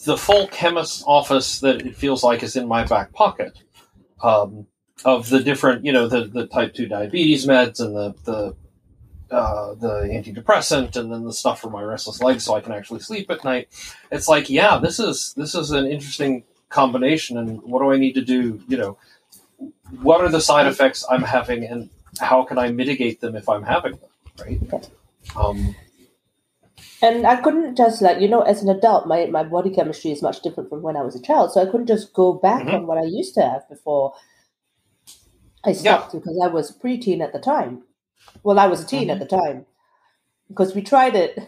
the 0.07 0.17
full 0.17 0.47
chemist's 0.49 1.03
office 1.07 1.61
that 1.61 1.85
it 1.85 1.97
feels 1.97 2.23
like 2.23 2.43
is 2.43 2.57
in 2.57 2.69
my 2.69 2.85
back 2.85 3.13
pocket. 3.13 3.59
Um, 4.23 4.67
of 5.05 5.29
the 5.29 5.41
different, 5.41 5.85
you 5.85 5.93
know, 5.93 6.09
the, 6.09 6.25
the 6.25 6.49
type 6.49 6.75
two 6.75 6.87
diabetes 6.89 7.47
meds 7.47 7.79
and 7.81 7.95
the 7.95 8.15
the 8.25 9.35
uh, 9.35 9.75
the 9.75 10.09
antidepressant 10.11 10.97
and 10.97 11.13
then 11.13 11.25
the 11.25 11.33
stuff 11.33 11.61
for 11.61 11.71
my 11.71 11.83
restless 11.83 12.23
legs 12.23 12.45
so 12.45 12.55
I 12.55 12.61
can 12.61 12.73
actually 12.73 13.01
sleep 13.01 13.31
at 13.31 13.45
night. 13.45 13.69
It's 14.11 14.27
like, 14.27 14.49
yeah, 14.49 14.79
this 14.79 14.99
is 14.99 15.35
this 15.37 15.55
is 15.55 15.71
an 15.71 15.87
interesting 15.87 16.45
combination 16.69 17.39
and 17.39 17.63
what 17.63 17.81
do 17.83 17.93
I 17.93 17.97
need 17.99 18.15
to 18.15 18.23
do, 18.23 18.61
you 18.69 18.77
know, 18.77 18.99
what 20.03 20.21
are 20.21 20.29
the 20.29 20.41
side 20.41 20.67
effects 20.67 21.05
I'm 21.11 21.23
having 21.23 21.65
and 21.65 21.89
how 22.21 22.43
can 22.45 22.59
I 22.59 22.71
mitigate 22.71 23.21
them 23.21 23.37
if 23.37 23.49
I'm 23.49 23.63
having 23.63 23.93
them, 23.93 24.11
right? 24.41 24.91
Um, 25.37 25.75
And 27.01 27.27
I 27.27 27.37
couldn't 27.37 27.77
just 27.77 28.03
like 28.03 28.21
you 28.21 28.29
know, 28.29 28.43
as 28.43 28.63
an 28.63 28.69
adult, 28.69 29.07
my, 29.07 29.27
my 29.27 29.45
body 29.45 29.71
chemistry 29.71 30.11
is 30.11 30.23
much 30.23 30.43
different 30.43 30.69
from 30.69 30.83
when 30.83 30.97
I 30.97 31.03
was 31.03 31.15
a 31.17 31.23
child. 31.23 31.53
So 31.53 31.61
I 31.63 31.67
couldn't 31.67 31.87
just 31.87 32.13
go 32.13 32.33
back 32.33 32.65
Mhm. 32.67 32.75
on 32.75 32.87
what 32.87 32.99
I 32.99 33.05
used 33.05 33.35
to 33.35 33.43
have 33.43 33.69
before 33.69 34.15
I 35.65 35.73
stopped 35.73 36.13
because 36.13 36.39
I 36.43 36.49
was 36.49 36.77
preteen 36.77 37.21
at 37.21 37.33
the 37.33 37.39
time. 37.41 37.83
Well, 38.43 38.59
I 38.59 38.67
was 38.67 38.83
a 38.83 38.87
teen 38.87 39.11
at 39.11 39.19
the 39.19 39.27
time 39.27 39.67
because 40.49 40.75
we 40.75 40.83
tried 40.83 41.15
it. 41.17 41.39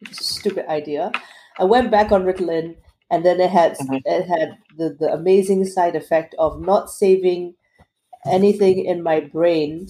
Stupid 0.12 0.66
idea. 0.68 1.10
I 1.58 1.64
went 1.64 1.90
back 1.90 2.12
on 2.12 2.24
Ritalin, 2.24 2.76
and 3.10 3.24
then 3.24 3.40
it 3.40 3.50
had 3.50 3.76
Mhm. 3.80 4.04
it 4.04 4.26
had 4.26 4.58
the, 4.76 4.90
the 4.98 5.12
amazing 5.12 5.64
side 5.64 5.96
effect 5.96 6.34
of 6.38 6.60
not 6.60 6.90
saving 6.90 7.54
anything 8.26 8.84
in 8.84 9.02
my 9.02 9.20
brain 9.20 9.88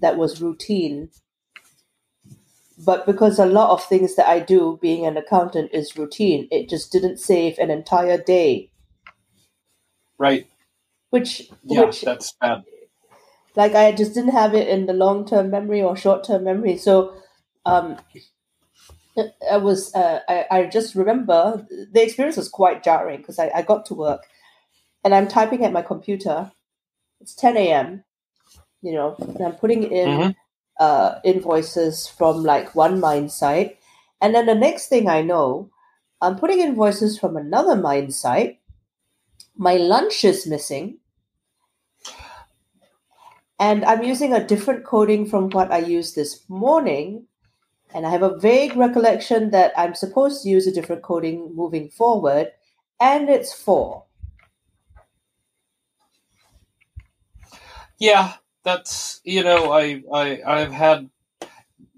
that 0.00 0.18
was 0.18 0.42
routine 0.42 1.10
but 2.78 3.06
because 3.06 3.38
a 3.38 3.46
lot 3.46 3.70
of 3.70 3.84
things 3.84 4.16
that 4.16 4.28
I 4.28 4.40
do 4.40 4.78
being 4.82 5.06
an 5.06 5.16
accountant 5.16 5.70
is 5.72 5.96
routine, 5.96 6.48
it 6.50 6.68
just 6.68 6.90
didn't 6.90 7.18
save 7.18 7.56
an 7.58 7.70
entire 7.70 8.18
day. 8.18 8.70
right. 10.18 10.46
Which 11.10 11.50
Yeah, 11.68 11.80
which 11.80 12.04
that's 12.04 12.32
bad. 12.40 12.64
like 13.56 13.74
I 13.74 13.92
just 13.92 14.14
didn't 14.14 14.32
have 14.32 14.54
it 14.54 14.68
in 14.68 14.86
the 14.86 14.92
long 14.92 15.26
term 15.26 15.50
memory 15.50 15.82
or 15.82 15.96
short 15.96 16.24
term 16.24 16.44
memory. 16.44 16.76
So 16.76 17.14
um 17.64 17.96
I 19.50 19.56
was 19.58 19.94
uh, 19.94 20.20
I, 20.28 20.46
I 20.50 20.66
just 20.66 20.94
remember 20.94 21.66
the 21.92 22.02
experience 22.02 22.36
was 22.36 22.48
quite 22.48 22.82
jarring 22.84 23.18
because 23.18 23.38
I, 23.38 23.50
I 23.54 23.62
got 23.62 23.86
to 23.86 23.94
work 23.94 24.26
and 25.04 25.14
I'm 25.14 25.28
typing 25.28 25.64
at 25.64 25.72
my 25.72 25.82
computer. 25.82 26.52
It's 27.20 27.34
10 27.34 27.72
a.m. 27.72 28.04
You 28.82 28.94
know, 28.94 29.16
and 29.20 29.42
I'm 29.46 29.54
putting 29.54 29.84
in 29.84 30.10
Mhm. 30.10 30.34
uh, 30.80 31.20
invoices 31.24 32.08
from 32.08 32.44
like 32.44 32.74
one 32.74 33.00
mine 33.00 33.28
site, 33.30 33.78
and 34.20 34.34
then 34.34 34.46
the 34.46 34.54
next 34.56 34.88
thing 34.88 35.08
I 35.08 35.22
know, 35.22 35.70
I'm 36.22 36.36
putting 36.36 36.60
invoices 36.60 37.18
from 37.18 37.36
another 37.36 37.76
mine 37.76 38.12
site. 38.12 38.60
My 39.56 39.76
lunch 39.76 40.24
is 40.24 40.46
missing, 40.48 41.00
and 43.60 43.84
I'm 43.84 44.02
using 44.02 44.32
a 44.32 44.44
different 44.44 44.84
coding 44.84 45.24
from 45.26 45.50
what 45.50 45.70
I 45.72 45.78
used 45.78 46.16
this 46.16 46.44
morning. 46.48 47.27
And 47.94 48.06
I 48.06 48.10
have 48.10 48.22
a 48.22 48.38
vague 48.38 48.76
recollection 48.76 49.50
that 49.50 49.72
I'm 49.76 49.94
supposed 49.94 50.42
to 50.42 50.48
use 50.48 50.66
a 50.66 50.72
different 50.72 51.02
coding 51.02 51.54
moving 51.54 51.88
forward, 51.88 52.52
and 53.00 53.28
it's 53.28 53.52
four. 53.52 54.04
Yeah, 57.98 58.34
that's 58.62 59.20
you 59.24 59.42
know, 59.42 59.72
I 59.72 60.02
I 60.12 60.42
I've 60.46 60.72
had 60.72 61.08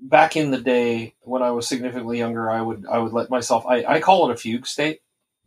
back 0.01 0.37
in 0.37 0.51
the 0.51 0.61
day 0.61 1.15
when 1.23 1.43
I 1.43 1.51
was 1.51 1.69
significantly 1.69 2.19
younger, 2.19 2.51
I 2.51 2.63
would 2.63 2.87
I 2.87 2.99
would 2.99 3.13
let 3.13 3.31
myself 3.31 3.65
I, 3.67 3.85
I 3.85 4.01
call 4.01 4.31
it 4.31 4.35
a 4.35 4.37
fugue 4.37 4.67
state. 4.67 5.01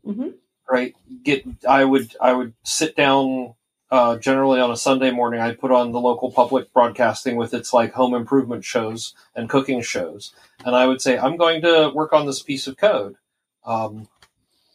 Mhm. 0.06 0.36
Right. 0.70 0.96
Get 1.24 1.46
I 1.68 1.86
would 1.86 2.16
I 2.22 2.34
would 2.34 2.54
sit 2.64 2.96
down 2.96 3.56
uh, 3.94 4.18
generally 4.18 4.60
on 4.60 4.72
a 4.72 4.76
Sunday 4.76 5.12
morning. 5.12 5.40
I'd 5.40 5.60
put 5.60 5.70
on 5.70 5.92
the 5.92 6.00
local 6.00 6.32
public 6.32 6.74
broadcasting 6.74 7.36
with 7.36 7.54
its 7.54 7.74
like 7.74 7.94
home 7.94 8.16
improvement 8.16 8.66
shows 8.66 9.14
and 9.36 9.48
cooking 9.48 9.84
shows, 9.84 10.34
and 10.66 10.76
I 10.76 10.88
would 10.88 11.00
say 11.00 11.16
I'm 11.16 11.38
going 11.38 11.62
to 11.62 11.92
work 11.94 12.12
on 12.12 12.26
this 12.26 12.42
piece 12.42 12.66
of 12.66 12.76
code. 12.76 13.18
Um, 13.64 14.08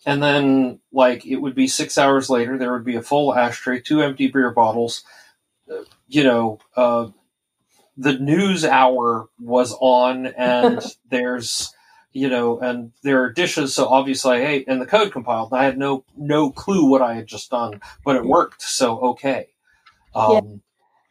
and 0.07 0.23
then, 0.23 0.79
like, 0.93 1.27
it 1.27 1.39
would 1.39 1.57
be 1.57 1.67
six 1.67 1.99
hours 1.99 2.31
later, 2.31 2.57
there 2.57 2.73
would 2.73 2.85
be 2.85 2.95
a 2.95 3.03
full 3.03 3.35
ashtray, 3.35 3.81
two 3.81 4.03
empty 4.03 4.29
beer 4.29 4.53
bottles, 4.53 5.03
you 6.07 6.23
know, 6.23 6.61
uh, 6.77 7.09
the 7.97 8.17
news 8.21 8.65
hour 8.65 9.29
was 9.41 9.77
on, 9.81 10.27
and 10.27 10.81
there's, 11.11 11.75
you 12.13 12.29
know, 12.29 12.59
and 12.61 12.93
there 13.03 13.23
are 13.23 13.33
dishes. 13.33 13.75
So 13.75 13.87
obviously, 13.87 14.37
I 14.39 14.47
ate, 14.47 14.69
and 14.69 14.81
the 14.81 14.87
code 14.87 15.13
compiled. 15.13 15.53
I 15.53 15.65
had 15.65 15.79
no 15.79 16.05
no 16.17 16.51
clue 16.51 16.89
what 16.89 17.03
I 17.03 17.15
had 17.15 17.27
just 17.27 17.51
done, 17.51 17.81
but 18.05 18.17
it 18.17 18.25
worked. 18.25 18.63
So 18.63 18.99
okay. 19.01 19.49
Um, 20.15 20.63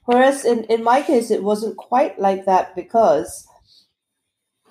Whereas 0.06 0.46
in, 0.46 0.64
in 0.66 0.84
my 0.84 1.02
case, 1.02 1.32
it 1.32 1.44
wasn't 1.44 1.76
quite 1.76 2.18
like 2.18 2.46
that 2.46 2.76
because 2.76 3.46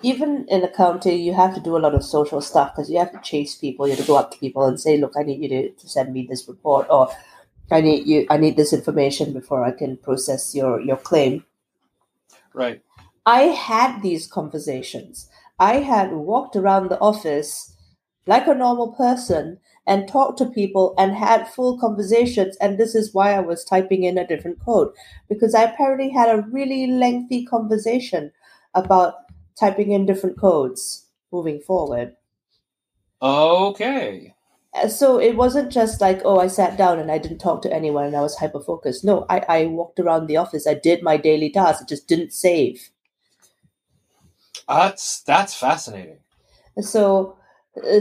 even 0.01 0.45
in 0.49 0.63
accounting, 0.63 1.21
you 1.21 1.33
have 1.33 1.53
to 1.53 1.61
do 1.61 1.77
a 1.77 1.79
lot 1.79 1.93
of 1.93 2.03
social 2.03 2.41
stuff 2.41 2.73
because 2.73 2.89
you 2.89 2.97
have 2.97 3.11
to 3.11 3.19
chase 3.21 3.55
people. 3.55 3.87
You 3.87 3.95
have 3.95 4.01
to 4.01 4.07
go 4.07 4.17
up 4.17 4.31
to 4.31 4.39
people 4.39 4.65
and 4.65 4.79
say, 4.79 4.97
"Look, 4.97 5.13
I 5.15 5.23
need 5.23 5.41
you 5.41 5.49
to, 5.49 5.69
to 5.69 5.89
send 5.89 6.11
me 6.11 6.25
this 6.27 6.47
report," 6.47 6.87
or 6.89 7.09
"I 7.71 7.81
need 7.81 8.07
you, 8.07 8.25
I 8.29 8.37
need 8.37 8.57
this 8.57 8.73
information 8.73 9.31
before 9.31 9.63
I 9.63 9.71
can 9.71 9.97
process 9.97 10.55
your 10.55 10.81
your 10.81 10.97
claim." 10.97 11.45
right. 12.53 12.81
I 13.25 13.41
had 13.41 14.01
these 14.01 14.25
conversations. 14.25 15.29
I 15.59 15.77
had 15.77 16.13
walked 16.13 16.55
around 16.55 16.89
the 16.89 16.99
office 16.99 17.75
like 18.25 18.47
a 18.47 18.53
normal 18.55 18.91
person 18.93 19.59
and 19.85 20.07
talked 20.07 20.37
to 20.39 20.45
people 20.45 20.93
and 20.97 21.15
had 21.15 21.47
full 21.47 21.79
conversations. 21.79 22.57
And 22.57 22.77
this 22.77 22.93
is 22.93 23.13
why 23.13 23.33
I 23.33 23.39
was 23.39 23.63
typing 23.63 24.03
in 24.03 24.17
a 24.17 24.27
different 24.27 24.59
code 24.59 24.89
because 25.29 25.55
I 25.55 25.63
apparently 25.63 26.09
had 26.09 26.29
a 26.29 26.41
really 26.41 26.87
lengthy 26.87 27.45
conversation 27.45 28.31
about 28.73 29.15
typing 29.59 29.91
in 29.91 30.05
different 30.05 30.37
codes 30.37 31.05
moving 31.31 31.59
forward. 31.61 32.15
Okay. 33.21 34.33
Uh, 34.73 34.87
So 34.87 35.19
it 35.19 35.35
wasn't 35.35 35.71
just 35.71 36.01
like, 36.01 36.21
oh, 36.25 36.39
I 36.39 36.47
sat 36.47 36.77
down 36.77 36.99
and 36.99 37.11
I 37.11 37.17
didn't 37.17 37.39
talk 37.39 37.61
to 37.63 37.73
anyone 37.73 38.05
and 38.05 38.15
I 38.15 38.21
was 38.21 38.37
hyper 38.37 38.59
focused. 38.61 39.03
No, 39.05 39.25
I, 39.29 39.39
I 39.49 39.65
walked 39.65 39.99
around 39.99 40.27
the 40.27 40.37
office. 40.37 40.67
I 40.67 40.73
did 40.73 41.03
my 41.03 41.17
daily 41.17 41.49
tasks. 41.49 41.83
I 41.83 41.85
just 41.85 42.07
didn't 42.07 42.33
save. 42.33 42.89
That's 44.67 45.21
that's 45.23 45.53
fascinating. 45.55 46.19
So 46.81 47.37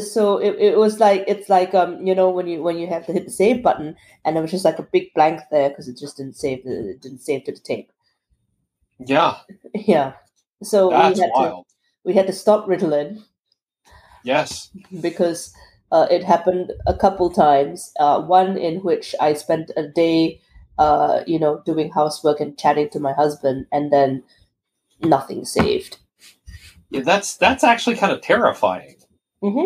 so 0.00 0.38
it, 0.38 0.56
it 0.58 0.78
was 0.78 1.00
like 1.00 1.24
it's 1.26 1.48
like 1.48 1.74
um 1.74 2.06
you 2.06 2.14
know 2.14 2.30
when 2.30 2.46
you 2.46 2.62
when 2.62 2.78
you 2.78 2.86
have 2.86 3.06
to 3.06 3.12
hit 3.12 3.26
the 3.26 3.30
save 3.30 3.62
button 3.62 3.96
and 4.24 4.36
it 4.36 4.40
was 4.40 4.50
just 4.50 4.64
like 4.64 4.78
a 4.78 4.82
big 4.90 5.12
blank 5.14 5.40
there 5.50 5.68
because 5.68 5.88
it 5.88 5.98
just 5.98 6.16
didn't 6.16 6.36
save 6.36 6.64
the 6.64 6.90
it 6.90 7.02
didn't 7.02 7.20
save 7.20 7.44
to 7.44 7.52
the 7.52 7.60
tape. 7.60 7.90
Yeah, 8.98 9.38
Yeah. 9.74 10.14
So 10.62 10.88
that's 10.88 11.18
we 11.18 11.22
had 11.22 11.30
to 11.36 11.42
wild. 11.42 11.66
we 12.04 12.14
had 12.14 12.26
to 12.26 12.32
stop 12.32 12.66
Ritalin 12.66 13.22
Yes. 14.22 14.70
because 15.00 15.54
uh, 15.92 16.06
it 16.10 16.24
happened 16.24 16.72
a 16.86 16.94
couple 16.94 17.30
times. 17.30 17.92
Uh, 17.98 18.20
one 18.22 18.56
in 18.56 18.80
which 18.80 19.14
I 19.20 19.34
spent 19.34 19.70
a 19.76 19.86
day, 19.86 20.40
uh, 20.78 21.22
you 21.26 21.38
know, 21.38 21.62
doing 21.64 21.90
housework 21.90 22.40
and 22.40 22.58
chatting 22.58 22.90
to 22.90 23.00
my 23.00 23.12
husband, 23.12 23.66
and 23.72 23.92
then 23.92 24.24
nothing 25.02 25.44
saved. 25.44 25.98
Yeah, 26.90 27.02
that's 27.02 27.36
that's 27.36 27.64
actually 27.64 27.96
kind 27.96 28.12
of 28.12 28.20
terrifying. 28.22 28.96
hmm 29.42 29.64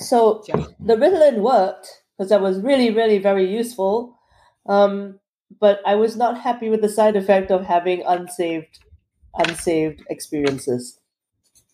So 0.00 0.42
Yeah. 0.48 0.66
the 0.80 0.96
Ritalin 0.96 1.38
worked 1.42 2.02
because 2.16 2.30
that 2.30 2.40
was 2.40 2.60
really, 2.60 2.90
really 2.90 3.18
very 3.18 3.50
useful. 3.50 4.18
Um, 4.66 5.20
but 5.60 5.80
I 5.86 5.94
was 5.94 6.16
not 6.16 6.40
happy 6.40 6.68
with 6.70 6.80
the 6.82 6.88
side 6.88 7.16
effect 7.16 7.50
of 7.50 7.64
having 7.64 8.02
unsaved, 8.04 8.78
unsaved 9.38 10.02
experiences. 10.10 11.00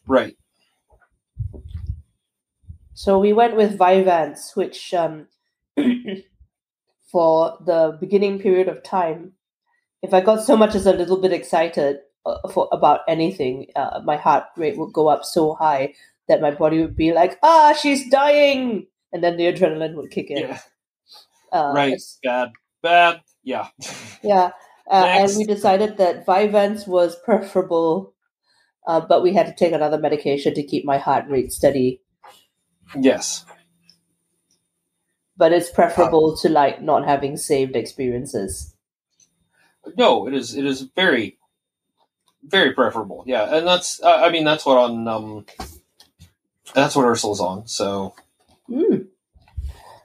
Right. 0.06 0.36
So 2.94 3.18
we 3.18 3.32
went 3.32 3.56
with 3.56 3.78
Vyvanse, 3.78 4.56
which 4.56 4.94
um, 4.94 5.28
for 7.10 7.58
the 7.64 7.96
beginning 8.00 8.38
period 8.40 8.68
of 8.68 8.82
time, 8.82 9.32
if 10.02 10.14
I 10.14 10.20
got 10.20 10.42
so 10.44 10.56
much 10.56 10.74
as 10.74 10.86
a 10.86 10.92
little 10.92 11.18
bit 11.18 11.32
excited 11.32 12.00
for 12.52 12.68
about 12.72 13.00
anything, 13.08 13.66
uh, 13.76 14.00
my 14.04 14.16
heart 14.16 14.44
rate 14.56 14.78
would 14.78 14.92
go 14.92 15.08
up 15.08 15.24
so 15.24 15.54
high 15.54 15.94
that 16.28 16.40
my 16.40 16.50
body 16.50 16.80
would 16.80 16.96
be 16.96 17.12
like, 17.12 17.38
"Ah, 17.42 17.72
she's 17.80 18.08
dying," 18.10 18.86
and 19.12 19.22
then 19.24 19.36
the 19.36 19.44
adrenaline 19.52 19.94
would 19.94 20.10
kick 20.10 20.30
in. 20.30 20.38
Yeah. 20.38 20.58
Uh, 21.52 21.72
Right. 21.74 22.00
Bad. 22.22 22.52
Bad. 22.82 23.20
Yeah. 23.42 23.68
Yeah, 24.22 24.50
uh, 24.88 25.04
and 25.04 25.32
we 25.36 25.44
decided 25.44 25.96
that 25.98 26.24
Vyvanse 26.24 26.86
was 26.86 27.16
preferable, 27.24 28.14
uh, 28.86 29.00
but 29.00 29.22
we 29.22 29.34
had 29.34 29.46
to 29.46 29.54
take 29.54 29.72
another 29.72 29.98
medication 29.98 30.54
to 30.54 30.62
keep 30.62 30.84
my 30.84 30.96
heart 30.98 31.26
rate 31.28 31.52
steady. 31.52 32.00
yes. 32.94 33.44
But 35.36 35.52
it's 35.52 35.70
preferable 35.70 36.36
to 36.36 36.48
like 36.48 36.82
not 36.82 37.04
having 37.04 37.36
saved 37.36 37.74
experiences. 37.74 38.76
No, 39.96 40.28
it 40.28 40.34
is. 40.34 40.54
It 40.54 40.64
is 40.64 40.82
very, 40.94 41.36
very 42.44 42.72
preferable. 42.72 43.24
Yeah, 43.26 43.54
and 43.56 43.66
that's. 43.66 44.02
Uh, 44.02 44.16
I 44.24 44.30
mean, 44.30 44.44
that's 44.44 44.66
what 44.66 44.78
on. 44.78 45.08
Um, 45.08 45.46
that's 46.74 46.96
what 46.96 47.04
Ursula's 47.06 47.40
on. 47.40 47.66
So 47.68 48.14
Mm. 48.70 49.08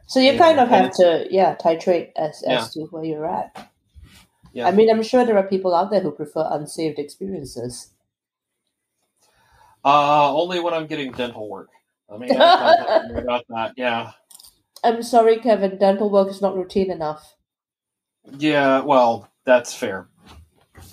So 0.08 0.20
you 0.20 0.34
Yeah, 0.34 0.38
kind 0.38 0.60
of 0.60 0.70
have 0.70 0.92
to, 0.96 1.28
yeah, 1.32 1.56
titrate 1.56 2.12
as 2.16 2.44
Yeah. 2.46 2.62
as 2.64 2.74
to 2.74 2.82
where 2.92 3.04
you're 3.04 3.26
at. 3.28 3.72
Yeah. 4.54 4.68
I 4.68 4.72
mean, 4.72 4.90
I'm 4.90 5.04
sure 5.04 5.26
there 5.26 5.38
are 5.38 5.48
people 5.48 5.76
out 5.76 5.92
there 5.92 6.02
who 6.02 6.12
prefer 6.12 6.48
unsaved 6.52 7.00
experiences. 7.00 7.92
uh, 9.86 10.34
only 10.36 10.60
when 10.60 10.74
I'm 10.74 10.88
getting 10.88 11.12
dental 11.14 11.48
work. 11.50 11.70
I 12.12 12.18
mean, 12.18 12.32
I 12.40 13.00
don't 13.08 13.14
know 13.14 13.20
about 13.22 13.46
that. 13.50 13.74
Yeah. 13.78 14.12
I'm 14.84 15.02
sorry, 15.04 15.40
Kevin. 15.40 15.78
Dental 15.78 16.10
work 16.10 16.30
is 16.30 16.42
not 16.42 16.56
routine 16.58 16.92
enough. 16.92 17.36
Yeah. 18.38 18.82
Well, 18.82 19.30
that's 19.46 19.74
fair. 19.74 20.10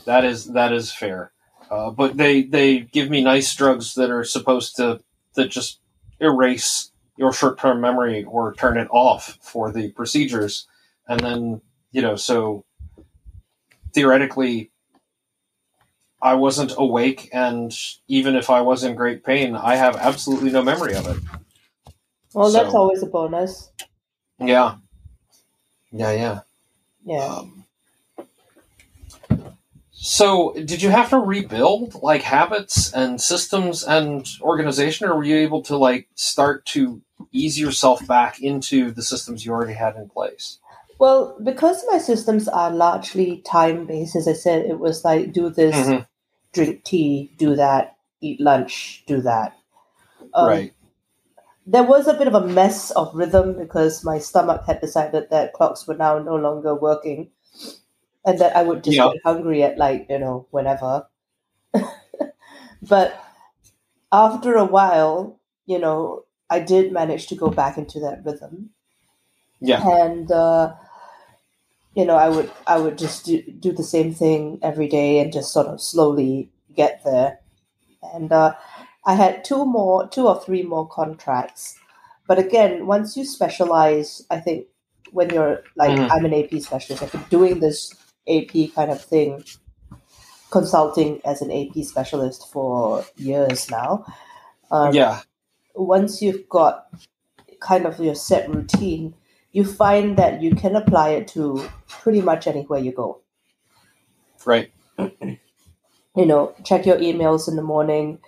That 0.07 0.25
is 0.25 0.47
that 0.53 0.73
is 0.73 0.93
fair. 0.93 1.33
Uh, 1.75 1.91
but 1.91 2.17
they 2.17 2.43
they 2.43 2.79
give 2.79 3.11
me 3.11 3.21
nice 3.21 3.53
drugs 3.53 3.95
that 3.95 4.09
are 4.09 4.23
supposed 4.23 4.77
to 4.77 5.01
that 5.35 5.49
just 5.49 5.81
erase 6.21 6.93
your 7.17 7.33
short 7.33 7.59
term 7.59 7.81
memory 7.81 8.23
or 8.23 8.55
turn 8.55 8.79
it 8.79 8.87
off 8.93 9.37
for 9.43 9.73
the 9.73 9.91
procedures, 9.91 10.69
and 11.09 11.19
then 11.19 11.61
you 11.91 12.01
know 12.01 12.15
so 12.15 12.65
theoretically. 13.93 14.71
I 16.23 16.35
wasn't 16.35 16.73
awake, 16.79 17.29
and 17.35 17.77
even 18.09 18.35
if 18.35 18.49
I 18.49 18.63
was 18.63 18.83
in 18.83 18.95
great 18.95 19.25
pain, 19.25 19.57
I 19.57 19.75
have 19.75 19.97
absolutely 19.97 20.53
no 20.53 20.63
memory 20.63 20.95
of 20.95 21.07
it. 21.07 21.23
Well, 22.33 22.51
that's 22.51 22.73
always 22.73 23.03
a 23.03 23.07
bonus. 23.07 23.71
Yeah, 24.39 24.77
yeah, 25.93 26.13
yeah. 26.13 26.41
Yeah. 27.05 27.27
Um, 27.27 27.64
so, 30.05 30.53
did 30.53 30.83
you 30.83 30.91
have 30.91 31.09
to 31.09 31.19
rebuild 31.19 31.95
like 32.03 32.21
habits 32.21 32.93
and 32.93 33.19
systems 33.19 33.83
and 33.83 34.29
organization, 34.43 35.09
or 35.09 35.17
were 35.17 35.25
you 35.25 35.37
able 35.37 35.63
to 35.63 35.79
like 35.79 36.09
start 36.15 36.67
to 36.67 37.01
ease 37.33 37.59
yourself 37.59 38.07
back 38.07 38.39
into 38.43 38.91
the 38.91 39.03
systems 39.03 39.47
you 39.47 39.53
already 39.53 39.73
had 39.73 39.97
in 39.97 40.11
place? 40.11 40.59
Well, 40.99 41.35
because 41.43 41.83
my 41.91 41.97
systems 41.97 42.49
are 42.49 42.71
largely 42.71 43.39
time 43.47 43.87
based, 43.87 44.15
as 44.15 44.29
I 44.29 44.35
said, 44.35 44.67
it 44.67 44.79
was 44.79 45.07
like 45.07 45.33
do 45.33 45.49
this, 45.49 45.75
Mhm. 45.75 46.07
drink 46.53 46.85
tea, 46.85 47.33
do 47.39 47.57
that, 47.57 47.97
eat 48.21 48.43
lunch, 48.43 49.05
do 49.07 49.23
that. 49.23 49.55
Um, 50.35 50.49
right. 50.49 50.73
There 51.67 51.83
was 51.83 52.09
a 52.09 52.13
bit 52.13 52.29
of 52.29 52.35
a 52.35 52.47
mess 52.47 52.91
of 52.91 53.15
rhythm 53.15 53.55
because 53.55 54.05
my 54.05 54.19
stomach 54.19 54.65
had 54.67 54.83
decided 54.83 55.31
that 55.31 55.55
clocks 55.55 55.89
were 55.89 55.97
now 55.97 56.19
no 56.19 56.37
longer 56.37 56.75
working 56.75 57.31
and 58.27 58.39
that 58.41 58.57
I 58.57 58.63
would 58.63 58.85
just 58.85 58.97
Yeah. 58.97 59.11
get 59.13 59.23
hungry 59.25 59.63
at 59.63 59.79
like, 59.79 60.07
you 60.11 60.19
know, 60.19 60.47
whenever. 60.51 61.07
but 62.83 63.25
after 64.13 64.57
a 64.57 64.65
while, 64.65 65.41
you 65.67 65.79
know, 65.79 66.25
I 66.51 66.61
did 66.61 66.93
manage 66.93 67.27
to 67.29 67.37
go 67.37 67.51
back 67.51 67.79
into 67.79 68.01
that 68.01 68.25
rhythm. 68.25 68.71
Yeah. 69.61 69.81
And 69.85 70.31
uh, 70.31 70.75
you 71.95 72.05
know, 72.05 72.17
I 72.17 72.29
would 72.29 72.51
I 72.67 72.79
would 72.79 72.99
just 72.99 73.25
do, 73.25 73.43
do 73.43 73.73
the 73.73 73.85
same 73.85 74.13
thing 74.15 74.59
every 74.63 74.89
day 74.89 75.21
and 75.21 75.33
just 75.33 75.53
sort 75.53 75.67
of 75.69 75.81
slowly 75.81 76.51
get 76.75 77.03
there. 77.05 77.39
And 78.15 78.33
uh, 78.33 78.55
I 79.07 79.15
had 79.15 79.45
two 79.45 79.65
more, 79.67 80.09
two 80.09 80.29
or 80.29 80.41
three 80.43 80.63
more 80.63 80.89
contracts. 80.89 81.79
But 82.29 82.39
again, 82.39 82.87
once 82.87 83.17
you 83.17 83.25
specialize, 83.25 84.23
I 84.31 84.41
think 84.41 84.67
when 85.13 85.31
you're 85.31 85.63
like, 85.77 85.93
Mhm. 85.93 86.11
I'm 86.11 86.25
an 86.27 86.35
AP 86.35 86.61
specialist, 86.63 87.03
I've 87.03 87.13
been 87.13 87.25
doing 87.31 87.61
this 87.61 87.95
AP 88.29 88.75
kind 88.75 88.91
of 88.91 89.03
thing, 89.03 89.45
consulting 90.51 91.21
as 91.25 91.43
an 91.43 91.51
AP 91.51 91.85
specialist 91.85 92.51
for 92.53 93.05
years 93.17 93.71
now. 93.71 94.05
Um, 94.71 94.95
yeah. 94.95 95.21
once 95.75 96.23
you've 96.23 96.49
got 96.49 96.87
kind 97.61 97.87
of 97.87 97.99
your 98.01 98.15
set 98.15 98.49
routine, 98.49 99.15
you 99.53 99.65
find 99.65 100.17
that 100.17 100.43
you 100.43 100.55
can 100.55 100.75
apply 100.75 101.11
it 101.11 101.29
to 101.29 101.69
pretty 101.89 102.21
much 102.21 102.47
anywhere 102.47 102.81
you 102.81 102.93
go. 102.93 103.21
Right. 104.45 104.71
You 106.17 106.27
know, 106.27 106.55
check 106.63 106.87
your 106.87 106.99
emails 106.99 107.49
in 107.49 107.57
the 107.57 107.63
morning, 107.63 108.21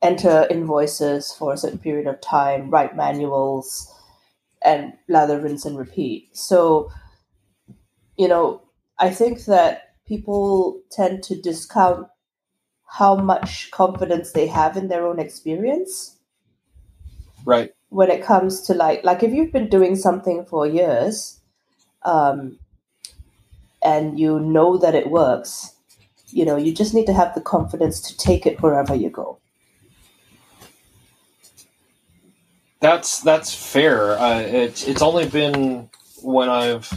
enter 0.00 0.46
invoices 0.50 1.32
for 1.32 1.52
a 1.52 1.56
certain 1.58 1.78
period 1.78 2.06
of 2.06 2.18
time, 2.22 2.70
write 2.70 2.96
manuals, 2.96 3.94
and 4.62 4.94
lather, 5.06 5.38
rinse, 5.38 5.66
and 5.66 5.76
repeat. 5.76 6.34
So, 6.34 6.90
you 8.16 8.26
know, 8.26 8.62
I 9.00 9.10
think 9.10 9.46
that 9.46 9.94
people 10.06 10.82
tend 10.92 11.24
to 11.24 11.40
discount 11.40 12.08
how 12.86 13.16
much 13.16 13.70
confidence 13.70 14.32
they 14.32 14.46
have 14.48 14.76
in 14.76 14.88
their 14.88 15.06
own 15.06 15.18
experience 15.20 16.18
Right. 17.44 17.74
when 17.88 18.10
it 18.10 18.24
comes 18.24 18.62
to 18.62 18.74
like 18.74 19.04
like 19.04 19.22
if 19.22 19.32
you've 19.32 19.52
been 19.52 19.68
doing 19.68 19.96
something 19.96 20.44
for 20.44 20.66
years 20.66 21.40
um, 22.04 22.58
and 23.82 24.18
you 24.20 24.40
know 24.40 24.76
that 24.78 24.94
it 24.94 25.10
works 25.10 25.74
you 26.28 26.44
know 26.44 26.56
you 26.56 26.72
just 26.74 26.94
need 26.94 27.06
to 27.06 27.12
have 27.14 27.34
the 27.34 27.40
confidence 27.40 28.00
to 28.00 28.16
take 28.16 28.46
it 28.46 28.62
wherever 28.62 28.94
you 28.94 29.10
go 29.10 29.38
That's 32.80 33.20
that's 33.20 33.54
fair. 33.54 34.18
Uh, 34.18 34.40
it's 34.40 34.86
it's 34.86 35.02
only 35.02 35.28
been 35.28 35.90
when 36.22 36.48
I've 36.48 36.90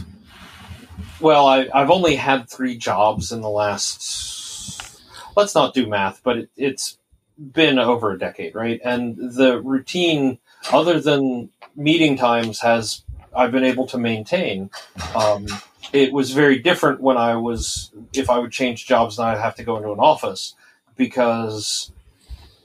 well, 1.24 1.46
I 1.46 1.68
I've 1.72 1.90
only 1.90 2.16
had 2.16 2.48
three 2.50 2.76
jobs 2.76 3.32
in 3.32 3.40
the 3.40 3.48
last. 3.48 5.00
Let's 5.34 5.54
not 5.54 5.74
do 5.74 5.86
math, 5.88 6.20
but 6.22 6.36
it, 6.36 6.50
it's 6.56 6.98
been 7.38 7.78
over 7.78 8.12
a 8.12 8.18
decade, 8.18 8.54
right? 8.54 8.80
And 8.84 9.16
the 9.16 9.60
routine, 9.60 10.38
other 10.70 11.00
than 11.00 11.48
meeting 11.74 12.18
times, 12.18 12.60
has 12.60 13.02
I've 13.34 13.50
been 13.50 13.64
able 13.64 13.86
to 13.86 13.98
maintain. 13.98 14.70
Um, 15.16 15.46
it 15.92 16.12
was 16.12 16.32
very 16.32 16.58
different 16.58 17.00
when 17.00 17.16
I 17.16 17.36
was 17.36 17.90
if 18.12 18.28
I 18.28 18.38
would 18.38 18.52
change 18.52 18.86
jobs 18.86 19.18
and 19.18 19.26
I'd 19.26 19.40
have 19.40 19.56
to 19.56 19.64
go 19.64 19.78
into 19.78 19.92
an 19.92 20.00
office 20.00 20.54
because 20.94 21.90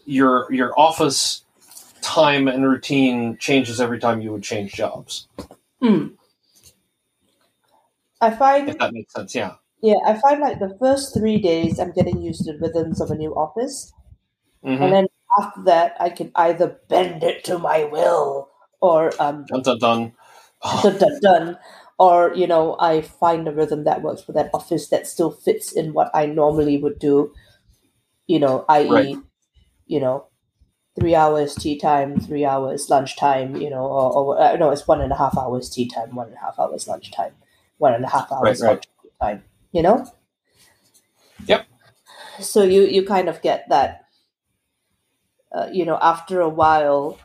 your 0.05 0.51
your 0.51 0.77
office 0.77 1.45
time 2.01 2.49
and 2.49 2.67
routine 2.67 3.37
changes 3.37 3.79
every 3.79 3.99
time 3.99 4.19
you 4.21 4.33
would 4.33 4.43
change 4.43 4.73
jobs. 4.73 5.27
Hmm. 5.81 6.07
I 8.21 8.31
find 8.31 8.69
If 8.69 8.77
that 8.77 8.93
makes 8.93 9.11
sense, 9.13 9.35
yeah. 9.35 9.55
yeah, 9.81 9.95
I 10.05 10.19
find 10.19 10.41
like 10.41 10.59
the 10.59 10.75
first 10.79 11.13
three 11.13 11.39
days 11.41 11.79
I'm 11.79 11.91
getting 11.93 12.21
used 12.21 12.45
to 12.45 12.53
the 12.53 12.59
rhythms 12.59 13.01
of 13.01 13.11
a 13.11 13.15
new 13.15 13.33
office. 13.35 13.93
Mhm. 14.63 14.83
And 14.83 14.93
then 14.93 15.07
after 15.39 15.63
that 15.65 15.95
I 15.99 16.09
can 16.11 16.31
either 16.35 16.79
bend 16.89 17.23
it 17.23 17.43
to 17.45 17.59
my 17.59 17.85
will 17.85 18.49
or 18.81 19.21
um 19.21 19.47
Dun 19.47 19.61
dun 19.63 19.77
dun. 19.79 20.13
dun, 20.81 20.97
dun, 20.97 21.19
dun, 21.21 21.57
or 21.97 22.33
you 22.35 22.47
know 22.47 22.75
I 22.79 23.01
find 23.01 23.47
a 23.47 23.51
rhythm 23.51 23.83
that 23.83 24.01
works 24.01 24.21
for 24.21 24.31
that 24.33 24.49
office 24.53 24.87
that 24.89 25.07
still 25.07 25.31
fits 25.31 25.71
in 25.71 25.93
what 25.93 26.09
I 26.13 26.25
normally 26.25 26.77
would 26.77 26.99
do. 26.99 27.33
You 28.27 28.39
know, 28.39 28.65
i.e., 28.69 29.15
Right. 29.15 29.19
you 29.87 29.99
know, 29.99 30.27
three 30.99 31.15
hours 31.15 31.55
tea 31.55 31.77
time, 31.79 32.19
three 32.19 32.45
hours 32.45 32.89
lunch 32.89 33.17
time. 33.17 33.55
You 33.57 33.69
know, 33.71 33.85
or, 33.85 34.13
or 34.13 34.41
uh, 34.41 34.57
no, 34.57 34.71
it's 34.71 34.87
one 34.87 35.01
and 35.01 35.11
a 35.13 35.17
half 35.17 35.37
hours 35.37 35.69
tea 35.69 35.87
time, 35.89 36.15
one 36.15 36.27
and 36.29 36.37
a 36.37 36.41
half 36.41 36.59
hours 36.59 36.87
lunch 36.87 37.11
time, 37.11 37.33
one 37.79 37.95
and 37.95 38.05
a 38.05 38.09
half 38.09 38.31
hours 38.31 38.61
right. 38.61 38.69
lunch 38.69 38.83
time. 39.19 39.43
You 39.71 39.81
know. 39.81 40.05
Yep. 41.45 41.65
So 42.39 42.63
you 42.63 42.83
you 42.83 43.05
kind 43.05 43.27
of 43.27 43.41
get 43.41 43.67
that. 43.69 44.05
Uh, 45.51 45.67
you 45.73 45.83
know, 45.83 45.97
after 45.99 46.41
a 46.41 46.49
while, 46.49 47.17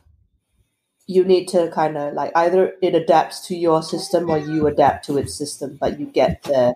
you 1.07 1.25
need 1.25 1.47
to 1.49 1.71
kind 1.71 1.99
of 1.99 2.15
like 2.15 2.33
either 2.35 2.73
it 2.81 2.95
adapts 2.95 3.47
to 3.49 3.55
your 3.55 3.83
system 3.83 4.31
or 4.31 4.39
you 4.39 4.67
adapt 4.67 5.05
to 5.07 5.19
its 5.19 5.35
system, 5.35 5.77
but 5.79 6.01
you 6.01 6.07
get 6.07 6.43
there 6.45 6.75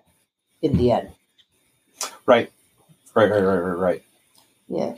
in 0.61 0.77
the 0.77 0.91
end. 0.91 1.09
Right. 2.27 2.51
Right, 3.15 3.31
right, 3.31 3.41
right, 3.41 3.57
right, 3.57 3.77
right. 3.77 4.03
Yeah. 4.67 4.95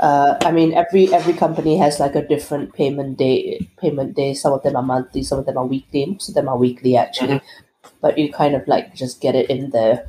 Uh, 0.00 0.36
I 0.42 0.50
mean, 0.50 0.74
every 0.74 1.12
every 1.12 1.32
company 1.34 1.78
has 1.78 2.00
like 2.00 2.14
a 2.14 2.26
different 2.26 2.74
payment 2.74 3.16
day. 3.18 3.68
Payment 3.78 4.14
day. 4.14 4.34
Some 4.34 4.52
of 4.52 4.62
them 4.62 4.76
are 4.76 4.82
monthly. 4.82 5.22
Some 5.22 5.38
of 5.38 5.46
them 5.46 5.56
are 5.56 5.66
weekly. 5.66 6.06
Most 6.06 6.28
of 6.28 6.34
them 6.34 6.48
are 6.48 6.58
weekly, 6.58 6.96
actually. 6.96 7.40
But 8.00 8.18
you 8.18 8.32
kind 8.32 8.54
of 8.54 8.66
like 8.68 8.94
just 8.94 9.20
get 9.20 9.34
it 9.34 9.48
in 9.50 9.70
there, 9.70 10.06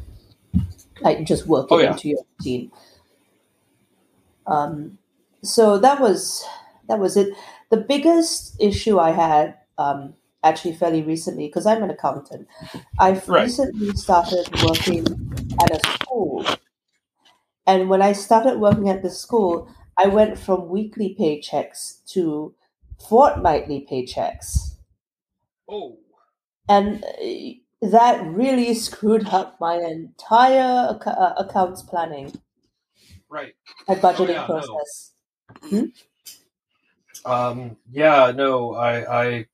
like 1.02 1.24
just 1.26 1.48
work 1.48 1.68
it 1.72 1.76
Oh, 1.76 1.78
yeah. 1.80 1.92
into 1.92 2.10
your 2.10 2.20
routine. 2.40 2.72
Um, 4.48 4.98
so 5.44 5.78
that 5.80 6.00
was 6.00 6.46
that 6.88 7.00
was 7.00 7.18
it. 7.18 7.30
The 7.70 7.78
biggest 7.78 8.56
issue 8.62 9.00
I 9.00 9.12
had, 9.12 9.56
um, 9.78 10.14
actually, 10.44 10.74
fairly 10.76 11.02
recently, 11.02 11.48
because 11.48 11.66
I'm 11.66 11.84
an 11.84 11.90
accountant, 11.90 12.48
I've 13.00 13.28
Right. 13.28 13.44
recently 13.44 13.92
started 13.94 14.48
working 14.64 15.06
at 15.62 15.72
a 15.72 15.80
school 15.94 16.46
and 17.68 17.90
when 17.90 18.02
I 18.02 18.14
started 18.14 18.60
working 18.60 18.90
at 18.90 19.02
the 19.02 19.10
school, 19.10 19.70
I 19.98 20.08
went 20.08 20.38
from 20.38 20.70
weekly 20.70 21.16
paychecks 21.20 22.04
to 22.14 22.54
fortnightly 23.08 23.88
paychecks. 23.90 24.76
Oh. 25.68 25.98
And 26.68 27.04
uh, 27.04 27.88
that 27.90 28.26
really 28.26 28.74
screwed 28.74 29.28
up 29.30 29.58
my 29.60 29.76
entire 29.78 30.96
ac- 30.96 31.10
uh, 31.10 31.34
accounts 31.38 31.82
planning 31.82 32.34
Right. 33.30 33.56
and 33.88 34.00
budgeting 34.00 34.30
yeah, 34.30 34.48
no. 34.48 34.62
process. 34.62 35.12
Um, 37.26 37.78
yeah, 37.92 38.32
no, 38.36 38.76
I, 38.76 39.24
I, 39.26 39.46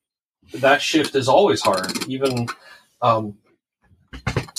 that 0.56 0.82
shift 0.82 1.16
is 1.16 1.28
always 1.28 1.62
hard, 1.62 2.08
even, 2.08 2.48
um, 3.02 3.38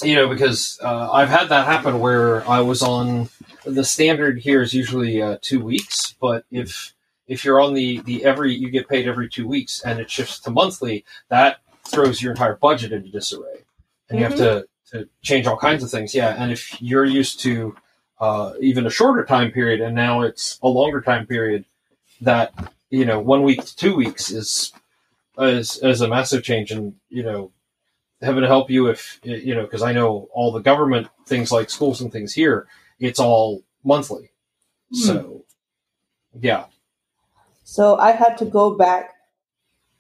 you 0.05 0.15
know, 0.15 0.29
because 0.29 0.79
uh, 0.83 1.11
I've 1.11 1.29
had 1.29 1.49
that 1.49 1.67
happen 1.67 1.99
where 1.99 2.49
I 2.49 2.61
was 2.61 2.83
on 2.83 3.29
the 3.65 3.85
standard 3.85 4.39
here 4.39 4.63
is 4.63 4.75
usually 4.75 5.23
uh, 5.23 5.39
two 5.41 5.63
weeks, 5.63 6.15
but 6.21 6.45
if 6.51 6.95
if 7.27 7.45
you're 7.45 7.61
on 7.61 7.75
the 7.75 8.01
the 8.01 8.25
every 8.25 8.55
you 8.55 8.71
get 8.71 8.89
paid 8.89 9.07
every 9.09 9.29
two 9.29 9.47
weeks 9.47 9.81
and 9.85 10.01
it 10.01 10.11
shifts 10.11 10.41
to 10.41 10.51
monthly, 10.51 11.05
that 11.29 11.59
throws 11.87 12.23
your 12.23 12.33
entire 12.33 12.57
budget 12.57 12.93
into 12.93 13.11
disarray, 13.11 13.65
and 14.09 14.19
you 14.19 14.25
have 14.25 14.37
to 14.37 14.67
to 14.93 15.09
change 15.23 15.47
all 15.47 15.57
kinds 15.57 15.83
of 15.83 15.91
things. 15.91 16.15
Yeah, 16.15 16.35
and 16.39 16.53
if 16.53 16.81
you're 16.81 17.05
used 17.05 17.41
to 17.41 17.75
uh, 18.21 18.53
even 18.61 18.87
a 18.87 18.91
shorter 18.91 19.25
time 19.25 19.51
period 19.51 19.81
and 19.81 19.95
now 19.95 20.23
it's 20.23 20.59
a 20.63 20.69
longer 20.69 21.01
time 21.01 21.27
period, 21.27 21.65
that 22.21 22.53
you 22.91 23.05
know 23.05 23.21
one 23.21 23.43
week 23.43 23.65
to 23.65 23.77
two 23.77 23.95
weeks 23.95 24.31
is 24.31 24.73
is, 25.39 25.79
is 25.79 26.01
a 26.01 26.09
massive 26.09 26.43
change, 26.43 26.71
and 26.71 26.95
you 27.09 27.23
know 27.23 27.53
heaven 28.23 28.45
help 28.45 28.71
you 28.71 28.89
if 28.89 29.21
you 29.25 29.55
know 29.55 29.63
because 29.63 29.83
I 29.83 29.93
know 29.93 30.29
all 30.33 30.53
the 30.53 30.61
government 30.61 31.09
things 31.27 31.53
like 31.53 31.71
schools 31.71 32.01
and 32.01 32.13
things 32.13 32.33
here, 32.33 32.67
it's 33.01 33.21
all 33.21 33.63
monthly. 33.85 34.31
So 34.93 35.45
yeah, 36.41 36.67
So 37.65 37.97
I 37.97 38.13
had 38.13 38.39
to 38.39 38.45
go 38.45 38.71
back 38.77 39.15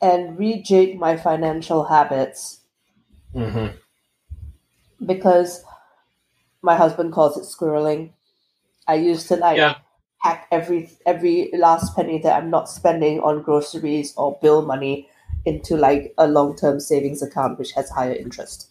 and 0.03 0.39
rejig 0.39 0.99
my 0.99 1.16
financial 1.16 1.85
habits 1.85 2.61
hmm 3.35 3.83
because 5.05 5.64
my 6.62 6.77
husband 6.77 7.12
calls 7.12 7.37
it 7.37 7.45
squirreling. 7.45 8.12
I 8.89 8.97
used 8.97 9.29
to 9.29 9.37
like 9.37 9.59
Yeah. 9.59 9.79
hack 10.18 10.49
every 10.53 10.91
every 11.07 11.51
last 11.55 11.97
penny 11.97 12.18
that 12.20 12.37
I'm 12.43 12.51
not 12.51 12.68
spending 12.70 13.20
on 13.20 13.43
groceries 13.43 14.14
or 14.16 14.39
bill 14.43 14.62
money 14.62 15.09
into 15.45 15.76
like 15.76 16.14
a 16.18 16.26
long 16.28 16.57
term 16.57 16.80
savings 16.80 17.22
account 17.22 17.59
which 17.59 17.72
has 17.72 17.90
higher 17.90 18.12
interest. 18.12 18.68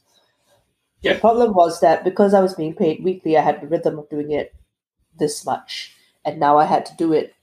Yeah. 1.01 1.13
The 1.13 1.19
problem 1.19 1.53
was 1.53 1.79
that 1.81 2.03
because 2.03 2.33
I 2.33 2.41
was 2.41 2.53
being 2.53 2.75
paid 2.75 3.03
weekly, 3.03 3.37
I 3.37 3.41
had 3.41 3.61
the 3.61 3.67
rhythm 3.67 3.97
of 3.99 4.09
doing 4.09 4.31
it 4.31 4.53
this 5.17 5.45
much, 5.45 5.95
and 6.23 6.39
now 6.39 6.57
I 6.57 6.65
had 6.65 6.85
to 6.87 6.95
do 6.95 7.11
it 7.13 7.33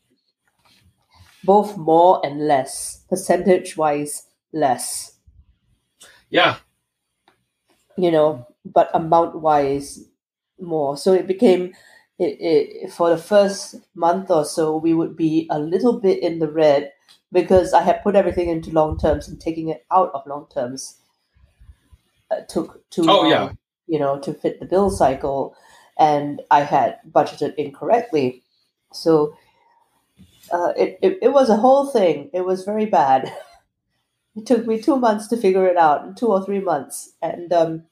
both 1.45 1.77
more 1.77 2.21
and 2.25 2.47
less, 2.47 3.05
percentage 3.09 3.77
wise 3.77 4.27
less. 4.53 5.15
yeah, 6.31 6.57
you 7.97 8.11
know, 8.11 8.47
but 8.65 8.91
amount 8.95 9.41
wise 9.41 10.05
more. 10.61 10.97
So 10.97 11.13
it 11.13 11.27
became 11.27 11.75
it, 12.19 12.37
it 12.41 12.93
for 12.93 13.11
the 13.11 13.19
first 13.19 13.77
month 13.95 14.31
or 14.31 14.45
so 14.45 14.77
we 14.77 14.95
would 14.95 15.17
be 15.17 15.47
a 15.51 15.59
little 15.59 16.01
bit 16.01 16.23
in 16.23 16.39
the 16.39 16.51
red 16.51 16.93
because 17.33 17.75
I 17.75 17.83
had 17.83 18.03
put 18.03 18.17
everything 18.17 18.49
into 18.49 18.71
long 18.71 18.99
terms 18.99 19.29
and 19.29 19.41
taking 19.41 19.69
it 19.69 19.87
out 19.91 20.11
of 20.15 20.27
long 20.27 20.47
terms 20.53 20.99
uh, 22.31 22.41
took 22.49 22.89
too 22.91 23.05
Oh, 23.09 23.23
long, 23.23 23.31
yeah. 23.31 23.51
you 23.87 23.99
know, 23.99 24.19
to 24.21 24.33
fit 24.35 24.61
the 24.61 24.67
bill 24.67 24.91
cycle, 24.91 25.57
and 25.99 26.43
I 26.51 26.61
had 26.63 26.99
budgeted 27.11 27.55
incorrectly. 27.57 28.43
So 28.93 29.35
uh, 30.53 30.73
it, 30.77 30.99
it 31.03 31.19
it 31.23 31.29
was 31.33 31.51
a 31.51 31.57
whole 31.57 31.87
thing. 31.87 32.31
It 32.33 32.45
was 32.45 32.65
very 32.65 32.87
bad. 32.87 33.33
It 34.37 34.47
took 34.47 34.67
me 34.67 34.81
two 34.81 34.97
months 34.97 35.27
to 35.29 35.37
figure 35.37 35.67
it 35.67 35.77
out, 35.77 36.17
two 36.17 36.29
or 36.29 36.45
three 36.45 36.61
months, 36.61 37.13
and 37.21 37.53
um, 37.53 37.83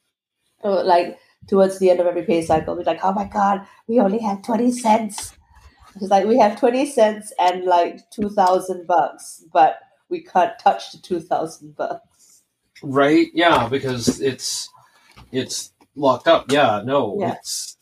like 0.63 1.19
towards 1.49 1.79
the 1.79 1.91
end 1.91 2.01
of 2.01 2.07
every 2.07 2.25
pay 2.25 2.43
cycle, 2.43 2.77
we're 2.77 2.85
like, 2.85 3.05
"Oh 3.05 3.13
my 3.13 3.25
god, 3.25 3.67
we 3.89 4.01
only 4.01 4.21
have 4.21 4.43
twenty 4.43 4.73
cents." 4.73 5.35
It's 5.97 6.11
like 6.11 6.27
we 6.27 6.39
have 6.39 6.59
twenty 6.59 6.87
cents 6.87 7.33
and 7.39 7.65
like 7.65 8.09
two 8.11 8.29
thousand 8.31 8.87
bucks, 8.87 9.45
but 9.53 9.79
we 10.09 10.23
can't 10.23 10.59
touch 10.59 10.93
the 10.93 10.99
two 10.99 11.21
thousand 11.21 11.75
bucks. 11.77 12.43
right, 12.83 13.29
yeah, 13.35 13.69
because 13.69 14.21
it's 14.21 14.69
it's 15.33 15.73
locked 15.95 16.29
up. 16.29 16.51
Yeah, 16.53 16.83
no, 16.85 17.17
Yeah. 17.19 17.33
it's 17.35 17.77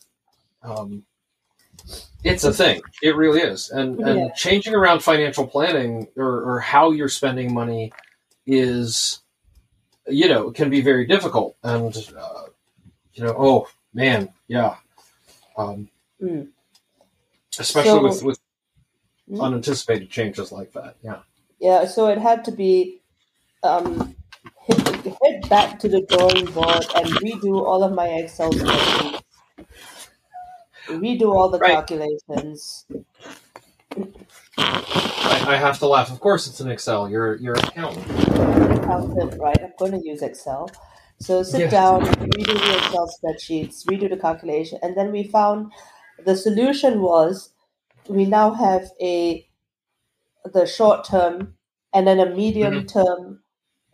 um, 0.62 1.04
it's 2.22 2.44
a 2.44 2.52
thing. 2.52 2.80
It 3.02 3.16
really 3.16 3.40
is, 3.40 3.70
and 3.70 3.98
and 4.00 4.20
Yeah. 4.20 4.32
changing 4.34 4.74
around 4.74 5.00
financial 5.02 5.46
planning 5.46 6.06
or, 6.16 6.42
or 6.54 6.60
how 6.60 6.92
you're 6.92 7.08
spending 7.08 7.52
money 7.52 7.92
is, 8.46 9.20
you 10.06 10.28
know, 10.28 10.50
can 10.52 10.70
be 10.70 10.80
very 10.80 11.06
difficult, 11.06 11.56
and 11.64 11.94
uh, 12.16 12.44
you 13.14 13.24
know, 13.24 13.34
oh 13.36 13.68
man, 13.92 14.32
yeah, 14.46 14.76
um, 15.56 15.88
Mm. 16.22 16.48
Especially 17.58 17.90
So- 17.90 18.02
with 18.02 18.22
with 18.22 18.38
Mm. 19.30 19.42
unanticipated 19.42 20.10
changes 20.10 20.52
like 20.52 20.72
that. 20.74 20.96
Yeah. 21.02 21.20
Yeah, 21.58 21.86
so 21.86 22.08
it 22.08 22.18
had 22.18 22.44
to 22.44 22.52
be 22.52 23.00
um, 23.62 24.14
hit, 24.66 25.16
hit 25.22 25.48
back 25.48 25.78
to 25.78 25.88
the 25.88 26.02
drawing 26.02 26.44
board 26.52 26.84
and 26.94 27.06
redo 27.24 27.62
all 27.64 27.82
of 27.82 27.92
my 27.94 28.06
Excel 28.08 28.50
spreadsheets, 28.52 29.22
redo 30.88 31.34
all 31.34 31.48
the 31.48 31.58
Right. 31.58 31.72
calculations. 31.72 32.84
I, 34.58 35.44
I 35.48 35.56
have 35.56 35.78
to 35.78 35.86
laugh. 35.86 36.10
Of 36.10 36.20
course, 36.20 36.46
it's 36.46 36.60
an 36.60 36.70
Excel. 36.70 37.08
You're 37.08 37.36
you're 37.36 37.54
an 37.54 37.64
accountant. 37.64 38.06
accountant, 38.78 39.40
right? 39.40 39.56
I'm 39.62 39.72
going 39.78 39.92
to 39.92 40.06
use 40.06 40.20
Excel. 40.22 40.68
So 41.20 41.42
sit 41.42 41.60
Yeah. 41.62 41.70
down, 41.70 42.02
redo 42.04 42.54
the 42.58 42.76
Excel 42.76 43.08
spreadsheets, 43.08 43.84
redo 43.86 44.10
the 44.10 44.16
calculation, 44.18 44.78
and 44.82 44.94
then 44.96 45.10
we 45.12 45.24
found 45.24 45.72
the 46.22 46.36
solution 46.36 47.00
was 47.00 47.50
we 48.08 48.24
now 48.24 48.52
have 48.52 48.90
a 49.00 49.46
the 50.52 50.66
short 50.66 51.04
term 51.04 51.54
and 51.92 52.06
then 52.06 52.20
a 52.20 52.34
medium 52.34 52.84
mm-hmm. 52.84 52.86
term 52.86 53.40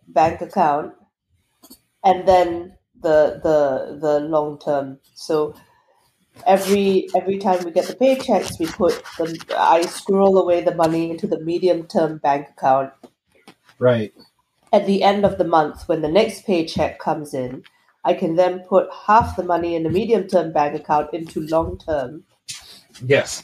bank 0.09 0.41
account 0.41 0.93
and 2.05 2.27
then 2.27 2.77
the 3.03 3.41
the 3.43 3.99
the 4.01 4.21
long 4.21 4.59
term. 4.59 4.99
So 5.15 5.55
every 6.47 7.09
every 7.17 7.39
time 7.39 7.65
we 7.65 7.71
get 7.71 7.87
the 7.87 7.95
paychecks 7.95 8.59
we 8.59 8.67
put 8.67 9.03
the 9.19 9.39
i 9.59 9.83
scroll 9.83 10.39
away 10.39 10.63
the 10.63 10.75
money 10.75 11.11
into 11.11 11.27
the 11.27 11.41
medium 11.41 11.87
term 11.87 12.19
bank 12.19 12.49
account. 12.51 12.93
Right. 13.79 14.13
at 14.73 14.87
the 14.87 15.03
end 15.03 15.25
of 15.25 15.39
the 15.39 15.45
month 15.45 15.89
when 15.89 16.03
the 16.03 16.09
next 16.09 16.45
paycheck 16.45 16.99
comes 16.99 17.33
in 17.33 17.63
i 18.05 18.15
can 18.15 18.37
then 18.37 18.61
put 18.61 18.89
half 19.07 19.37
the 19.37 19.43
money 19.43 19.75
in 19.75 19.83
the 19.83 19.91
medium 19.91 20.27
term 20.27 20.53
bank 20.53 20.75
account 20.75 21.13
into 21.13 21.41
long 21.49 21.79
term 21.79 22.25
Yes. 23.07 23.43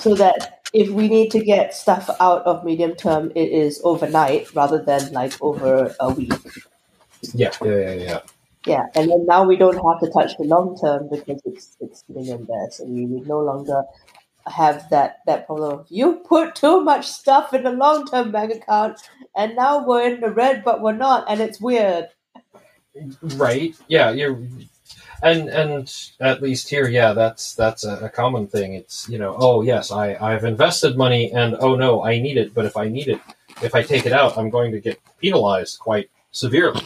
so 0.00 0.14
that 0.16 0.60
if 0.74 0.90
we 0.90 1.08
need 1.08 1.30
to 1.30 1.40
get 1.42 1.74
stuff 1.74 2.10
out 2.20 2.42
of 2.44 2.64
medium 2.64 2.94
term 2.94 3.30
it 3.34 3.50
is 3.50 3.80
overnight 3.84 4.54
rather 4.54 4.82
than 4.82 5.12
like 5.12 5.32
over 5.40 5.94
a 6.00 6.10
week 6.12 6.32
Yeah. 7.34 7.52
Yeah. 7.62 7.78
Yeah. 7.78 7.92
Yeah. 7.94 8.20
yeah 8.66 8.82
and 8.94 9.10
then 9.10 9.24
now 9.26 9.44
we 9.44 9.56
don't 9.56 9.76
have 9.86 10.00
to 10.00 10.10
touch 10.10 10.36
the 10.36 10.44
long 10.44 10.76
term 10.78 11.08
because 11.10 11.40
it's 11.44 11.76
it's 11.80 12.04
sitting 12.06 12.26
in 12.26 12.44
there 12.44 12.68
so 12.70 12.84
we, 12.84 13.06
we 13.06 13.20
no 13.22 13.40
longer 13.40 13.82
have 14.46 14.88
that 14.90 15.18
that 15.26 15.46
problem 15.46 15.80
of 15.80 15.86
you 15.90 16.22
put 16.28 16.54
too 16.54 16.80
much 16.80 17.06
stuff 17.06 17.52
in 17.54 17.62
the 17.64 17.70
long 17.70 18.06
term 18.06 18.30
bank 18.32 18.52
account 18.54 18.98
and 19.36 19.54
now 19.56 19.84
we're 19.86 20.02
in 20.08 20.20
the 20.20 20.30
red 20.30 20.62
but 20.64 20.80
we're 20.82 20.92
not 20.92 21.24
and 21.28 21.40
it's 21.40 21.60
weird 21.60 22.08
Right. 23.22 23.74
Yeah. 23.88 24.10
You're. 24.10 24.38
And 25.20 25.48
and 25.48 25.92
at 26.20 26.42
least 26.42 26.68
here, 26.70 26.88
yeah, 26.88 27.12
that's 27.12 27.54
that's 27.56 27.84
a, 27.84 28.06
a 28.06 28.08
common 28.08 28.46
thing. 28.46 28.74
It's 28.74 29.08
you 29.08 29.18
know, 29.18 29.34
oh 29.36 29.62
yes, 29.62 29.90
I 29.90 30.14
I've 30.14 30.44
invested 30.44 30.96
money, 30.96 31.32
and 31.32 31.56
oh 31.58 31.74
no, 31.74 32.04
I 32.04 32.20
need 32.20 32.36
it. 32.36 32.54
But 32.54 32.66
if 32.66 32.76
I 32.76 32.88
need 32.88 33.08
it, 33.08 33.20
if 33.60 33.74
I 33.74 33.82
take 33.82 34.06
it 34.06 34.12
out, 34.12 34.38
I'm 34.38 34.48
going 34.48 34.70
to 34.70 34.80
get 34.80 35.00
penalized 35.20 35.80
quite 35.80 36.08
severely. 36.30 36.82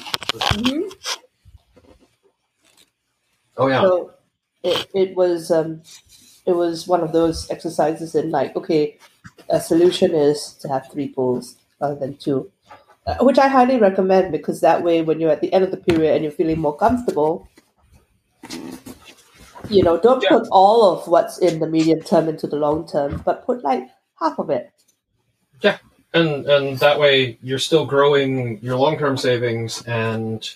Oh 3.57 3.69
yeah. 3.69 3.83
So 3.83 4.15
it, 4.63 4.89
it 4.95 5.17
was 5.17 5.51
um, 5.51 5.83
it 6.47 6.53
was 6.53 6.87
one 6.89 7.03
of 7.03 7.13
those 7.13 7.51
exercises 7.51 8.15
in 8.15 8.31
like 8.31 8.57
okay, 8.57 8.99
a 9.51 9.61
solution 9.61 10.15
is 10.15 10.55
to 10.61 10.69
have 10.69 10.91
three 10.91 11.09
pools 11.09 11.57
rather 11.81 11.97
than 11.97 12.17
two, 12.17 12.51
Uh, 13.05 13.17
which 13.23 13.37
I 13.39 13.49
highly 13.49 13.79
recommend 13.79 14.31
because 14.31 14.61
that 14.61 14.85
way 14.85 15.03
when 15.03 15.19
you're 15.19 15.31
at 15.33 15.41
the 15.41 15.53
end 15.53 15.65
of 15.65 15.73
the 15.73 15.77
period 15.77 16.15
and 16.15 16.23
you're 16.23 16.31
feeling 16.31 16.61
more 16.61 16.77
comfortable, 16.77 17.49
you 19.69 19.83
know, 19.83 19.99
don't 19.99 20.23
Yeah. 20.23 20.29
put 20.29 20.47
all 20.53 20.93
of 20.93 21.09
what's 21.09 21.39
in 21.39 21.59
the 21.59 21.67
medium 21.67 22.01
term 22.03 22.29
into 22.29 22.47
the 22.47 22.57
long 22.57 22.87
term, 22.87 23.21
but 23.25 23.45
put 23.45 23.65
like 23.65 23.89
half 24.21 24.39
of 24.39 24.51
it. 24.51 24.71
Yeah, 25.63 25.79
and 26.15 26.47
and 26.47 26.79
that 26.79 27.01
way 27.01 27.39
you're 27.43 27.59
still 27.59 27.87
growing 27.87 28.61
your 28.63 28.77
long 28.77 28.97
term 28.99 29.17
savings, 29.17 29.83
and 29.83 30.49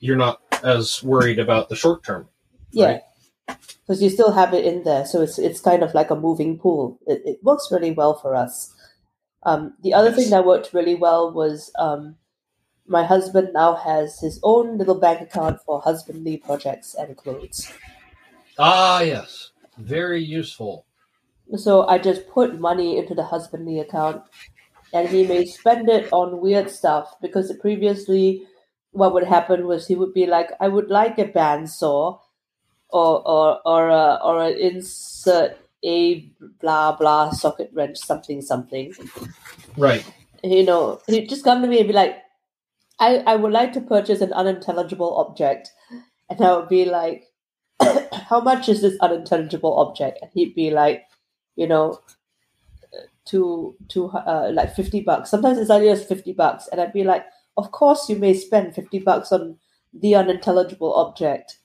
you're 0.00 0.16
not 0.16 0.40
as 0.64 1.02
worried 1.04 1.38
about 1.38 1.68
the 1.68 1.76
short 1.76 2.02
term. 2.02 2.28
Yeah. 2.72 2.86
Right. 2.86 3.02
Because 3.46 4.02
you 4.02 4.10
still 4.10 4.32
have 4.32 4.54
it 4.54 4.64
in 4.64 4.82
there, 4.84 5.04
so 5.04 5.22
it's 5.22 5.38
it's 5.38 5.60
kind 5.60 5.82
of 5.82 5.94
like 5.94 6.10
a 6.10 6.16
moving 6.16 6.58
pool. 6.58 6.98
It, 7.06 7.22
it 7.24 7.44
works 7.44 7.68
really 7.70 7.90
well 7.92 8.14
for 8.14 8.34
us. 8.34 8.72
Um, 9.42 9.76
the 9.82 9.94
other 9.94 10.12
Yes. 10.12 10.16
thing 10.16 10.30
that 10.30 10.46
worked 10.46 10.74
really 10.74 10.94
well 10.94 11.32
was 11.32 11.72
um, 11.78 12.16
my 12.86 13.04
husband 13.04 13.50
now 13.54 13.74
has 13.76 14.20
his 14.20 14.40
own 14.42 14.78
little 14.78 14.98
bank 15.00 15.20
account 15.22 15.60
for 15.66 15.80
husbandly 15.82 16.38
projects 16.38 16.94
and 16.94 17.16
clothes. 17.16 17.78
Ah, 18.58 19.00
yes, 19.00 19.50
very 19.76 20.22
useful. 20.22 20.86
So 21.56 21.86
I 21.86 21.98
just 21.98 22.28
put 22.28 22.58
money 22.60 22.96
into 22.96 23.14
the 23.14 23.24
husbandly 23.24 23.78
account, 23.78 24.22
and 24.92 25.08
he 25.10 25.26
may 25.26 25.44
spend 25.46 25.88
it 25.88 26.08
on 26.12 26.40
weird 26.40 26.70
stuff 26.70 27.16
because 27.20 27.56
previously, 27.58 28.46
what 28.92 29.14
would 29.14 29.24
happen 29.24 29.66
was 29.66 29.86
he 29.88 29.96
would 29.96 30.14
be 30.14 30.26
like, 30.26 30.50
"I 30.60 30.68
would 30.68 30.90
like 30.90 31.18
a 31.18 31.26
bandsaw, 31.26 32.20
or 32.90 33.28
or 33.28 33.60
or 33.66 33.88
a, 33.90 34.20
or 34.24 34.42
an 34.44 34.58
insert 34.58 35.58
a 35.84 36.30
blah 36.60 36.96
blah 36.96 37.30
socket 37.30 37.70
wrench 37.74 37.98
something 37.98 38.42
something." 38.42 38.94
Right. 39.76 40.04
You 40.42 40.64
know, 40.64 41.00
he'd 41.06 41.28
just 41.28 41.44
come 41.44 41.62
to 41.62 41.68
me 41.68 41.78
and 41.80 41.88
be 41.88 41.94
like, 41.94 42.16
"I 42.98 43.18
I 43.18 43.36
would 43.36 43.52
like 43.52 43.72
to 43.74 43.80
purchase 43.80 44.20
an 44.20 44.32
unintelligible 44.32 45.16
object," 45.16 45.72
and 46.28 46.40
I 46.40 46.56
would 46.56 46.68
be 46.68 46.84
like, 46.84 47.26
"How 48.12 48.40
much 48.40 48.68
is 48.68 48.82
this 48.82 48.98
unintelligible 49.00 49.78
object?" 49.78 50.18
And 50.22 50.30
he'd 50.34 50.54
be 50.54 50.70
like, 50.70 51.06
"You 51.56 51.68
know." 51.68 52.00
to 53.26 53.76
to 53.88 54.08
uh, 54.08 54.50
like 54.52 54.74
50 54.74 55.02
bucks 55.02 55.30
sometimes 55.30 55.58
as 55.58 55.70
early 55.70 55.88
as 55.88 56.04
50 56.04 56.32
bucks 56.32 56.68
and 56.72 56.80
i'd 56.80 56.92
be 56.92 57.04
like 57.04 57.24
of 57.56 57.70
course 57.70 58.08
you 58.08 58.16
may 58.16 58.34
spend 58.34 58.74
50 58.74 58.98
bucks 59.00 59.30
on 59.32 59.56
the 59.92 60.14
unintelligible 60.14 60.94
object 60.94 61.59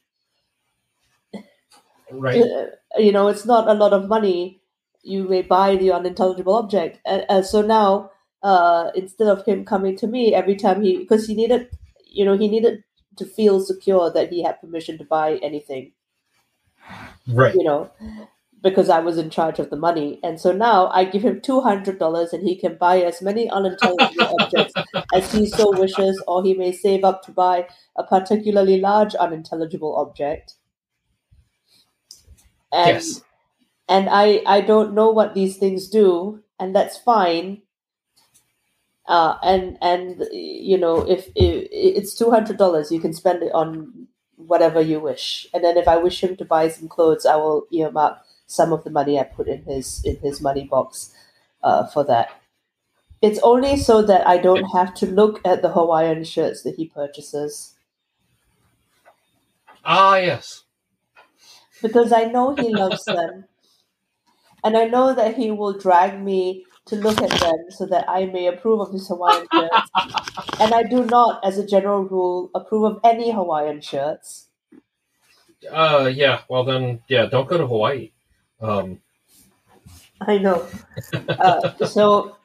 Right. 2.11 2.41
Uh, 2.41 2.67
you 2.97 3.11
know 3.11 3.27
it's 3.27 3.45
not 3.45 3.67
a 3.67 3.73
lot 3.73 3.93
of 3.93 4.07
money 4.07 4.61
you 5.03 5.27
may 5.27 5.41
buy 5.41 5.75
the 5.75 5.91
unintelligible 5.91 6.53
object 6.55 6.99
and, 7.05 7.25
and 7.29 7.45
so 7.45 7.61
now 7.61 8.11
uh 8.43 8.91
instead 8.95 9.27
of 9.27 9.45
him 9.45 9.65
coming 9.65 9.95
to 9.97 10.07
me 10.07 10.33
every 10.33 10.55
time 10.55 10.81
he 10.83 10.97
because 10.97 11.27
he 11.27 11.35
needed 11.35 11.69
you 12.05 12.23
know 12.23 12.37
he 12.37 12.47
needed 12.47 12.83
to 13.17 13.25
feel 13.25 13.59
secure 13.59 14.11
that 14.11 14.29
he 14.31 14.43
had 14.43 14.59
permission 14.61 14.97
to 14.97 15.03
buy 15.03 15.37
anything 15.37 15.91
Right. 17.27 17.55
you 17.55 17.63
know, 17.63 17.91
because 18.61 18.89
I 18.89 18.99
was 18.99 19.17
in 19.17 19.29
charge 19.29 19.59
of 19.59 19.69
the 19.69 19.75
money. 19.75 20.19
And 20.23 20.39
so 20.39 20.51
now 20.51 20.87
I 20.87 21.05
give 21.05 21.23
him 21.23 21.41
$200 21.41 22.33
and 22.33 22.47
he 22.47 22.55
can 22.55 22.77
buy 22.77 23.01
as 23.01 23.21
many 23.21 23.49
unintelligible 23.49 24.35
objects 24.39 24.73
as 25.13 25.31
he 25.31 25.47
so 25.47 25.71
wishes, 25.77 26.21
or 26.27 26.43
he 26.43 26.53
may 26.53 26.71
save 26.71 27.03
up 27.03 27.23
to 27.23 27.31
buy 27.31 27.67
a 27.95 28.03
particularly 28.03 28.79
large 28.79 29.15
unintelligible 29.15 29.95
object. 29.97 30.55
And, 32.75 32.95
yes. 32.95 33.21
and 33.87 34.09
I, 34.09 34.41
I 34.45 34.61
don't 34.61 34.93
know 34.93 35.11
what 35.11 35.33
these 35.33 35.57
things 35.57 35.87
do, 35.87 36.43
and 36.59 36.75
that's 36.75 36.97
fine. 36.97 37.61
Uh, 39.07 39.37
and 39.43 39.77
and 39.81 40.25
you 40.31 40.79
know 40.79 41.07
if, 41.07 41.27
if 41.35 41.67
it's 41.71 42.15
two 42.15 42.31
hundred 42.31 42.57
dollars, 42.57 42.91
you 42.91 42.99
can 42.99 43.13
spend 43.13 43.43
it 43.43 43.53
on 43.53 44.07
whatever 44.35 44.81
you 44.81 44.99
wish. 44.99 45.47
And 45.53 45.63
then 45.63 45.77
if 45.77 45.87
I 45.87 45.97
wish 45.97 46.23
him 46.23 46.35
to 46.37 46.45
buy 46.45 46.69
some 46.69 46.87
clothes, 46.87 47.25
I 47.25 47.35
will 47.35 47.67
earmark 47.71 48.17
some 48.47 48.73
of 48.73 48.83
the 48.83 48.89
money 48.89 49.19
I 49.19 49.23
put 49.23 49.47
in 49.47 49.63
his 49.63 50.03
in 50.03 50.17
his 50.17 50.41
money 50.41 50.65
box 50.65 51.13
uh, 51.63 51.85
for 51.87 52.03
that. 52.05 52.29
It's 53.21 53.39
only 53.43 53.77
so 53.77 54.01
that 54.03 54.27
I 54.27 54.37
don't 54.37 54.65
have 54.73 54.93
to 54.95 55.05
look 55.05 55.39
at 55.45 55.61
the 55.61 55.71
Hawaiian 55.71 56.23
shirts 56.23 56.63
that 56.63 56.75
he 56.75 56.87
purchases 56.87 57.75
Ah, 59.85 60.17
yes. 60.17 60.64
Because 61.81 62.11
I 62.11 62.25
know 62.25 62.55
he 62.55 62.73
loves 62.73 63.05
them, 63.05 63.45
and 64.63 64.77
I 64.77 64.85
know 64.85 65.13
that 65.13 65.35
he 65.35 65.51
will 65.51 65.77
drag 65.77 66.21
me 66.21 66.65
to 66.87 66.95
look 66.95 67.21
at 67.21 67.31
them 67.31 67.65
so 67.69 67.85
that 67.87 68.07
I 68.07 68.25
may 68.25 68.47
approve 68.47 68.79
of 68.81 68.93
his 68.93 69.07
Hawaiian 69.07 69.47
shirts. 69.53 69.91
And 70.59 70.73
I 70.73 70.83
do 70.83 71.05
not, 71.05 71.43
as 71.43 71.57
a 71.57 71.65
general 71.65 72.03
rule, 72.03 72.51
approve 72.53 72.83
of 72.83 72.99
any 73.03 73.31
Hawaiian 73.31 73.81
shirts. 73.81 74.47
Uh, 75.71 76.11
yeah. 76.13 76.41
Well, 76.47 76.63
then, 76.63 77.01
yeah. 77.07 77.25
Don't 77.25 77.49
go 77.49 77.57
to 77.57 77.65
Hawaii. 77.65 78.11
Um, 78.61 79.01
I 80.21 80.37
know. 80.37 80.67
Uh, 81.27 81.85
so, 81.85 82.37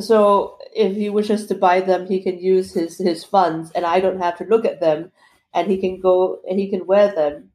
so 0.00 0.58
if 0.74 0.96
he 0.96 1.10
wishes 1.10 1.46
to 1.46 1.54
buy 1.54 1.80
them, 1.80 2.06
he 2.06 2.22
can 2.22 2.38
use 2.38 2.72
his 2.72 2.98
his 2.98 3.24
funds, 3.24 3.70
and 3.72 3.84
I 3.84 4.00
don't 4.00 4.20
have 4.20 4.38
to 4.38 4.44
look 4.44 4.64
at 4.64 4.80
them, 4.80 5.12
and 5.54 5.70
he 5.70 5.78
can 5.78 6.00
go 6.00 6.40
and 6.48 6.58
he 6.58 6.68
can 6.68 6.86
wear 6.86 7.14
them, 7.14 7.50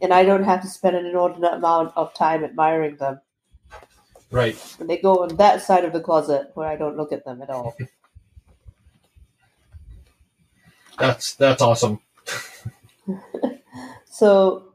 and 0.00 0.12
I 0.12 0.24
don't 0.24 0.44
have 0.44 0.62
to 0.62 0.68
spend 0.68 0.96
an 0.96 1.06
inordinate 1.06 1.54
amount 1.54 1.92
of 1.96 2.14
time 2.14 2.44
admiring 2.44 2.96
them. 2.96 3.20
right. 4.30 4.76
And 4.78 4.88
they 4.88 4.98
go 4.98 5.22
on 5.22 5.36
that 5.36 5.62
side 5.62 5.84
of 5.84 5.92
the 5.92 6.00
closet 6.00 6.50
where 6.54 6.68
I 6.68 6.76
don't 6.76 6.96
look 6.96 7.12
at 7.12 7.24
them 7.24 7.42
at 7.42 7.50
all. 7.50 7.76
That's 10.98 11.36
that's 11.36 11.62
awesome. 11.62 12.00
so 14.04 14.74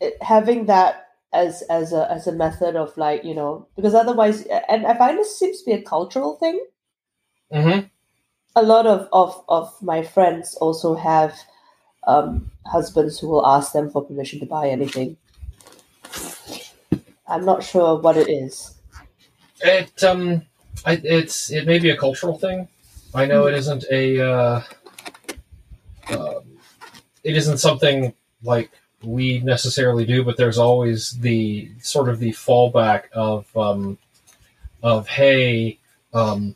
it, 0.00 0.16
having 0.22 0.66
that 0.66 1.08
as 1.32 1.62
as 1.68 1.92
a 1.92 2.10
as 2.10 2.26
a 2.26 2.32
method 2.32 2.76
of 2.76 2.96
like 2.96 3.24
you 3.24 3.34
know 3.34 3.68
because 3.76 3.94
otherwise 3.94 4.46
and 4.68 4.86
I 4.86 4.96
find 4.96 5.18
this 5.18 5.38
seems 5.38 5.60
to 5.60 5.66
be 5.66 5.72
a 5.72 5.82
cultural 5.82 6.36
thing. 6.36 6.64
Mm-hmm. 7.52 7.86
A 8.56 8.62
lot 8.62 8.86
of 8.86 9.08
of 9.12 9.44
of 9.48 9.70
my 9.82 10.02
friends 10.02 10.56
also 10.60 10.94
have 10.94 11.38
um, 12.06 12.50
husbands 12.66 13.18
who 13.18 13.28
will 13.28 13.46
ask 13.46 13.72
them 13.72 13.90
for 13.90 14.04
permission 14.04 14.40
to 14.40 14.46
buy 14.46 14.68
anything. 14.68 15.16
I'm 17.26 17.44
not 17.44 17.62
sure 17.62 17.98
what 17.98 18.16
it 18.16 18.28
is. 18.28 18.74
It 19.60 20.02
um, 20.04 20.42
I, 20.84 21.00
it's 21.02 21.50
it 21.50 21.66
may 21.66 21.78
be 21.78 21.90
a 21.90 21.96
cultural 21.96 22.38
thing. 22.38 22.68
I 23.14 23.26
know 23.26 23.46
it 23.46 23.54
isn't 23.54 23.84
a. 23.90 24.20
Uh, 24.20 24.62
um, 26.10 26.58
it 27.22 27.36
isn't 27.36 27.58
something 27.58 28.12
like 28.42 28.70
we 29.02 29.40
necessarily 29.40 30.04
do, 30.04 30.24
but 30.24 30.36
there's 30.36 30.58
always 30.58 31.12
the 31.12 31.70
sort 31.80 32.08
of 32.08 32.18
the 32.18 32.32
fallback 32.32 33.04
of 33.12 33.56
um, 33.56 33.98
of 34.82 35.08
hey, 35.08 35.78
um, 36.12 36.54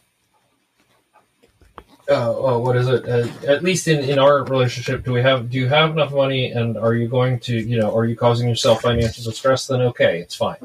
uh, 2.09 2.55
uh, 2.55 2.59
what 2.59 2.77
is 2.77 2.89
it? 2.89 3.07
Uh, 3.09 3.29
at 3.47 3.63
least 3.63 3.89
in, 3.89 4.01
in 4.01 4.19
our 4.19 4.45
relationship, 4.45 5.05
do 5.05 5.13
we 5.13 5.23
have 5.23 5.51
do 5.51 5.59
you 5.59 5.69
have 5.69 5.91
enough 5.91 6.13
money, 6.13 6.53
and 6.53 6.77
are 6.77 6.95
you 6.95 7.09
going 7.09 7.39
to 7.41 7.57
you 7.57 7.79
know 7.79 7.95
are 7.97 8.07
you 8.07 8.17
causing 8.17 8.49
yourself 8.49 8.83
financial 8.83 9.25
distress? 9.25 9.67
Then 9.67 9.83
okay, 9.83 10.21
it's 10.21 10.35
fine. 10.35 10.57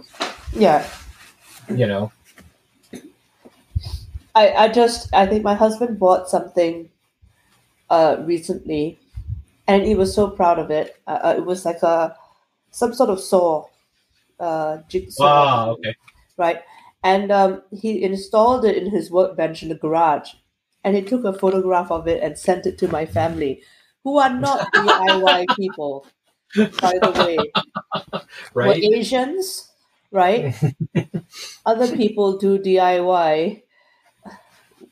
Yeah, 0.54 0.88
You 1.68 1.88
know, 1.88 2.12
I, 4.36 4.52
I 4.54 4.68
just 4.70 5.14
I 5.14 5.26
think 5.26 5.44
my 5.44 5.56
husband 5.56 6.00
bought 6.00 6.30
something 6.30 6.90
uh 7.90 8.18
recently 8.22 9.00
and 9.68 9.84
he 9.84 9.96
was 9.96 10.14
so 10.14 10.30
proud 10.30 10.60
of 10.60 10.72
it. 10.72 10.98
Uh, 11.08 11.20
uh, 11.24 11.36
it 11.38 11.46
was 11.46 11.66
like 11.66 11.82
a 11.84 12.16
some 12.72 12.94
sort 12.94 13.10
of 13.10 13.20
saw 13.20 13.66
uh 14.40 14.78
jigsaw 14.88 15.26
ah, 15.26 15.68
okay, 15.70 15.96
right? 16.38 16.62
And 17.04 17.32
um, 17.32 17.62
he 17.72 18.02
installed 18.02 18.64
it 18.64 18.78
in 18.78 18.90
his 18.90 19.12
workbench 19.12 19.62
in 19.62 19.68
the 19.68 19.76
garage, 19.76 20.36
and 20.84 20.96
he 20.96 21.02
took 21.02 21.24
a 21.26 21.34
photograph 21.34 21.92
of 21.92 22.08
it 22.08 22.22
and 22.24 22.38
sent 22.38 22.66
it 22.66 22.78
to 22.80 22.88
my 22.88 23.06
family, 23.06 23.64
who 24.04 24.18
are 24.20 24.34
not 24.34 24.72
DIY 24.74 25.48
people, 25.56 26.08
by 26.82 26.94
the 27.02 27.12
way. 27.12 27.54
We're 28.62 28.76
right? 28.76 28.84
Asians, 28.84 29.72
right? 30.12 30.54
Other 31.66 31.96
people 31.96 32.38
do 32.38 32.58
DIY. 32.58 33.64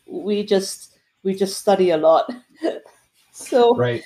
We 0.08 0.44
just 0.46 0.98
we 1.24 1.36
just 1.36 1.58
study 1.60 1.89
a 1.92 1.98
lot. 1.98 2.30
so 3.32 3.76
Right. 3.76 4.06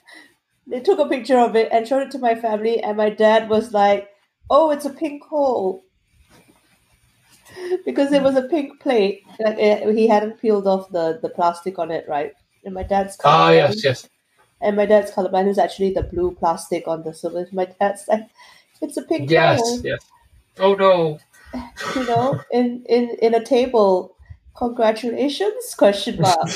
they 0.68 0.82
took 0.82 1.00
a 1.00 1.10
picture 1.10 1.40
of 1.40 1.56
it 1.56 1.70
and 1.72 1.88
showed 1.88 2.04
it 2.04 2.12
to 2.14 2.20
my 2.20 2.36
family, 2.36 2.82
and 2.82 2.98
my 2.98 3.10
dad 3.12 3.50
was 3.50 3.74
like, 3.74 4.10
"Oh, 4.52 4.72
it's 4.72 4.86
a 4.86 4.92
pink 4.94 5.24
hole." 5.26 5.85
Because 7.86 8.12
it 8.12 8.24
was 8.24 8.36
a 8.36 8.44
pink 8.44 8.80
plate, 8.80 9.24
like 9.40 9.58
eh, 9.60 9.92
he 9.94 10.08
hadn't 10.08 10.42
peeled 10.42 10.68
off 10.68 10.90
the, 10.92 11.20
the 11.22 11.30
plastic 11.30 11.80
on 11.80 11.92
it, 11.92 12.08
right? 12.08 12.34
And 12.64 12.74
my 12.74 12.84
dad's 12.84 13.18
Ah, 13.24 13.50
colorblind, 13.50 13.56
yes, 13.56 13.84
yes. 13.84 14.10
and 14.62 14.76
my 14.76 14.86
dad's 14.86 15.12
colorblind 15.12 15.48
is 15.50 15.58
actually 15.60 15.94
the 15.94 16.04
blue 16.04 16.32
plastic 16.36 16.88
on 16.88 17.04
the 17.04 17.14
silver. 17.14 17.48
My 17.52 17.66
dad's 17.66 18.08
like, 18.08 18.28
"It's 18.82 18.98
a 18.98 19.04
pink 19.04 19.30
Yes, 19.30 19.60
hole." 19.60 19.80
yes. 19.84 20.06
Oh 20.60 20.74
no. 20.74 21.20
you 21.96 22.06
know, 22.06 22.42
in 22.52 22.84
in 22.88 23.10
in 23.22 23.34
a 23.34 23.44
table. 23.44 24.12
Congratulations? 24.58 25.76
Question 25.78 26.22
mark. 26.22 26.48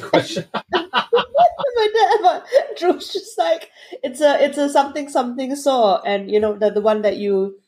Question. 0.00 0.44
my 0.72 1.88
dad, 1.94 2.42
Drew's 2.78 3.12
just 3.12 3.38
like 3.38 3.70
it's 4.02 4.20
a 4.20 4.42
it's 4.42 4.58
a 4.58 4.68
something 4.68 5.08
something 5.08 5.54
saw, 5.56 6.00
and 6.02 6.30
you 6.30 6.40
know 6.40 6.54
the 6.56 6.70
the 6.70 6.80
one 6.80 7.02
that 7.02 7.16
you 7.18 7.58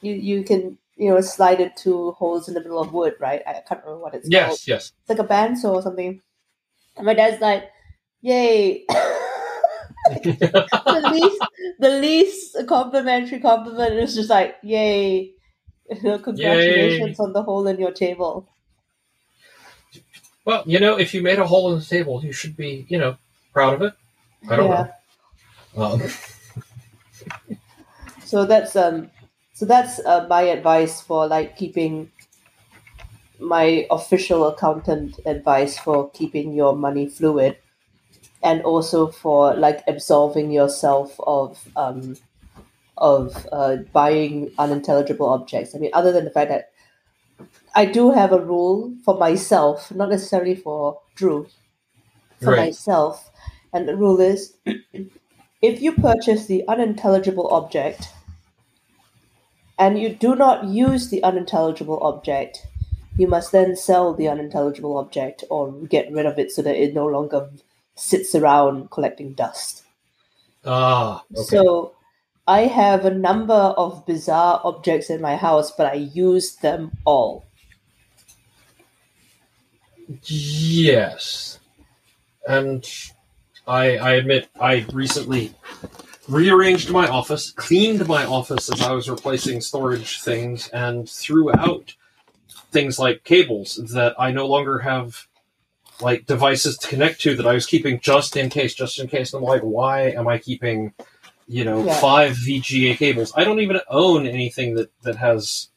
you 0.00 0.14
you 0.14 0.44
can 0.44 0.78
you 1.00 1.10
know 1.10 1.20
slide 1.22 1.60
it 1.60 1.76
two 1.76 2.12
holes 2.12 2.46
in 2.48 2.54
the 2.54 2.60
middle 2.60 2.80
of 2.80 2.92
wood, 2.92 3.14
right? 3.20 3.42
I 3.46 3.62
can't 3.66 3.82
remember 3.82 4.02
what 4.02 4.14
it's 4.14 4.28
called. 4.28 4.60
Yes, 4.60 4.68
yes. 4.68 4.92
It's 5.00 5.08
like 5.10 5.18
a 5.18 5.24
bandsaw 5.24 5.74
or 5.76 5.82
something. 5.82 6.20
And 6.96 7.06
my 7.06 7.14
dad's 7.14 7.40
like, 7.40 7.64
"Yay!" 8.22 8.84
the 10.90 11.00
least 11.10 11.42
the 11.78 11.90
least 12.00 12.56
complimentary 12.68 13.40
compliment 13.40 13.94
is 13.94 14.14
just 14.14 14.30
like, 14.30 14.56
"Yay!" 14.62 15.32
You 15.90 16.02
know, 16.02 16.18
congratulations 16.18 17.18
on 17.18 17.32
the 17.32 17.42
hole 17.42 17.66
in 17.66 17.78
your 17.80 17.92
table. 17.92 18.48
Well, 20.44 20.62
you 20.66 20.80
know, 20.80 20.98
if 20.98 21.14
you 21.14 21.22
made 21.22 21.38
a 21.38 21.46
hole 21.46 21.72
in 21.72 21.78
the 21.78 21.84
table, 21.84 22.24
you 22.24 22.32
should 22.32 22.56
be, 22.56 22.86
you 22.88 22.98
know, 22.98 23.16
proud 23.52 23.74
of 23.74 23.82
it. 23.82 23.94
I 24.48 24.56
don't 24.56 24.70
Yeah. 24.70 24.86
know. 25.76 25.84
Um, 25.84 26.02
So 28.24 28.46
that's 28.46 28.76
um, 28.76 29.10
so 29.60 29.66
that's 29.66 30.00
uh, 30.00 30.26
my 30.28 30.42
advice 30.42 31.00
for 31.02 31.26
like 31.26 31.56
keeping 31.56 32.10
my 33.38 33.86
official 33.90 34.46
accountant 34.46 35.18
advice 35.26 35.78
for 35.78 36.10
keeping 36.10 36.52
your 36.52 36.76
money 36.76 37.08
fluid, 37.08 37.56
and 38.42 38.62
also 38.62 39.08
for 39.08 39.54
like 39.54 39.82
absolving 39.88 40.50
yourself 40.52 41.16
of 41.26 41.68
um, 41.76 42.16
of 42.98 43.46
uh, 43.52 43.76
buying 43.92 44.52
unintelligible 44.58 45.28
objects. 45.28 45.74
I 45.74 45.78
mean, 45.78 45.90
other 45.94 46.12
than 46.12 46.24
the 46.26 46.30
fact 46.32 46.50
that 46.50 46.70
I 47.74 47.84
do 47.84 48.10
have 48.12 48.32
a 48.32 48.40
rule 48.40 48.94
for 49.04 49.18
myself, 49.18 49.90
not 49.92 50.08
necessarily 50.10 50.54
for 50.54 51.00
Drew, 51.16 51.48
for 52.38 52.52
Right. 52.52 52.56
myself, 52.56 53.30
and 53.72 53.88
the 53.88 53.96
rule 53.96 54.20
is 54.20 54.56
if 55.62 55.82
you 55.82 55.92
purchase 55.92 56.46
the 56.46 56.66
unintelligible 56.68 57.48
object 57.48 58.08
and 59.80 59.98
you 59.98 60.10
do 60.10 60.36
not 60.36 60.66
use 60.66 61.08
the 61.08 61.22
unintelligible 61.24 61.98
object, 62.02 62.66
you 63.16 63.26
must 63.26 63.50
then 63.50 63.74
sell 63.74 64.12
the 64.12 64.28
unintelligible 64.28 64.98
object 64.98 65.42
or 65.48 65.72
get 65.72 66.12
rid 66.12 66.26
of 66.26 66.38
it 66.38 66.52
so 66.52 66.60
that 66.60 66.76
it 66.76 66.92
no 66.94 67.06
longer 67.06 67.48
sits 67.96 68.34
around 68.34 68.90
collecting 68.90 69.32
dust. 69.32 69.82
ah, 70.66 71.24
okay. 71.34 71.42
So 71.42 71.94
I 72.46 72.66
have 72.66 73.06
a 73.06 73.14
number 73.14 73.54
of 73.54 74.04
bizarre 74.04 74.60
objects 74.64 75.08
in 75.08 75.22
my 75.22 75.36
house, 75.36 75.70
but 75.70 75.86
I 75.86 75.94
use 75.94 76.56
them 76.56 76.92
all. 77.06 77.46
Yes. 80.24 81.58
And 82.46 82.84
I 83.66 83.96
I 83.96 84.10
admit 84.12 84.48
I 84.60 84.84
recently 84.92 85.54
rearranged 86.28 86.90
my 86.90 87.08
office, 87.08 87.50
cleaned 87.52 88.06
my 88.06 88.24
office 88.24 88.70
as 88.72 88.82
I 88.82 88.92
was 88.92 89.08
replacing 89.10 89.60
storage 89.60 90.20
things, 90.20 90.68
and 90.68 91.08
threw 91.08 91.50
out 91.54 91.94
things 92.70 92.98
like 92.98 93.24
cables 93.24 93.76
that 93.92 94.14
I 94.18 94.30
no 94.30 94.46
longer 94.46 94.78
have 94.80 95.26
like 96.00 96.26
devices 96.26 96.78
to 96.78 96.88
connect 96.88 97.20
to 97.22 97.36
that 97.36 97.46
I 97.46 97.54
was 97.54 97.66
keeping 97.66 98.00
just 98.00 98.36
in 98.36 98.48
case, 98.48 98.74
just 98.74 98.98
in 98.98 99.08
case. 99.08 99.32
And 99.34 99.42
I'm 99.42 99.48
like, 99.48 99.62
why 99.62 100.10
am 100.10 100.28
I 100.28 100.38
keeping, 100.38 100.94
you 101.46 101.64
know, 101.64 101.84
Yeah. 101.84 102.00
five 102.00 102.36
VGA 102.36 102.96
cables? 102.96 103.32
I 103.36 103.44
don't 103.44 103.60
even 103.60 103.80
own 103.88 104.26
anything 104.26 104.74
that 104.76 104.90
that 105.02 105.16
has, 105.16 105.68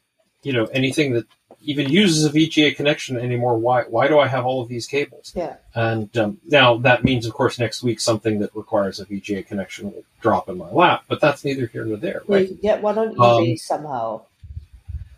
you 0.42 0.52
know, 0.52 0.64
anything 0.66 1.12
that 1.14 1.26
even 1.64 1.88
uses 1.88 2.24
a 2.24 2.30
VGA 2.30 2.76
connection 2.76 3.16
anymore. 3.16 3.58
Why 3.58 3.82
why 3.82 4.08
do 4.08 4.18
I 4.18 4.28
have 4.28 4.44
all 4.44 4.60
of 4.62 4.68
these 4.68 4.86
cables? 4.86 5.32
Yeah. 5.34 5.56
And 5.74 6.16
um, 6.16 6.38
now 6.46 6.76
that 6.78 7.04
means, 7.04 7.26
of 7.26 7.32
course, 7.32 7.58
next 7.58 7.82
week 7.82 8.00
something 8.00 8.38
that 8.40 8.54
requires 8.54 9.00
a 9.00 9.06
VGA 9.06 9.46
connection 9.46 9.92
will 9.92 10.04
drop 10.20 10.48
in 10.48 10.58
my 10.58 10.70
lap. 10.70 11.04
But 11.08 11.20
that's 11.20 11.44
neither 11.44 11.66
here 11.66 11.84
nor 11.84 11.96
there, 11.96 12.22
right? 12.28 12.42
You 12.42 12.48
can 12.48 12.56
get 12.56 12.82
one 12.82 12.98
on 12.98 13.08
Um, 13.08 13.14
eBay 13.16 13.58
somehow. 13.58 14.22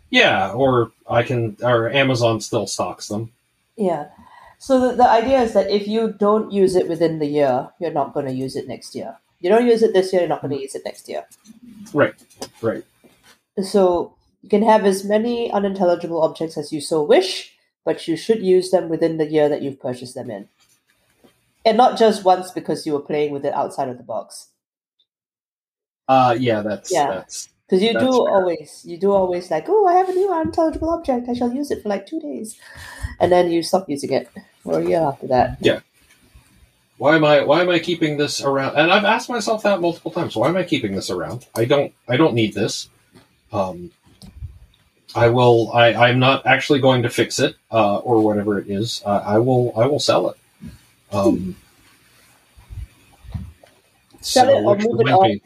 Yeah, 0.09 0.51
or 0.51 0.91
I 1.09 1.23
can, 1.23 1.57
or 1.61 1.89
Amazon 1.89 2.39
still 2.39 2.65
stocks 2.65 3.09
them. 3.09 3.31
Yeah. 3.75 4.07
So 4.57 4.79
the, 4.79 4.95
the 4.95 5.09
idea 5.09 5.41
is 5.41 5.53
that 5.53 5.69
if 5.69 5.87
you 5.87 6.15
don't 6.17 6.51
use 6.51 6.75
it 6.75 6.87
within 6.87 7.19
the 7.19 7.27
year, 7.27 7.69
you're 7.79 7.91
not 7.91 8.13
going 8.13 8.25
to 8.25 8.31
use 8.31 8.55
it 8.55 8.67
next 8.67 8.95
year. 8.95 9.17
You 9.39 9.49
don't 9.49 9.67
use 9.67 9.83
it 9.83 9.93
this 9.93 10.11
year, 10.11 10.21
you're 10.21 10.29
not 10.29 10.41
going 10.41 10.55
to 10.55 10.61
use 10.61 10.73
it 10.75 10.81
next 10.83 11.07
year. 11.07 11.25
Right, 11.93 12.15
right. 12.61 12.83
So 13.61 14.13
you 14.47 14.49
can 14.49 14.63
have 14.63 14.85
as 14.85 15.03
many 15.03 15.51
unintelligible 15.51 16.23
objects 16.23 16.57
as 16.57 16.71
you 16.71 16.79
so 16.79 17.03
wish, 17.03 17.53
but 17.83 18.07
you 18.07 18.15
should 18.15 18.41
use 18.41 18.71
them 18.71 18.87
within 18.87 19.17
the 19.17 19.25
year 19.29 19.49
that 19.49 19.61
you've 19.61 19.81
purchased 19.81 20.15
them 20.15 20.31
in. 20.31 20.47
And 21.65 21.75
not 21.75 21.99
just 21.99 22.23
once 22.23 22.51
because 22.51 22.85
you 22.87 22.93
were 22.93 23.01
playing 23.01 23.33
with 23.33 23.43
it 23.45 23.53
outside 23.53 23.89
of 23.89 23.97
the 23.97 24.05
box. 24.05 24.47
Uh, 26.07 26.33
yeah, 26.39 26.61
that's 26.61 26.93
Yeah. 26.93 27.07
that's 27.07 27.49
Because 27.67 27.83
you 27.83 27.91
That's 27.91 28.05
do 28.05 28.09
fair. 28.09 28.35
always, 28.35 28.83
you 28.85 28.97
do 28.97 29.11
always 29.11 29.51
like, 29.51 29.65
oh, 29.67 29.85
I 29.85 29.95
have 29.95 30.07
a 30.07 30.13
new 30.13 30.31
unintelligible 30.31 30.91
object. 30.91 31.27
I 31.27 31.33
shall 31.33 31.51
use 31.51 31.69
it 31.69 31.83
for 31.83 31.89
like 31.89 32.07
two 32.07 32.21
days, 32.21 32.57
and 33.19 33.29
then 33.29 33.51
you 33.51 33.61
stop 33.61 33.89
using 33.89 34.13
it 34.13 34.29
or 34.63 34.79
a 34.79 34.85
year 34.87 35.01
after 35.01 35.27
that. 35.27 35.57
Yeah. 35.59 35.81
Why 36.97 37.17
am 37.17 37.25
I 37.25 37.43
why 37.43 37.59
am 37.59 37.67
I 37.69 37.79
keeping 37.79 38.15
this 38.15 38.41
around? 38.41 38.77
And 38.77 38.93
I've 38.93 39.03
asked 39.03 39.29
myself 39.29 39.63
that 39.63 39.81
multiple 39.81 40.11
times. 40.11 40.37
Why 40.37 40.47
am 40.47 40.55
I 40.55 40.63
keeping 40.63 40.95
this 40.95 41.09
around? 41.09 41.45
I 41.53 41.65
don't 41.65 41.93
I 42.07 42.15
don't 42.15 42.33
need 42.33 42.53
this. 42.53 42.87
Um, 43.51 43.91
I 45.17 45.29
will. 45.29 45.71
I 45.73 45.93
I'm 45.93 46.19
not 46.19 46.45
actually 46.45 46.79
going 46.79 47.01
to 47.03 47.09
fix 47.09 47.39
it 47.39 47.55
uh, 47.71 47.97
or 47.97 48.21
whatever 48.21 48.59
it 48.59 48.69
is. 48.69 49.01
Uh, 49.05 49.21
I 49.25 49.39
will 49.39 49.73
I 49.75 49.85
will 49.87 49.99
sell 49.99 50.29
it. 50.29 50.37
Um, 51.11 51.55
Sell 54.21 54.49
it 54.49 54.63
or 54.63 54.75
move 54.77 55.01
it 55.01 55.09
on. 55.11 55.27
be- 55.31 55.41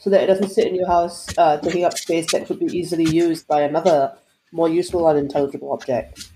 so 0.00 0.10
that 0.10 0.22
it 0.22 0.26
doesn't 0.26 0.50
sit 0.50 0.66
in 0.68 0.76
your 0.76 0.86
house, 0.86 1.26
uh, 1.38 1.56
taking 1.58 1.84
up 1.84 1.96
space 1.98 2.30
that 2.30 2.46
could 2.46 2.60
be 2.60 2.66
easily 2.66 3.04
used 3.04 3.48
by 3.48 3.62
another 3.62 4.16
more 4.52 4.68
useful 4.68 5.08
and 5.08 5.18
intelligible 5.18 5.72
object. 5.72 6.28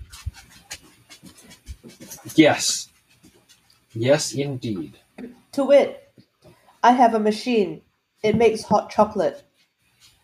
Yes. 2.35 2.89
Yes, 3.93 4.33
indeed. 4.33 4.97
To 5.53 5.63
wit, 5.63 6.11
I 6.83 6.91
have 6.91 7.13
a 7.13 7.19
machine. 7.19 7.81
It 8.21 8.35
makes 8.35 8.63
hot 8.63 8.89
chocolate. 8.89 9.43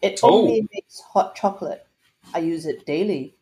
It 0.02 0.20
Oh. 0.24 0.40
only 0.42 0.68
makes 0.74 1.00
hot 1.02 1.36
chocolate. 1.36 1.86
I 2.34 2.40
use 2.40 2.66
it 2.66 2.86
daily. 2.86 3.36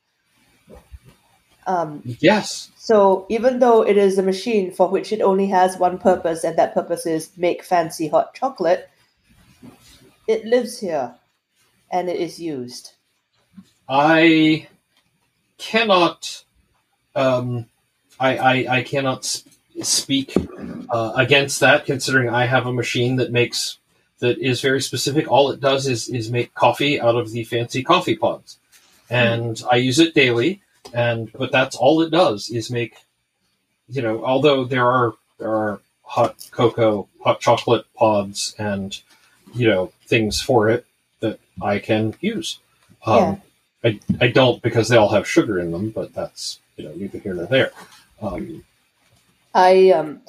Um, 1.66 2.02
Yes. 2.06 2.72
so 2.78 3.26
even 3.30 3.60
though 3.60 3.82
it 3.82 3.98
is 3.98 4.18
a 4.18 4.24
machine 4.24 4.72
for 4.72 4.88
which 4.88 5.12
it 5.12 5.22
only 5.22 5.48
has 5.48 5.78
one 5.78 5.98
purpose, 5.98 6.44
and 6.44 6.58
that 6.58 6.74
purpose 6.74 7.06
is 7.06 7.32
make 7.38 7.64
fancy 7.64 8.08
hot 8.08 8.34
chocolate, 8.34 8.90
it 10.28 10.46
lives 10.46 10.80
here 10.80 11.16
and 11.92 12.10
it 12.10 12.18
is 12.20 12.40
used. 12.40 12.94
I 13.90 14.68
cannot. 15.58 16.44
Um, 17.16 17.68
I, 18.20 18.38
I 18.38 18.78
I 18.78 18.84
cannot 18.84 19.26
sp- 19.26 19.50
speak 19.82 20.36
uh, 20.90 21.14
against 21.16 21.60
that, 21.62 21.86
considering 21.86 22.30
I 22.30 22.46
have 22.46 22.66
a 22.66 22.74
machine 22.74 23.16
that 23.18 23.32
makes 23.32 23.78
that 24.20 24.38
is 24.40 24.62
very 24.62 24.82
specific. 24.82 25.30
All 25.32 25.52
it 25.52 25.60
does 25.60 25.88
is 25.88 26.10
is 26.10 26.30
make 26.32 26.54
coffee 26.54 27.00
out 27.00 27.16
of 27.16 27.32
the 27.32 27.44
fancy 27.44 27.84
coffee 27.84 28.16
pods, 28.16 28.60
and 29.10 29.62
I 29.72 29.78
use 29.78 30.00
it 30.00 30.14
daily. 30.14 30.62
And 30.94 31.32
but 31.34 31.52
that's 31.52 31.76
all 31.76 32.02
it 32.02 32.12
does 32.12 32.50
is 32.50 32.72
make. 32.72 32.96
You 33.90 34.02
know, 34.02 34.24
although 34.24 34.66
there 34.66 34.86
are 34.86 35.14
there 35.38 35.54
are 35.54 35.82
hot 36.04 36.48
cocoa, 36.52 37.08
hot 37.24 37.40
chocolate 37.40 37.86
pods, 37.94 38.56
and 38.58 39.00
you 39.54 39.68
know 39.68 39.92
things 40.06 40.42
for 40.42 40.70
it 40.70 40.86
that 41.20 41.40
I 41.62 41.80
can 41.80 42.16
use. 42.22 42.60
Um, 43.06 43.16
Yeah. 43.16 43.38
I, 43.84 44.00
I 44.20 44.28
don't 44.28 44.62
because 44.62 44.90
they 44.90 44.98
all 44.98 45.10
have 45.10 45.28
sugar 45.28 45.60
in 45.60 45.72
them, 45.72 45.92
but 45.92 46.14
that's 46.14 46.60
you 46.76 46.86
know 46.86 46.94
neither 46.96 47.20
here 47.20 47.34
nor 47.34 47.46
there. 47.46 47.72
Um, 48.22 48.64
I 49.54 49.92
um 49.92 50.22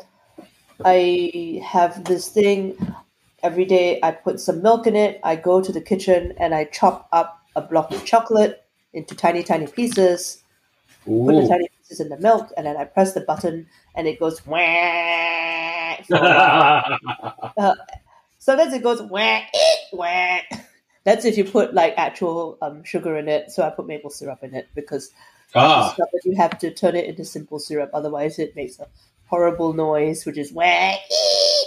I 0.84 1.60
have 1.64 2.04
this 2.04 2.28
thing 2.28 2.76
every 3.42 3.64
day 3.64 3.98
I 4.02 4.10
put 4.12 4.40
some 4.40 4.62
milk 4.62 4.86
in 4.86 4.96
it, 4.96 5.20
I 5.22 5.36
go 5.36 5.60
to 5.60 5.72
the 5.72 5.80
kitchen 5.80 6.34
and 6.38 6.54
I 6.54 6.64
chop 6.64 7.08
up 7.12 7.40
a 7.56 7.60
block 7.60 7.92
of 7.92 8.04
chocolate 8.04 8.64
into 8.92 9.14
tiny 9.14 9.42
tiny 9.42 9.66
pieces, 9.66 10.42
put 11.04 11.34
the 11.36 11.48
tiny 11.48 11.68
pieces 11.78 12.00
in 12.00 12.08
the 12.08 12.18
milk 12.18 12.50
and 12.56 12.66
then 12.66 12.76
I 12.76 12.84
press 12.84 13.14
the 13.14 13.20
button 13.20 13.66
and 13.94 14.06
it 14.06 14.18
goes 14.18 14.44
wah 14.46 15.96
while. 17.54 17.76
Sometimes 18.38 18.72
it 18.72 18.82
goes 18.82 19.02
wah 19.02 19.40
wah. 19.92 20.38
That's 21.04 21.24
if 21.24 21.38
you 21.38 21.44
put 21.44 21.74
like 21.74 21.94
actual 21.96 22.58
um, 22.60 22.84
sugar 22.84 23.16
in 23.16 23.28
it. 23.28 23.50
So 23.50 23.62
I 23.62 23.70
put 23.70 23.86
maple 23.86 24.10
syrup 24.10 24.42
in 24.42 24.54
it 24.54 24.68
because 24.74 25.10
ah, 25.54 25.92
stuff 25.94 26.08
that 26.12 26.24
you 26.24 26.36
have 26.36 26.58
to 26.58 26.70
turn 26.72 26.96
it 26.96 27.06
into 27.06 27.24
simple 27.24 27.58
syrup. 27.58 27.90
Otherwise, 27.94 28.38
it 28.38 28.54
makes 28.54 28.78
a 28.78 28.86
horrible 29.26 29.72
noise, 29.72 30.26
which 30.26 30.38
is 30.38 30.52
wah 30.52 30.94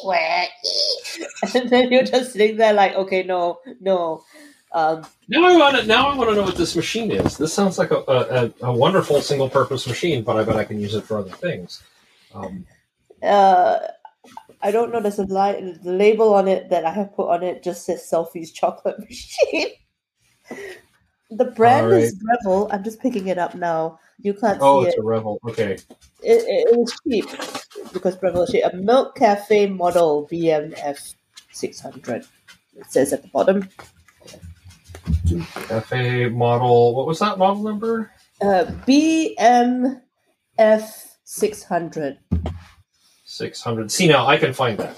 wah. 0.04 0.46
And 1.56 1.70
then 1.70 1.92
you're 1.92 2.04
just 2.04 2.34
sitting 2.34 2.58
there 2.58 2.74
like, 2.74 2.94
okay, 2.94 3.24
no, 3.24 3.60
no. 3.80 4.24
Um, 4.74 5.06
now 5.28 5.50
I 5.50 5.58
want 5.58 5.78
to 5.78 5.86
now 5.86 6.10
I 6.10 6.16
want 6.16 6.30
to 6.30 6.36
know 6.36 6.44
what 6.44 6.56
this 6.56 6.76
machine 6.76 7.12
is. 7.12 7.38
This 7.38 7.54
sounds 7.54 7.78
like 7.78 7.92
a, 7.92 8.04
a, 8.08 8.54
a 8.62 8.72
wonderful 8.72 9.22
single 9.22 9.50
purpose 9.50 9.86
machine, 9.86 10.24
but 10.24 10.38
I 10.38 10.44
bet 10.44 10.56
I 10.56 10.64
can 10.64 10.80
use 10.80 10.96
it 10.96 11.04
for 11.04 11.18
other 11.18 11.32
things. 11.32 11.84
Um, 12.34 12.66
uh, 13.22 13.80
I 14.62 14.72
don't 14.72 14.94
know. 14.94 15.02
There's 15.02 15.20
a 15.20 15.24
li- 15.24 15.78
the 15.84 15.92
label 15.92 16.34
on 16.34 16.48
it 16.48 16.70
that 16.70 16.86
I 16.86 16.92
have 16.92 17.14
put 17.16 17.30
on 17.30 17.44
it 17.44 17.64
just 17.64 17.86
says 17.86 18.08
Selphie's 18.10 18.52
chocolate 18.52 19.00
machine. 19.10 19.70
the 21.30 21.46
brand 21.46 21.92
is 21.92 22.16
Breville. 22.16 22.70
I'm 22.72 22.84
just 22.84 23.02
picking 23.02 23.28
it 23.28 23.38
up 23.38 23.56
now. 23.56 24.00
You 24.22 24.34
can't 24.34 24.60
oh, 24.62 24.84
see 24.84 24.90
it's 24.90 25.00
a 25.00 25.02
Breville. 25.02 25.40
Okay, 25.50 25.74
it, 25.74 25.84
it, 26.24 26.68
it 26.70 26.78
was 26.78 26.98
cheap 27.10 27.26
because 27.92 28.16
Breville 28.16 28.44
is 28.44 28.52
cheap. 28.52 28.64
A 28.64 28.76
Milk 28.76 29.16
Cafe 29.16 29.68
model 29.68 30.30
BMF 30.32 31.16
600. 31.52 32.26
It 32.78 32.86
says 32.90 33.12
at 33.12 33.24
the 33.24 33.28
bottom. 33.30 33.68
FA 35.14 36.30
model. 36.32 36.96
What 36.96 37.08
was 37.08 37.20
that 37.20 37.38
model 37.38 37.64
number? 37.64 38.12
Uh, 38.42 38.66
BMF 38.88 40.02
600. 41.24 42.18
Six 43.26 43.62
hundred. 43.62 43.92
See 43.92 44.08
now, 44.08 44.28
I 44.28 44.38
can 44.38 44.54
find 44.54 44.78
that. 44.80 44.98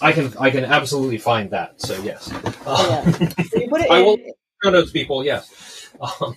I 0.00 0.12
can 0.12 0.32
I 0.40 0.50
can 0.50 0.64
absolutely 0.64 1.18
find 1.18 1.50
that. 1.50 1.80
So 1.80 2.00
yes. 2.02 2.30
Yeah. 2.32 3.02
So 3.50 3.60
you 3.60 3.68
put 3.68 3.82
it 3.82 3.90
I 3.90 4.00
will- 4.02 4.14
in, 4.14 4.32
Show 4.64 4.70
notes, 4.70 4.90
people. 4.90 5.22
Yes. 5.22 5.90
Um, 6.00 6.36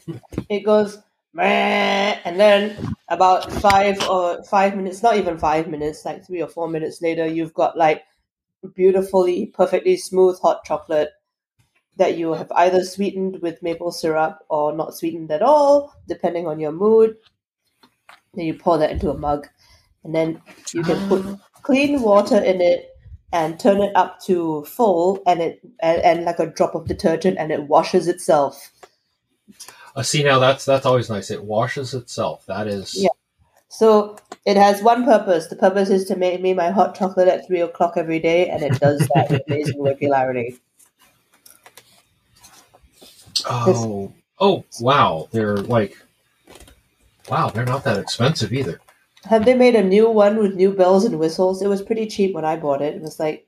it 0.49 0.65
goes 0.65 0.99
and 1.37 2.39
then 2.39 2.75
about 3.09 3.51
five 3.51 4.01
or 4.09 4.43
five 4.43 4.75
minutes, 4.75 5.03
not 5.03 5.17
even 5.17 5.37
five 5.37 5.67
minutes, 5.67 6.05
like 6.05 6.25
three 6.25 6.41
or 6.41 6.47
four 6.47 6.67
minutes 6.67 7.01
later, 7.01 7.25
you've 7.27 7.53
got 7.53 7.77
like 7.77 8.03
beautifully, 8.75 9.47
perfectly 9.47 9.95
smooth 9.95 10.39
hot 10.41 10.63
chocolate 10.65 11.09
that 11.99 12.17
you 12.17 12.33
have 12.33 12.51
either 12.53 12.83
sweetened 12.83 13.41
with 13.41 13.61
maple 13.61 13.91
syrup 13.91 14.39
or 14.49 14.75
not 14.75 14.95
sweetened 14.95 15.29
at 15.31 15.41
all, 15.41 15.93
depending 16.07 16.47
on 16.47 16.59
your 16.59 16.71
mood. 16.71 17.17
Then 18.33 18.45
you 18.45 18.53
pour 18.53 18.77
that 18.77 18.91
into 18.91 19.11
a 19.11 19.17
mug, 19.17 19.47
and 20.03 20.15
then 20.15 20.41
you 20.73 20.81
can 20.81 21.07
put 21.09 21.39
clean 21.61 22.01
water 22.01 22.37
in 22.37 22.61
it 22.61 22.97
and 23.31 23.59
turn 23.59 23.81
it 23.81 23.95
up 23.95 24.19
to 24.21 24.63
full, 24.63 25.21
and 25.27 25.41
it 25.41 25.59
and, 25.81 26.01
and 26.01 26.25
like 26.25 26.39
a 26.39 26.47
drop 26.47 26.73
of 26.73 26.87
detergent, 26.87 27.37
and 27.37 27.51
it 27.51 27.63
washes 27.63 28.07
itself. 28.07 28.71
Uh, 29.95 30.01
see 30.01 30.23
now 30.23 30.39
that's 30.39 30.65
that's 30.65 30.85
always 30.85 31.09
nice. 31.09 31.29
It 31.29 31.43
washes 31.43 31.93
itself. 31.93 32.45
That 32.45 32.67
is 32.67 32.95
Yeah. 32.95 33.09
So 33.67 34.17
it 34.45 34.57
has 34.57 34.81
one 34.81 35.03
purpose. 35.03 35.47
The 35.47 35.55
purpose 35.55 35.89
is 35.89 36.05
to 36.05 36.15
make 36.15 36.41
me 36.41 36.53
my 36.53 36.71
hot 36.71 36.95
chocolate 36.95 37.27
at 37.27 37.45
three 37.45 37.61
o'clock 37.61 37.93
every 37.97 38.19
day, 38.19 38.49
and 38.49 38.63
it 38.63 38.79
does 38.79 38.99
that 39.13 39.29
with 39.29 39.41
amazing 39.47 39.83
regularity. 39.83 40.59
Oh, 43.47 44.13
oh, 44.39 44.65
wow! 44.79 45.27
They're 45.31 45.57
like, 45.57 45.97
wow, 47.29 47.49
they're 47.49 47.65
not 47.65 47.83
that 47.83 47.97
expensive 47.97 48.53
either. 48.53 48.79
Have 49.25 49.45
they 49.45 49.53
made 49.53 49.75
a 49.75 49.83
new 49.83 50.09
one 50.09 50.37
with 50.37 50.55
new 50.55 50.71
bells 50.73 51.05
and 51.05 51.19
whistles? 51.19 51.61
It 51.61 51.67
was 51.67 51.81
pretty 51.81 52.07
cheap 52.07 52.33
when 52.33 52.45
I 52.45 52.55
bought 52.55 52.81
it. 52.81 52.95
It 52.95 53.01
was 53.01 53.19
like 53.19 53.45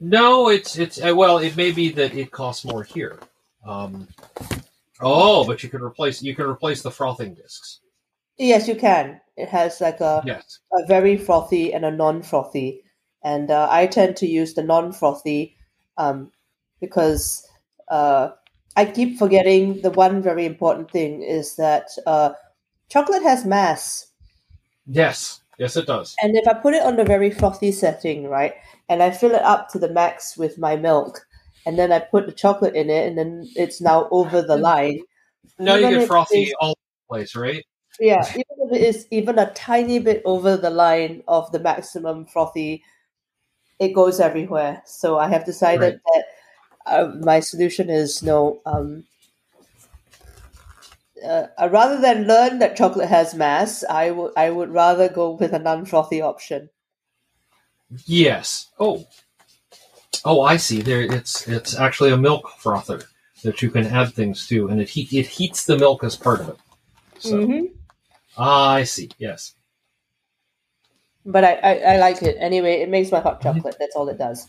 No, 0.00 0.48
it's 0.48 0.78
it's 0.78 1.02
uh, 1.02 1.14
well, 1.14 1.38
it 1.38 1.56
may 1.56 1.70
be 1.72 1.90
that 1.90 2.14
it 2.14 2.30
costs 2.30 2.64
more 2.64 2.82
here. 2.82 3.18
Um, 3.66 4.08
oh, 5.00 5.44
but 5.46 5.62
you 5.62 5.68
could 5.68 5.82
replace 5.82 6.22
you 6.22 6.34
can 6.34 6.46
replace 6.46 6.82
the 6.82 6.90
frothing 6.90 7.34
discs. 7.34 7.80
yes, 8.38 8.68
you 8.68 8.74
can. 8.74 9.20
It 9.36 9.48
has 9.48 9.80
like 9.80 10.00
a, 10.00 10.22
Yes. 10.26 10.60
a 10.72 10.86
very 10.86 11.16
frothy 11.16 11.72
and 11.74 11.84
a 11.84 11.90
non-frothy, 11.90 12.82
and 13.24 13.50
uh, 13.50 13.68
I 13.70 13.86
tend 13.86 14.16
to 14.18 14.26
use 14.26 14.54
the 14.54 14.62
non-frothy 14.62 15.56
um, 15.96 16.30
because 16.80 17.48
uh, 17.88 18.30
I 18.76 18.84
keep 18.86 19.18
forgetting 19.18 19.82
the 19.82 19.90
one 19.90 20.22
very 20.22 20.46
important 20.46 20.90
thing 20.90 21.22
is 21.22 21.56
that 21.56 21.88
uh, 22.06 22.32
chocolate 22.88 23.22
has 23.22 23.44
mass. 23.44 24.08
Yes. 24.86 25.40
Yes, 25.58 25.76
it 25.76 25.86
does. 25.86 26.16
And 26.20 26.36
if 26.36 26.48
I 26.48 26.54
put 26.54 26.74
it 26.74 26.82
on 26.82 26.96
the 26.96 27.04
very 27.04 27.30
frothy 27.30 27.70
setting, 27.70 28.28
right, 28.28 28.54
and 28.88 29.02
I 29.02 29.10
fill 29.12 29.32
it 29.32 29.42
up 29.42 29.68
to 29.70 29.78
the 29.78 29.88
max 29.88 30.36
with 30.36 30.58
my 30.58 30.74
milk, 30.74 31.24
and 31.64 31.78
then 31.78 31.92
I 31.92 32.00
put 32.00 32.26
the 32.26 32.32
chocolate 32.32 32.74
in 32.74 32.90
it, 32.90 33.06
and 33.06 33.16
then 33.16 33.48
it's 33.54 33.80
now 33.80 34.08
over 34.10 34.42
the 34.42 34.56
line. 34.70 34.98
Now 35.58 35.76
you 35.76 35.88
get 35.90 36.08
frothy 36.08 36.42
it's- 36.42 36.54
all 36.60 36.70
over 36.70 36.74
the 36.74 37.08
place, 37.08 37.36
right? 37.36 37.64
Yeah, 38.00 38.28
even 38.30 38.44
if 38.58 38.72
it 38.72 38.82
is 38.82 39.06
even 39.12 39.38
a 39.38 39.52
tiny 39.52 40.00
bit 40.00 40.22
over 40.24 40.56
the 40.56 40.70
line 40.70 41.22
of 41.28 41.52
the 41.52 41.60
maximum 41.60 42.26
frothy, 42.26 42.82
it 43.78 43.92
goes 43.94 44.18
everywhere. 44.18 44.82
So 44.84 45.16
I 45.18 45.28
have 45.28 45.44
decided 45.44 46.00
that 46.04 46.24
uh, 46.86 47.12
my 47.20 47.40
solution 47.40 47.90
is 47.90 48.22
no. 48.22 48.60
Um, 48.66 49.04
uh, 51.24 51.46
uh, 51.58 51.68
rather 51.70 52.00
than 52.00 52.26
learn 52.26 52.58
that 52.58 52.76
chocolate 52.76 53.08
has 53.08 53.34
mass, 53.34 53.84
I 53.88 54.10
would 54.10 54.32
I 54.36 54.50
would 54.50 54.70
rather 54.70 55.08
go 55.08 55.30
with 55.30 55.52
a 55.52 55.58
non-frothy 55.58 56.20
option. 56.20 56.70
Yes. 58.06 58.70
Oh. 58.78 59.06
Oh, 60.24 60.42
I 60.42 60.56
see. 60.56 60.80
There, 60.82 61.02
it's 61.02 61.46
it's 61.48 61.78
actually 61.78 62.10
a 62.12 62.16
milk 62.16 62.50
frother 62.58 63.02
that 63.42 63.60
you 63.62 63.70
can 63.70 63.86
add 63.86 64.14
things 64.14 64.46
to, 64.48 64.68
and 64.68 64.80
it 64.80 64.88
heat 64.88 65.12
it 65.12 65.26
heats 65.26 65.64
the 65.64 65.78
milk 65.78 66.02
as 66.02 66.16
part 66.16 66.40
of 66.40 66.48
it. 66.50 66.56
So 67.18 67.38
Mhm. 67.38 67.72
ah, 68.36 68.72
I 68.74 68.84
see. 68.84 69.10
Yes. 69.18 69.54
But 71.26 71.44
I, 71.44 71.54
I, 71.54 71.74
I 71.94 71.96
like 71.98 72.22
it. 72.22 72.36
Anyway, 72.38 72.80
it 72.80 72.88
makes 72.88 73.10
my 73.10 73.20
hot 73.20 73.40
chocolate. 73.40 73.76
That's 73.78 73.96
all 73.96 74.08
it 74.08 74.18
does. 74.18 74.48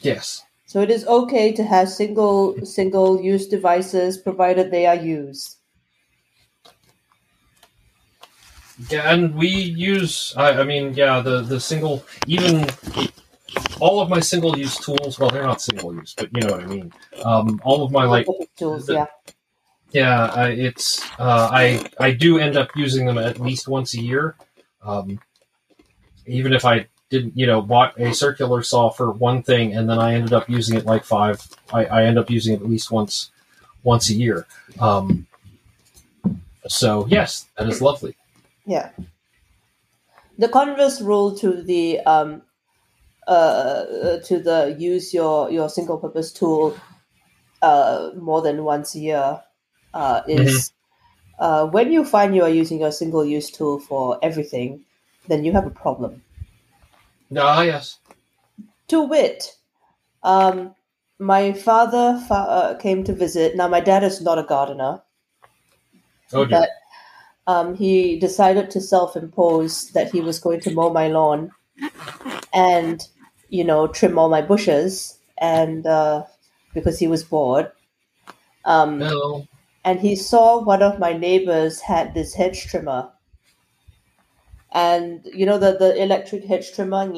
Yes. 0.00 0.44
So 0.68 0.82
it 0.82 0.90
is 0.90 1.06
okay 1.06 1.50
to 1.52 1.64
have 1.64 1.88
single 1.88 2.54
single 2.66 3.22
use 3.22 3.48
devices 3.48 4.18
provided 4.18 4.70
they 4.70 4.84
are 4.84 4.94
used. 4.94 5.56
Yeah, 8.90 9.10
and 9.10 9.34
we 9.34 9.48
use. 9.48 10.34
I, 10.36 10.60
I 10.60 10.64
mean, 10.64 10.92
yeah, 10.92 11.20
the 11.20 11.40
the 11.40 11.58
single 11.58 12.04
even 12.26 12.66
all 13.80 14.00
of 14.00 14.10
my 14.10 14.20
single 14.20 14.58
use 14.58 14.76
tools. 14.76 15.18
Well, 15.18 15.30
they're 15.30 15.42
not 15.42 15.62
single 15.62 15.94
use, 15.94 16.14
but 16.14 16.28
you 16.34 16.42
know 16.42 16.52
what 16.52 16.64
I 16.64 16.66
mean. 16.66 16.92
Um, 17.24 17.62
all 17.64 17.82
of 17.82 17.90
my 17.90 18.04
like 18.04 18.26
tools, 18.58 18.86
the- 18.86 18.94
yeah. 18.94 19.06
Yeah, 19.92 20.24
uh, 20.24 20.48
it's 20.52 21.00
uh, 21.18 21.48
I 21.50 21.82
I 21.98 22.10
do 22.10 22.38
end 22.38 22.58
up 22.58 22.68
using 22.76 23.06
them 23.06 23.16
at 23.16 23.40
least 23.40 23.68
once 23.68 23.94
a 23.94 24.02
year. 24.02 24.36
Um, 24.84 25.18
even 26.26 26.52
if 26.52 26.66
I 26.66 26.88
didn't, 27.10 27.36
you 27.36 27.46
know, 27.46 27.62
bought 27.62 27.98
a 27.98 28.14
circular 28.14 28.62
saw 28.62 28.90
for 28.90 29.10
one 29.10 29.42
thing 29.42 29.74
and 29.74 29.88
then 29.88 29.98
I 29.98 30.14
ended 30.14 30.32
up 30.32 30.48
using 30.48 30.76
it 30.76 30.84
like 30.84 31.04
five, 31.04 31.46
I, 31.72 31.84
I 31.86 32.04
end 32.04 32.18
up 32.18 32.30
using 32.30 32.54
it 32.54 32.60
at 32.60 32.68
least 32.68 32.90
once 32.90 33.30
once 33.82 34.10
a 34.10 34.14
year. 34.14 34.46
Um, 34.80 35.26
so 36.66 37.06
yes, 37.08 37.46
that 37.56 37.68
is 37.68 37.80
lovely. 37.80 38.14
Yeah. 38.66 38.90
The 40.36 40.48
converse 40.48 41.00
rule 41.00 41.34
to 41.38 41.62
the 41.62 42.00
um, 42.00 42.42
uh, 43.26 44.18
to 44.24 44.38
the 44.38 44.76
use 44.78 45.14
your 45.14 45.50
your 45.50 45.68
single 45.68 45.98
purpose 45.98 46.32
tool 46.32 46.76
uh, 47.62 48.10
more 48.16 48.42
than 48.42 48.64
once 48.64 48.94
a 48.94 48.98
year 48.98 49.40
uh, 49.94 50.22
is 50.28 50.72
uh, 51.38 51.66
when 51.66 51.92
you 51.92 52.04
find 52.04 52.34
you 52.34 52.42
are 52.42 52.50
using 52.50 52.80
your 52.80 52.92
single 52.92 53.24
use 53.24 53.50
tool 53.50 53.78
for 53.78 54.18
everything, 54.22 54.84
then 55.28 55.44
you 55.44 55.52
have 55.52 55.66
a 55.66 55.70
problem. 55.70 56.22
Ah, 57.36 57.62
yes. 57.62 57.98
To 58.88 59.02
wit, 59.02 59.56
um, 60.22 60.74
my 61.18 61.52
father 61.52 62.22
fa- 62.26 62.34
uh, 62.34 62.74
came 62.78 63.04
to 63.04 63.12
visit. 63.14 63.56
Now, 63.56 63.68
my 63.68 63.80
dad 63.80 64.02
is 64.04 64.20
not 64.20 64.38
a 64.38 64.42
gardener, 64.44 65.02
Oh 66.32 66.44
dear. 66.44 66.60
but 66.60 66.70
um, 67.46 67.74
he 67.74 68.18
decided 68.18 68.70
to 68.70 68.80
self-impose 68.80 69.90
that 69.92 70.10
he 70.12 70.20
was 70.20 70.38
going 70.38 70.60
to 70.60 70.70
mow 70.70 70.90
my 70.90 71.08
lawn 71.08 71.52
and, 72.52 73.06
you 73.48 73.64
know, 73.64 73.86
trim 73.86 74.18
all 74.18 74.28
my 74.28 74.42
bushes, 74.42 75.18
and 75.40 75.86
uh, 75.86 76.24
because 76.74 76.98
he 76.98 77.06
was 77.08 77.24
bored. 77.24 77.70
Um, 78.64 78.98
No. 79.00 79.46
and 79.84 80.00
he 80.00 80.16
saw 80.16 80.62
one 80.62 80.82
of 80.82 80.98
my 80.98 81.12
neighbors 81.12 81.80
had 81.80 82.14
this 82.14 82.34
hedge 82.34 82.66
trimmer. 82.66 83.10
And 84.72 85.24
you 85.26 85.46
know 85.46 85.58
the, 85.58 85.72
the 85.78 86.00
electric 86.02 86.44
hedge 86.44 86.72
trimmer, 86.74 87.06
right? 87.06 87.14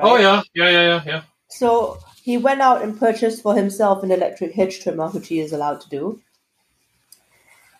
Oh 0.00 0.16
yeah, 0.16 0.42
yeah, 0.54 0.70
yeah, 0.70 0.82
yeah, 0.86 1.02
yeah. 1.06 1.22
So 1.48 1.98
he 2.22 2.38
went 2.38 2.60
out 2.60 2.82
and 2.82 2.96
purchased 2.96 3.42
for 3.42 3.56
himself 3.56 4.04
an 4.04 4.12
electric 4.12 4.52
hedge 4.52 4.78
trimmer, 4.80 5.08
which 5.08 5.26
he 5.26 5.40
is 5.40 5.52
allowed 5.52 5.80
to 5.80 5.88
do. 5.88 6.22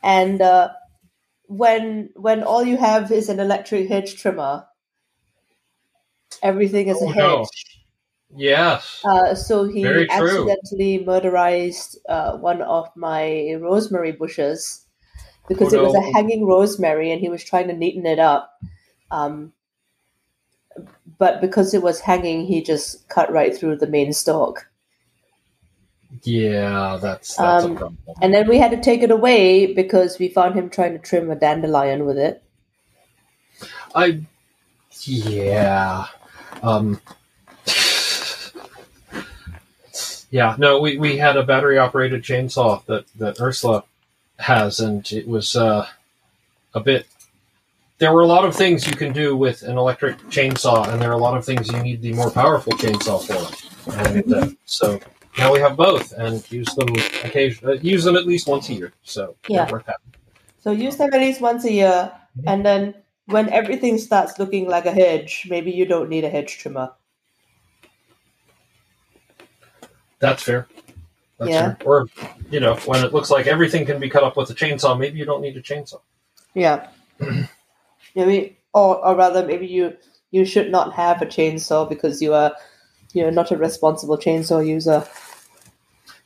And 0.03 0.41
uh, 0.41 0.71
when 1.47 2.11
when 2.17 2.43
all 2.45 2.65
you 2.65 2.77
have 2.79 3.13
is 3.13 3.29
an 3.31 3.41
electric 3.41 3.89
hedge 3.89 4.17
trimmer, 4.21 4.67
everything 6.43 6.89
is 6.89 7.03
Oh, 7.03 7.07
a 7.07 7.13
no. 7.17 7.47
hedge. 7.47 7.65
Yes. 8.37 9.07
Uh, 9.09 9.35
so 9.35 9.65
he 9.65 9.83
Very 9.83 10.09
true. 10.09 10.51
accidentally 10.51 10.99
murderized 11.05 11.97
uh, 12.09 12.37
one 12.39 12.61
of 12.63 12.89
my 12.97 13.55
rosemary 13.61 14.13
bushes 14.13 14.85
because 15.49 15.73
Oh, 15.73 15.75
it 15.75 15.83
was 15.83 15.95
a 15.95 16.01
hanging 16.15 16.47
rosemary 16.47 17.13
and 17.13 17.21
he 17.21 17.29
was 17.31 17.45
trying 17.45 17.69
to 17.69 17.75
neaten 17.75 18.07
it 18.07 18.19
up. 18.21 18.53
Um, 19.11 19.53
but 21.19 21.41
because 21.41 21.75
it 21.75 21.83
was 21.83 22.01
hanging, 22.01 22.47
he 22.47 22.63
just 22.63 23.09
cut 23.09 23.33
right 23.33 23.57
through 23.57 23.77
the 23.77 23.87
main 23.87 24.13
stalk. 24.13 24.69
Yeah, 26.23 26.99
that's 27.01 27.37
that's 27.37 27.65
Um, 27.65 27.73
a 27.73 27.77
problem. 27.77 27.99
And 28.21 28.35
then 28.35 28.49
we 28.49 28.59
had 28.59 28.71
to 28.73 28.81
take 28.81 29.03
it 29.03 29.11
away 29.11 29.73
because 29.75 30.19
we 30.19 30.29
found 30.29 30.55
him 30.55 30.71
trying 30.71 30.93
to 30.95 30.99
trim 30.99 31.31
a 31.31 31.37
dandelion 31.37 32.07
with 32.07 32.19
it. 32.19 32.43
I 33.95 34.23
yeah. 35.03 36.07
Um 36.63 37.01
Yeah, 40.31 40.57
no, 40.59 40.81
we, 40.81 40.99
we 40.99 41.19
had 41.19 41.37
a 41.37 41.45
battery 41.45 41.79
operated 41.79 42.23
chainsaw 42.23 42.85
that, 42.87 43.07
that 43.17 43.41
Ursula 43.41 43.85
has 44.39 44.81
and 44.81 45.11
it 45.13 45.27
was 45.29 45.57
uh 45.57 45.87
a 46.75 46.81
bit 46.81 47.07
there 47.99 48.13
were 48.13 48.23
a 48.23 48.27
lot 48.27 48.45
of 48.45 48.55
things 48.55 48.87
you 48.87 48.95
can 48.95 49.13
do 49.13 49.37
with 49.37 49.63
an 49.63 49.79
electric 49.79 50.19
chainsaw 50.29 50.89
and 50.89 51.01
there 51.01 51.11
are 51.11 51.15
a 51.15 51.19
lot 51.19 51.37
of 51.37 51.45
things 51.45 51.71
you 51.73 51.83
need 51.83 52.03
the 52.03 52.13
more 52.13 52.31
powerful 52.31 52.73
chainsaw 52.75 53.23
for. 53.23 53.93
And 53.99 54.33
uh, 54.33 54.49
so 54.65 55.01
now 55.39 55.53
we 55.53 55.61
have 55.61 55.77
both 55.77 56.13
and 56.13 56.51
use 56.51 56.75
them 56.75 56.89
occasion 57.25 57.69
uh, 57.69 57.73
use 57.73 58.05
them 58.05 58.17
at 58.17 58.27
least 58.27 58.49
once 58.49 58.69
a 58.69 58.75
year. 58.75 58.93
So 59.03 59.37
Yeah. 59.49 59.71
So 60.61 60.73
use 60.73 60.97
them 60.97 61.11
at 61.13 61.21
least 61.21 61.41
once 61.41 61.65
a 61.65 61.73
year. 61.73 62.13
Mm-hmm. 62.39 62.49
And 62.49 62.67
then 62.67 62.95
when 63.27 63.49
everything 63.51 63.99
starts 63.99 64.39
looking 64.39 64.69
like 64.69 64.85
a 64.85 64.93
hedge, 64.93 65.47
maybe 65.49 65.71
you 65.71 65.87
don't 65.87 66.11
need 66.11 66.25
a 66.25 66.31
hedge 66.31 66.59
trimmer. 66.59 66.93
That's 70.19 70.43
fair. 70.43 70.69
That's 71.39 71.51
Yeah. 71.51 71.75
fair. 71.75 71.87
Or, 71.87 72.09
you 72.51 72.61
know, 72.61 72.77
when 72.87 73.05
it 73.05 73.13
looks 73.15 73.31
like 73.31 73.47
everything 73.47 73.87
can 73.87 74.01
be 74.01 74.11
cut 74.11 74.23
up 74.23 74.37
with 74.37 74.51
a 74.51 74.55
chainsaw, 74.55 74.99
maybe 74.99 75.19
you 75.19 75.25
don't 75.25 75.41
need 75.41 75.57
a 75.57 75.63
chainsaw. 75.63 76.01
Yeah. 76.55 76.89
maybe, 78.17 78.59
or, 78.75 79.05
or 79.07 79.15
rather, 79.15 79.47
maybe 79.47 79.67
you 79.67 79.97
you 80.33 80.45
should 80.45 80.71
not 80.73 80.93
have 80.95 81.23
a 81.23 81.27
chainsaw 81.27 81.89
because 81.89 82.21
you 82.21 82.35
are 82.35 82.53
you're 83.13 83.31
not 83.31 83.53
a 83.53 83.57
responsible 83.57 84.19
chainsaw 84.19 84.67
user. 84.67 85.07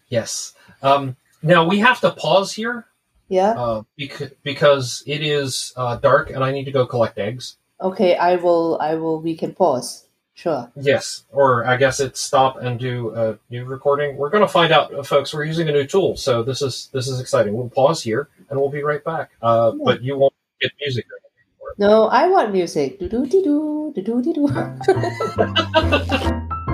Yes. 0.09 0.55
Um, 0.83 1.17
now 1.43 1.67
we 1.69 1.79
have 1.81 2.01
to 2.01 2.11
pause 2.11 2.53
here 2.53 2.87
Yeah. 3.29 3.51
uh, 3.53 3.83
bec- 3.99 4.33
because 4.43 5.03
it 5.07 5.23
is 5.23 5.73
uh, 5.77 5.97
dark 5.97 6.31
and 6.31 6.43
I 6.43 6.51
need 6.53 6.65
to 6.65 6.73
go 6.73 6.87
collect 6.87 7.19
eggs. 7.19 7.57
Okay. 7.81 8.17
I 8.17 8.37
will. 8.37 8.79
I 8.81 8.95
will. 8.97 9.21
We 9.21 9.37
can 9.37 9.55
pause. 9.55 10.07
Sure. 10.35 10.73
Yes, 10.75 11.25
or 11.33 11.67
I 11.67 11.77
guess 11.77 12.01
it's 12.01 12.19
stop 12.19 12.57
and 12.57 12.79
do 12.81 13.15
a 13.15 13.39
new 13.51 13.67
recording. 13.67 14.17
We're 14.17 14.31
going 14.31 14.41
to 14.43 14.49
find 14.49 14.73
out, 14.73 14.95
uh, 14.95 15.03
folks. 15.03 15.35
We're 15.35 15.45
using 15.45 15.69
a 15.69 15.73
new 15.73 15.85
tool, 15.87 16.17
so 16.17 16.43
this 16.43 16.63
is 16.63 16.89
this 16.95 17.09
is 17.09 17.21
exciting. 17.21 17.53
We'll 17.53 17.69
pause 17.69 18.03
here 18.03 18.29
and 18.49 18.59
we'll 18.59 18.71
be 18.71 18.83
right 18.83 19.05
back. 19.05 19.33
Uh, 19.43 19.73
Yeah. 19.75 19.83
But 19.85 20.03
you 20.03 20.17
won't 20.17 20.33
get 20.61 20.71
music. 20.81 21.05
or 21.11 21.17
anything 21.17 21.21
for 21.21 21.27
it. 21.27 21.30
No, 21.79 22.09
I 22.09 22.29
want 22.29 22.53
music. 22.53 22.99
Do 22.99 23.09
do 23.09 23.27
do 23.27 23.93
do 23.95 24.03
do 24.03 24.23
do 24.23 24.33
do. 24.33 24.47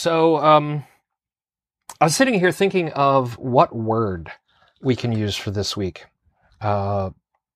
So, 0.00 0.38
um, 0.38 0.84
I 2.00 2.06
was 2.06 2.16
sitting 2.16 2.40
here 2.40 2.52
thinking 2.52 2.90
of 2.92 3.36
what 3.36 3.76
word 3.76 4.32
we 4.80 4.96
can 4.96 5.12
use 5.12 5.36
for 5.36 5.50
this 5.50 5.76
week, 5.76 6.06
uh, 6.62 7.10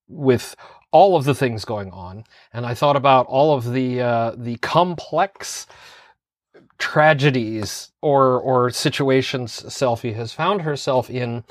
with 0.08 0.54
all 0.92 1.16
of 1.16 1.24
the 1.24 1.34
things 1.34 1.64
going 1.64 1.90
on, 1.90 2.24
and 2.52 2.66
I 2.66 2.74
thought 2.74 2.96
about 2.96 3.24
all 3.28 3.54
of 3.56 3.72
the 3.72 4.02
uh, 4.02 4.32
the 4.36 4.56
complex 4.56 5.66
tragedies 6.76 7.92
or 8.02 8.38
or 8.38 8.68
situations 8.68 9.62
Selphie 9.62 10.14
has 10.14 10.34
found 10.34 10.60
herself 10.60 11.08
in 11.08 11.44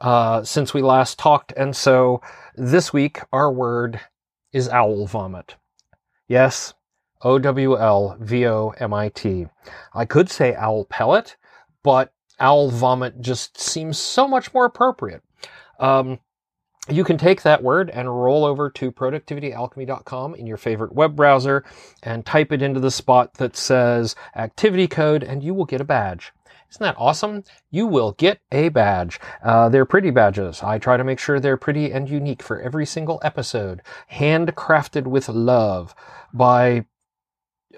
uh, 0.00 0.42
since 0.44 0.72
we 0.72 0.80
last 0.80 1.18
talked, 1.18 1.52
and 1.58 1.76
so 1.76 2.22
this 2.56 2.90
week 2.90 3.20
our 3.34 3.52
word 3.52 4.00
is 4.54 4.70
owl 4.70 5.06
vomit. 5.06 5.56
Yes, 6.26 6.72
O 7.22 7.38
W 7.38 7.76
L 7.76 8.16
V 8.20 8.46
O 8.46 8.70
M 8.78 8.94
I 8.94 9.08
T. 9.08 9.46
I 9.94 10.04
could 10.04 10.30
say 10.30 10.54
owl 10.54 10.84
pellet, 10.84 11.36
but 11.82 12.12
owl 12.40 12.70
vomit 12.70 13.20
just 13.20 13.58
seems 13.60 13.98
so 13.98 14.28
much 14.28 14.54
more 14.54 14.64
appropriate. 14.64 15.22
Um, 15.80 16.20
you 16.88 17.04
can 17.04 17.18
take 17.18 17.42
that 17.42 17.62
word 17.62 17.90
and 17.90 18.08
roll 18.08 18.44
over 18.44 18.70
to 18.70 18.90
productivityalchemy.com 18.90 20.34
in 20.34 20.46
your 20.46 20.56
favorite 20.56 20.94
web 20.94 21.14
browser 21.14 21.64
and 22.02 22.24
type 22.24 22.50
it 22.50 22.62
into 22.62 22.80
the 22.80 22.90
spot 22.90 23.34
that 23.34 23.56
says 23.56 24.16
activity 24.34 24.88
code, 24.88 25.22
and 25.22 25.42
you 25.42 25.52
will 25.52 25.66
get 25.66 25.82
a 25.82 25.84
badge. 25.84 26.32
Isn't 26.70 26.82
that 26.82 26.96
awesome? 26.98 27.44
You 27.70 27.86
will 27.86 28.12
get 28.12 28.40
a 28.52 28.68
badge. 28.68 29.20
Uh, 29.42 29.68
they're 29.68 29.86
pretty 29.86 30.10
badges. 30.10 30.62
I 30.62 30.78
try 30.78 30.96
to 30.96 31.04
make 31.04 31.18
sure 31.18 31.40
they're 31.40 31.56
pretty 31.56 31.92
and 31.92 32.08
unique 32.08 32.42
for 32.42 32.60
every 32.60 32.84
single 32.84 33.20
episode, 33.22 33.82
handcrafted 34.12 35.06
with 35.06 35.28
love 35.28 35.94
by 36.32 36.84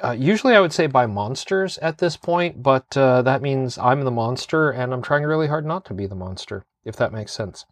uh, 0.02 0.12
usually 0.12 0.55
I 0.55 0.60
would 0.60 0.72
say 0.72 0.86
by 0.86 1.06
monsters 1.06 1.78
at 1.78 1.98
this 1.98 2.16
point, 2.16 2.62
but 2.62 2.97
uh, 2.97 3.22
that 3.22 3.43
means 3.43 3.78
I'm 3.78 4.02
the 4.02 4.10
monster 4.10 4.70
and 4.70 4.93
I'm 4.93 5.02
trying 5.02 5.24
really 5.24 5.48
hard 5.48 5.66
not 5.66 5.85
to 5.86 5.94
be 5.94 6.06
the 6.06 6.14
monster, 6.14 6.64
if 6.85 6.97
that 6.97 7.12
makes 7.12 7.32
sense. 7.32 7.66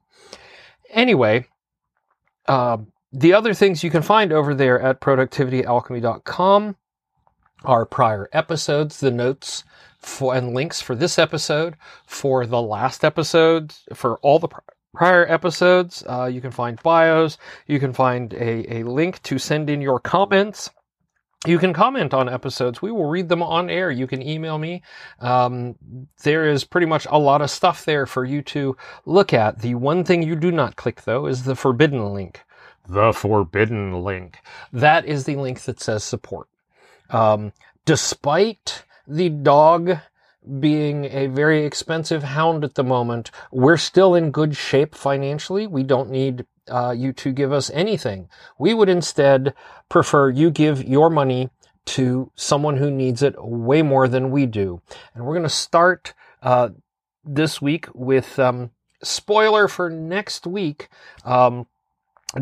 Anyway, 0.91 1.47
uh, 2.47 2.79
the 3.13 3.33
other 3.33 3.55
things 3.55 3.83
you 3.83 3.91
can 3.91 4.03
find 4.03 4.33
over 4.33 4.55
there 4.55 4.81
at 4.81 5.01
productivityalchemy.com 5.01 6.77
are 7.65 7.87
prior 7.87 8.29
episodes, 8.33 9.01
the 9.01 9.11
notes 9.11 9.65
for, 9.99 10.35
and 10.35 10.55
links 10.55 10.81
for 10.81 10.95
this 10.95 11.19
episode, 11.19 11.77
for 12.07 12.47
the 12.47 12.63
last 12.63 13.05
episode, 13.05 13.75
for 13.95 14.19
all 14.19 14.39
the 14.39 14.49
pri- 14.49 14.63
prior 14.95 15.27
episodes. 15.31 16.05
Uh, 16.07 16.27
you 16.27 16.41
can 16.41 16.51
find 16.51 16.83
bios. 16.83 17.37
You 17.67 17.81
can 17.81 17.93
find 17.93 18.33
a, 18.35 18.79
a 18.79 18.83
link 18.85 19.23
to 19.25 19.39
send 19.39 19.69
in 19.71 19.81
your 19.81 20.01
comments 20.01 20.71
you 21.47 21.59
can 21.59 21.73
comment 21.73 22.13
on 22.13 22.29
episodes. 22.29 22.83
We 22.83 22.91
will 22.91 23.09
read 23.09 23.29
them 23.29 23.43
on 23.43 23.71
air. 23.71 23.91
You 23.91 24.07
can 24.07 24.23
email 24.23 24.59
me. 24.59 24.83
Um, 25.21 25.77
there 26.25 26.49
is 26.49 26.65
pretty 26.65 26.87
much 26.87 27.07
a 27.11 27.19
lot 27.19 27.43
of 27.43 27.51
stuff 27.51 27.85
there 27.85 28.07
for 28.07 28.25
you 28.25 28.43
to 28.43 28.77
look 29.07 29.33
at. 29.33 29.61
The 29.61 29.77
one 29.77 30.03
thing 30.03 30.23
you 30.23 30.35
do 30.35 30.51
not 30.51 30.77
click, 30.77 31.03
though, 31.05 31.27
is 31.27 31.45
the 31.45 31.55
forbidden 31.55 32.13
link. 32.13 32.43
The 32.89 33.13
forbidden 33.13 34.03
link. 34.03 34.39
That 34.73 35.05
is 35.05 35.25
the 35.25 35.37
link 35.37 35.63
that 35.63 35.81
says 35.81 36.03
support. 36.03 36.49
Um, 37.11 37.53
despite 37.85 38.85
the 39.07 39.29
dog 39.29 39.99
being 40.61 41.05
a 41.07 41.27
very 41.27 41.65
expensive 41.65 42.23
hound 42.23 42.65
at 42.65 42.75
the 42.75 42.85
moment, 42.85 43.31
we're 43.53 43.77
still 43.77 44.15
in 44.15 44.31
good 44.31 44.57
shape 44.57 44.95
financially. 44.95 45.67
We 45.67 45.83
don't 45.83 46.11
need 46.11 46.47
uh, 46.69 46.95
you 46.97 47.13
to 47.15 47.33
give 47.33 47.53
us 47.53 47.71
anything. 47.71 48.29
We 48.59 48.75
would 48.75 48.89
instead 48.89 49.55
prefer 49.89 50.31
you 50.31 50.51
give 50.51 50.85
your 50.85 51.11
money 51.11 51.51
to 51.87 52.31
someone 52.35 52.77
who 52.77 52.91
needs 52.91 53.23
it 53.23 53.35
way 53.39 53.83
more 53.83 54.09
than 54.09 54.31
we 54.31 54.47
do. 54.47 54.83
And 55.15 55.25
we're 55.25 55.35
going 55.35 55.43
to 55.45 55.49
start 55.49 56.13
uh, 56.43 56.71
this 57.25 57.63
week 57.63 57.87
with 57.95 58.39
um, 58.39 58.71
spoiler 59.03 59.69
for 59.69 59.89
next 59.89 60.47
week. 60.47 60.89
Um, 61.25 61.67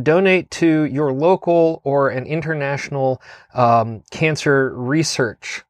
donate 0.03 0.51
to 0.51 0.85
your 0.85 1.13
local 1.13 1.81
or 1.85 2.09
an 2.09 2.27
international 2.27 3.23
um, 3.55 4.03
cancer 4.11 4.75
research 4.77 5.63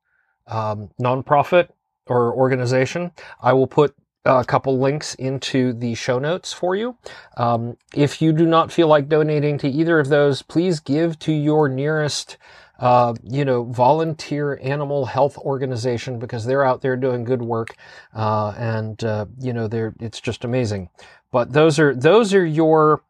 um, 0.47 0.91
nonprofit 1.01 1.69
or 2.07 2.35
organization. 2.35 3.13
I 3.41 3.53
will 3.53 3.67
put 3.67 3.95
a 4.27 4.45
couple 4.45 4.79
links 4.79 5.15
into 5.15 5.73
the 5.73 5.95
show 5.95 6.19
notes 6.19 6.53
for 6.53 6.75
you. 6.75 6.97
Um, 7.37 7.77
if 7.95 8.21
you 8.21 8.33
do 8.33 8.47
not 8.47 8.73
feel 8.73 8.89
like 8.89 9.09
donating 9.09 9.59
to 9.59 9.69
either 9.69 10.01
of 10.01 10.09
those, 10.09 10.43
please 10.43 10.81
give 10.81 11.19
to 11.21 11.33
your 11.33 11.69
nearest, 11.69 12.37
uh, 12.81 13.15
you 13.23 13.45
know, 13.45 13.65
volunteer 13.65 14.59
animal 14.63 15.07
health 15.07 15.39
organization 15.39 16.19
because 16.19 16.45
they're 16.45 16.65
out 16.65 16.83
there 16.83 16.97
doing 16.97 17.25
good 17.25 17.43
work, 17.43 17.77
uh, 18.15 18.53
and 18.59 19.03
uh, 19.05 19.27
you 19.39 19.53
know, 19.53 19.69
they're 19.69 19.95
it's 20.01 20.21
just 20.21 20.45
amazing. 20.45 20.91
But 21.31 21.53
those 21.53 21.79
are 21.79 21.95
those 21.95 22.35
are 22.35 22.45
your 22.45 23.03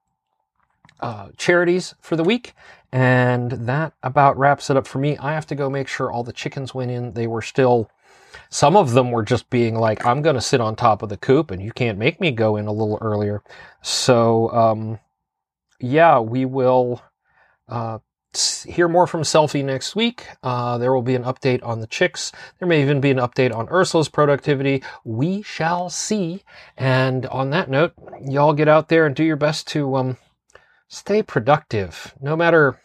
uh, 1.01 1.29
charities 1.37 1.95
for 2.01 2.17
the 2.17 2.25
week. 2.25 2.55
And 2.93 3.51
that 3.53 3.93
about 4.03 4.39
wraps 4.39 4.71
it 4.71 4.77
up 4.77 4.87
for 4.87 4.99
me. 4.99 5.19
I 5.19 5.33
have 5.33 5.47
to 5.49 5.55
go 5.55 5.69
make 5.69 5.89
sure 5.89 6.11
all 6.11 6.23
the 6.23 6.33
chickens 6.33 6.73
went 6.73 6.91
in. 6.91 7.13
They 7.13 7.27
were 7.27 7.43
still 7.43 7.91
some 8.51 8.77
of 8.77 8.93
them 8.93 9.11
were 9.11 9.23
just 9.23 9.51
being 9.51 9.75
like, 9.75 10.05
I'm 10.07 10.23
going 10.23 10.37
to 10.37 10.41
sit 10.41 10.61
on 10.61 10.77
top 10.77 11.03
of 11.03 11.09
the 11.09 11.17
coop 11.17 11.51
and 11.51 11.63
you 11.63 11.73
can't 11.73 11.99
make 11.99 12.21
me 12.21 12.31
go 12.31 12.57
in 12.57 12.67
a 12.67 12.73
little 12.73 12.99
earlier. 13.01 13.43
So, 13.83 14.51
um, 14.53 14.99
yeah, 15.81 16.21
we 16.21 16.45
will 16.45 17.03
uh, 17.69 17.99
hear 18.67 18.89
more 18.89 19.07
from 19.07 19.23
Selphie 19.23 19.65
next 19.65 19.97
week. 19.97 20.27
Uh, 20.43 20.79
there 20.79 20.93
will 20.93 21.03
be 21.03 21.15
an 21.15 21.25
update 21.25 21.65
on 21.65 21.81
the 21.81 21.87
chicks. 21.87 22.33
There 22.59 22.69
may 22.69 22.83
even 22.83 23.01
be 23.01 23.11
an 23.11 23.19
update 23.19 23.55
on 23.55 23.69
Ursula's 23.69 24.09
productivity. 24.09 24.83
We 25.05 25.43
shall 25.43 25.91
see. 25.91 26.43
And 26.77 27.27
on 27.27 27.51
that 27.51 27.71
note, 27.71 27.95
y'all 28.23 28.53
get 28.53 28.69
out 28.69 28.89
there 28.89 29.07
and 29.07 29.15
do 29.15 29.25
your 29.25 29.37
best 29.37 29.67
to 29.69 29.97
um, 29.97 30.17
stay 30.89 31.23
productive, 31.23 32.15
no 32.21 32.37
matter 32.37 32.81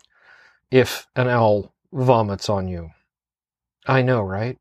if 0.69 1.07
an 1.15 1.27
owl 1.27 1.73
vomits 1.91 2.49
on 2.49 2.67
you. 2.67 2.91
I 3.87 4.01
know, 4.01 4.21
right? 4.21 4.57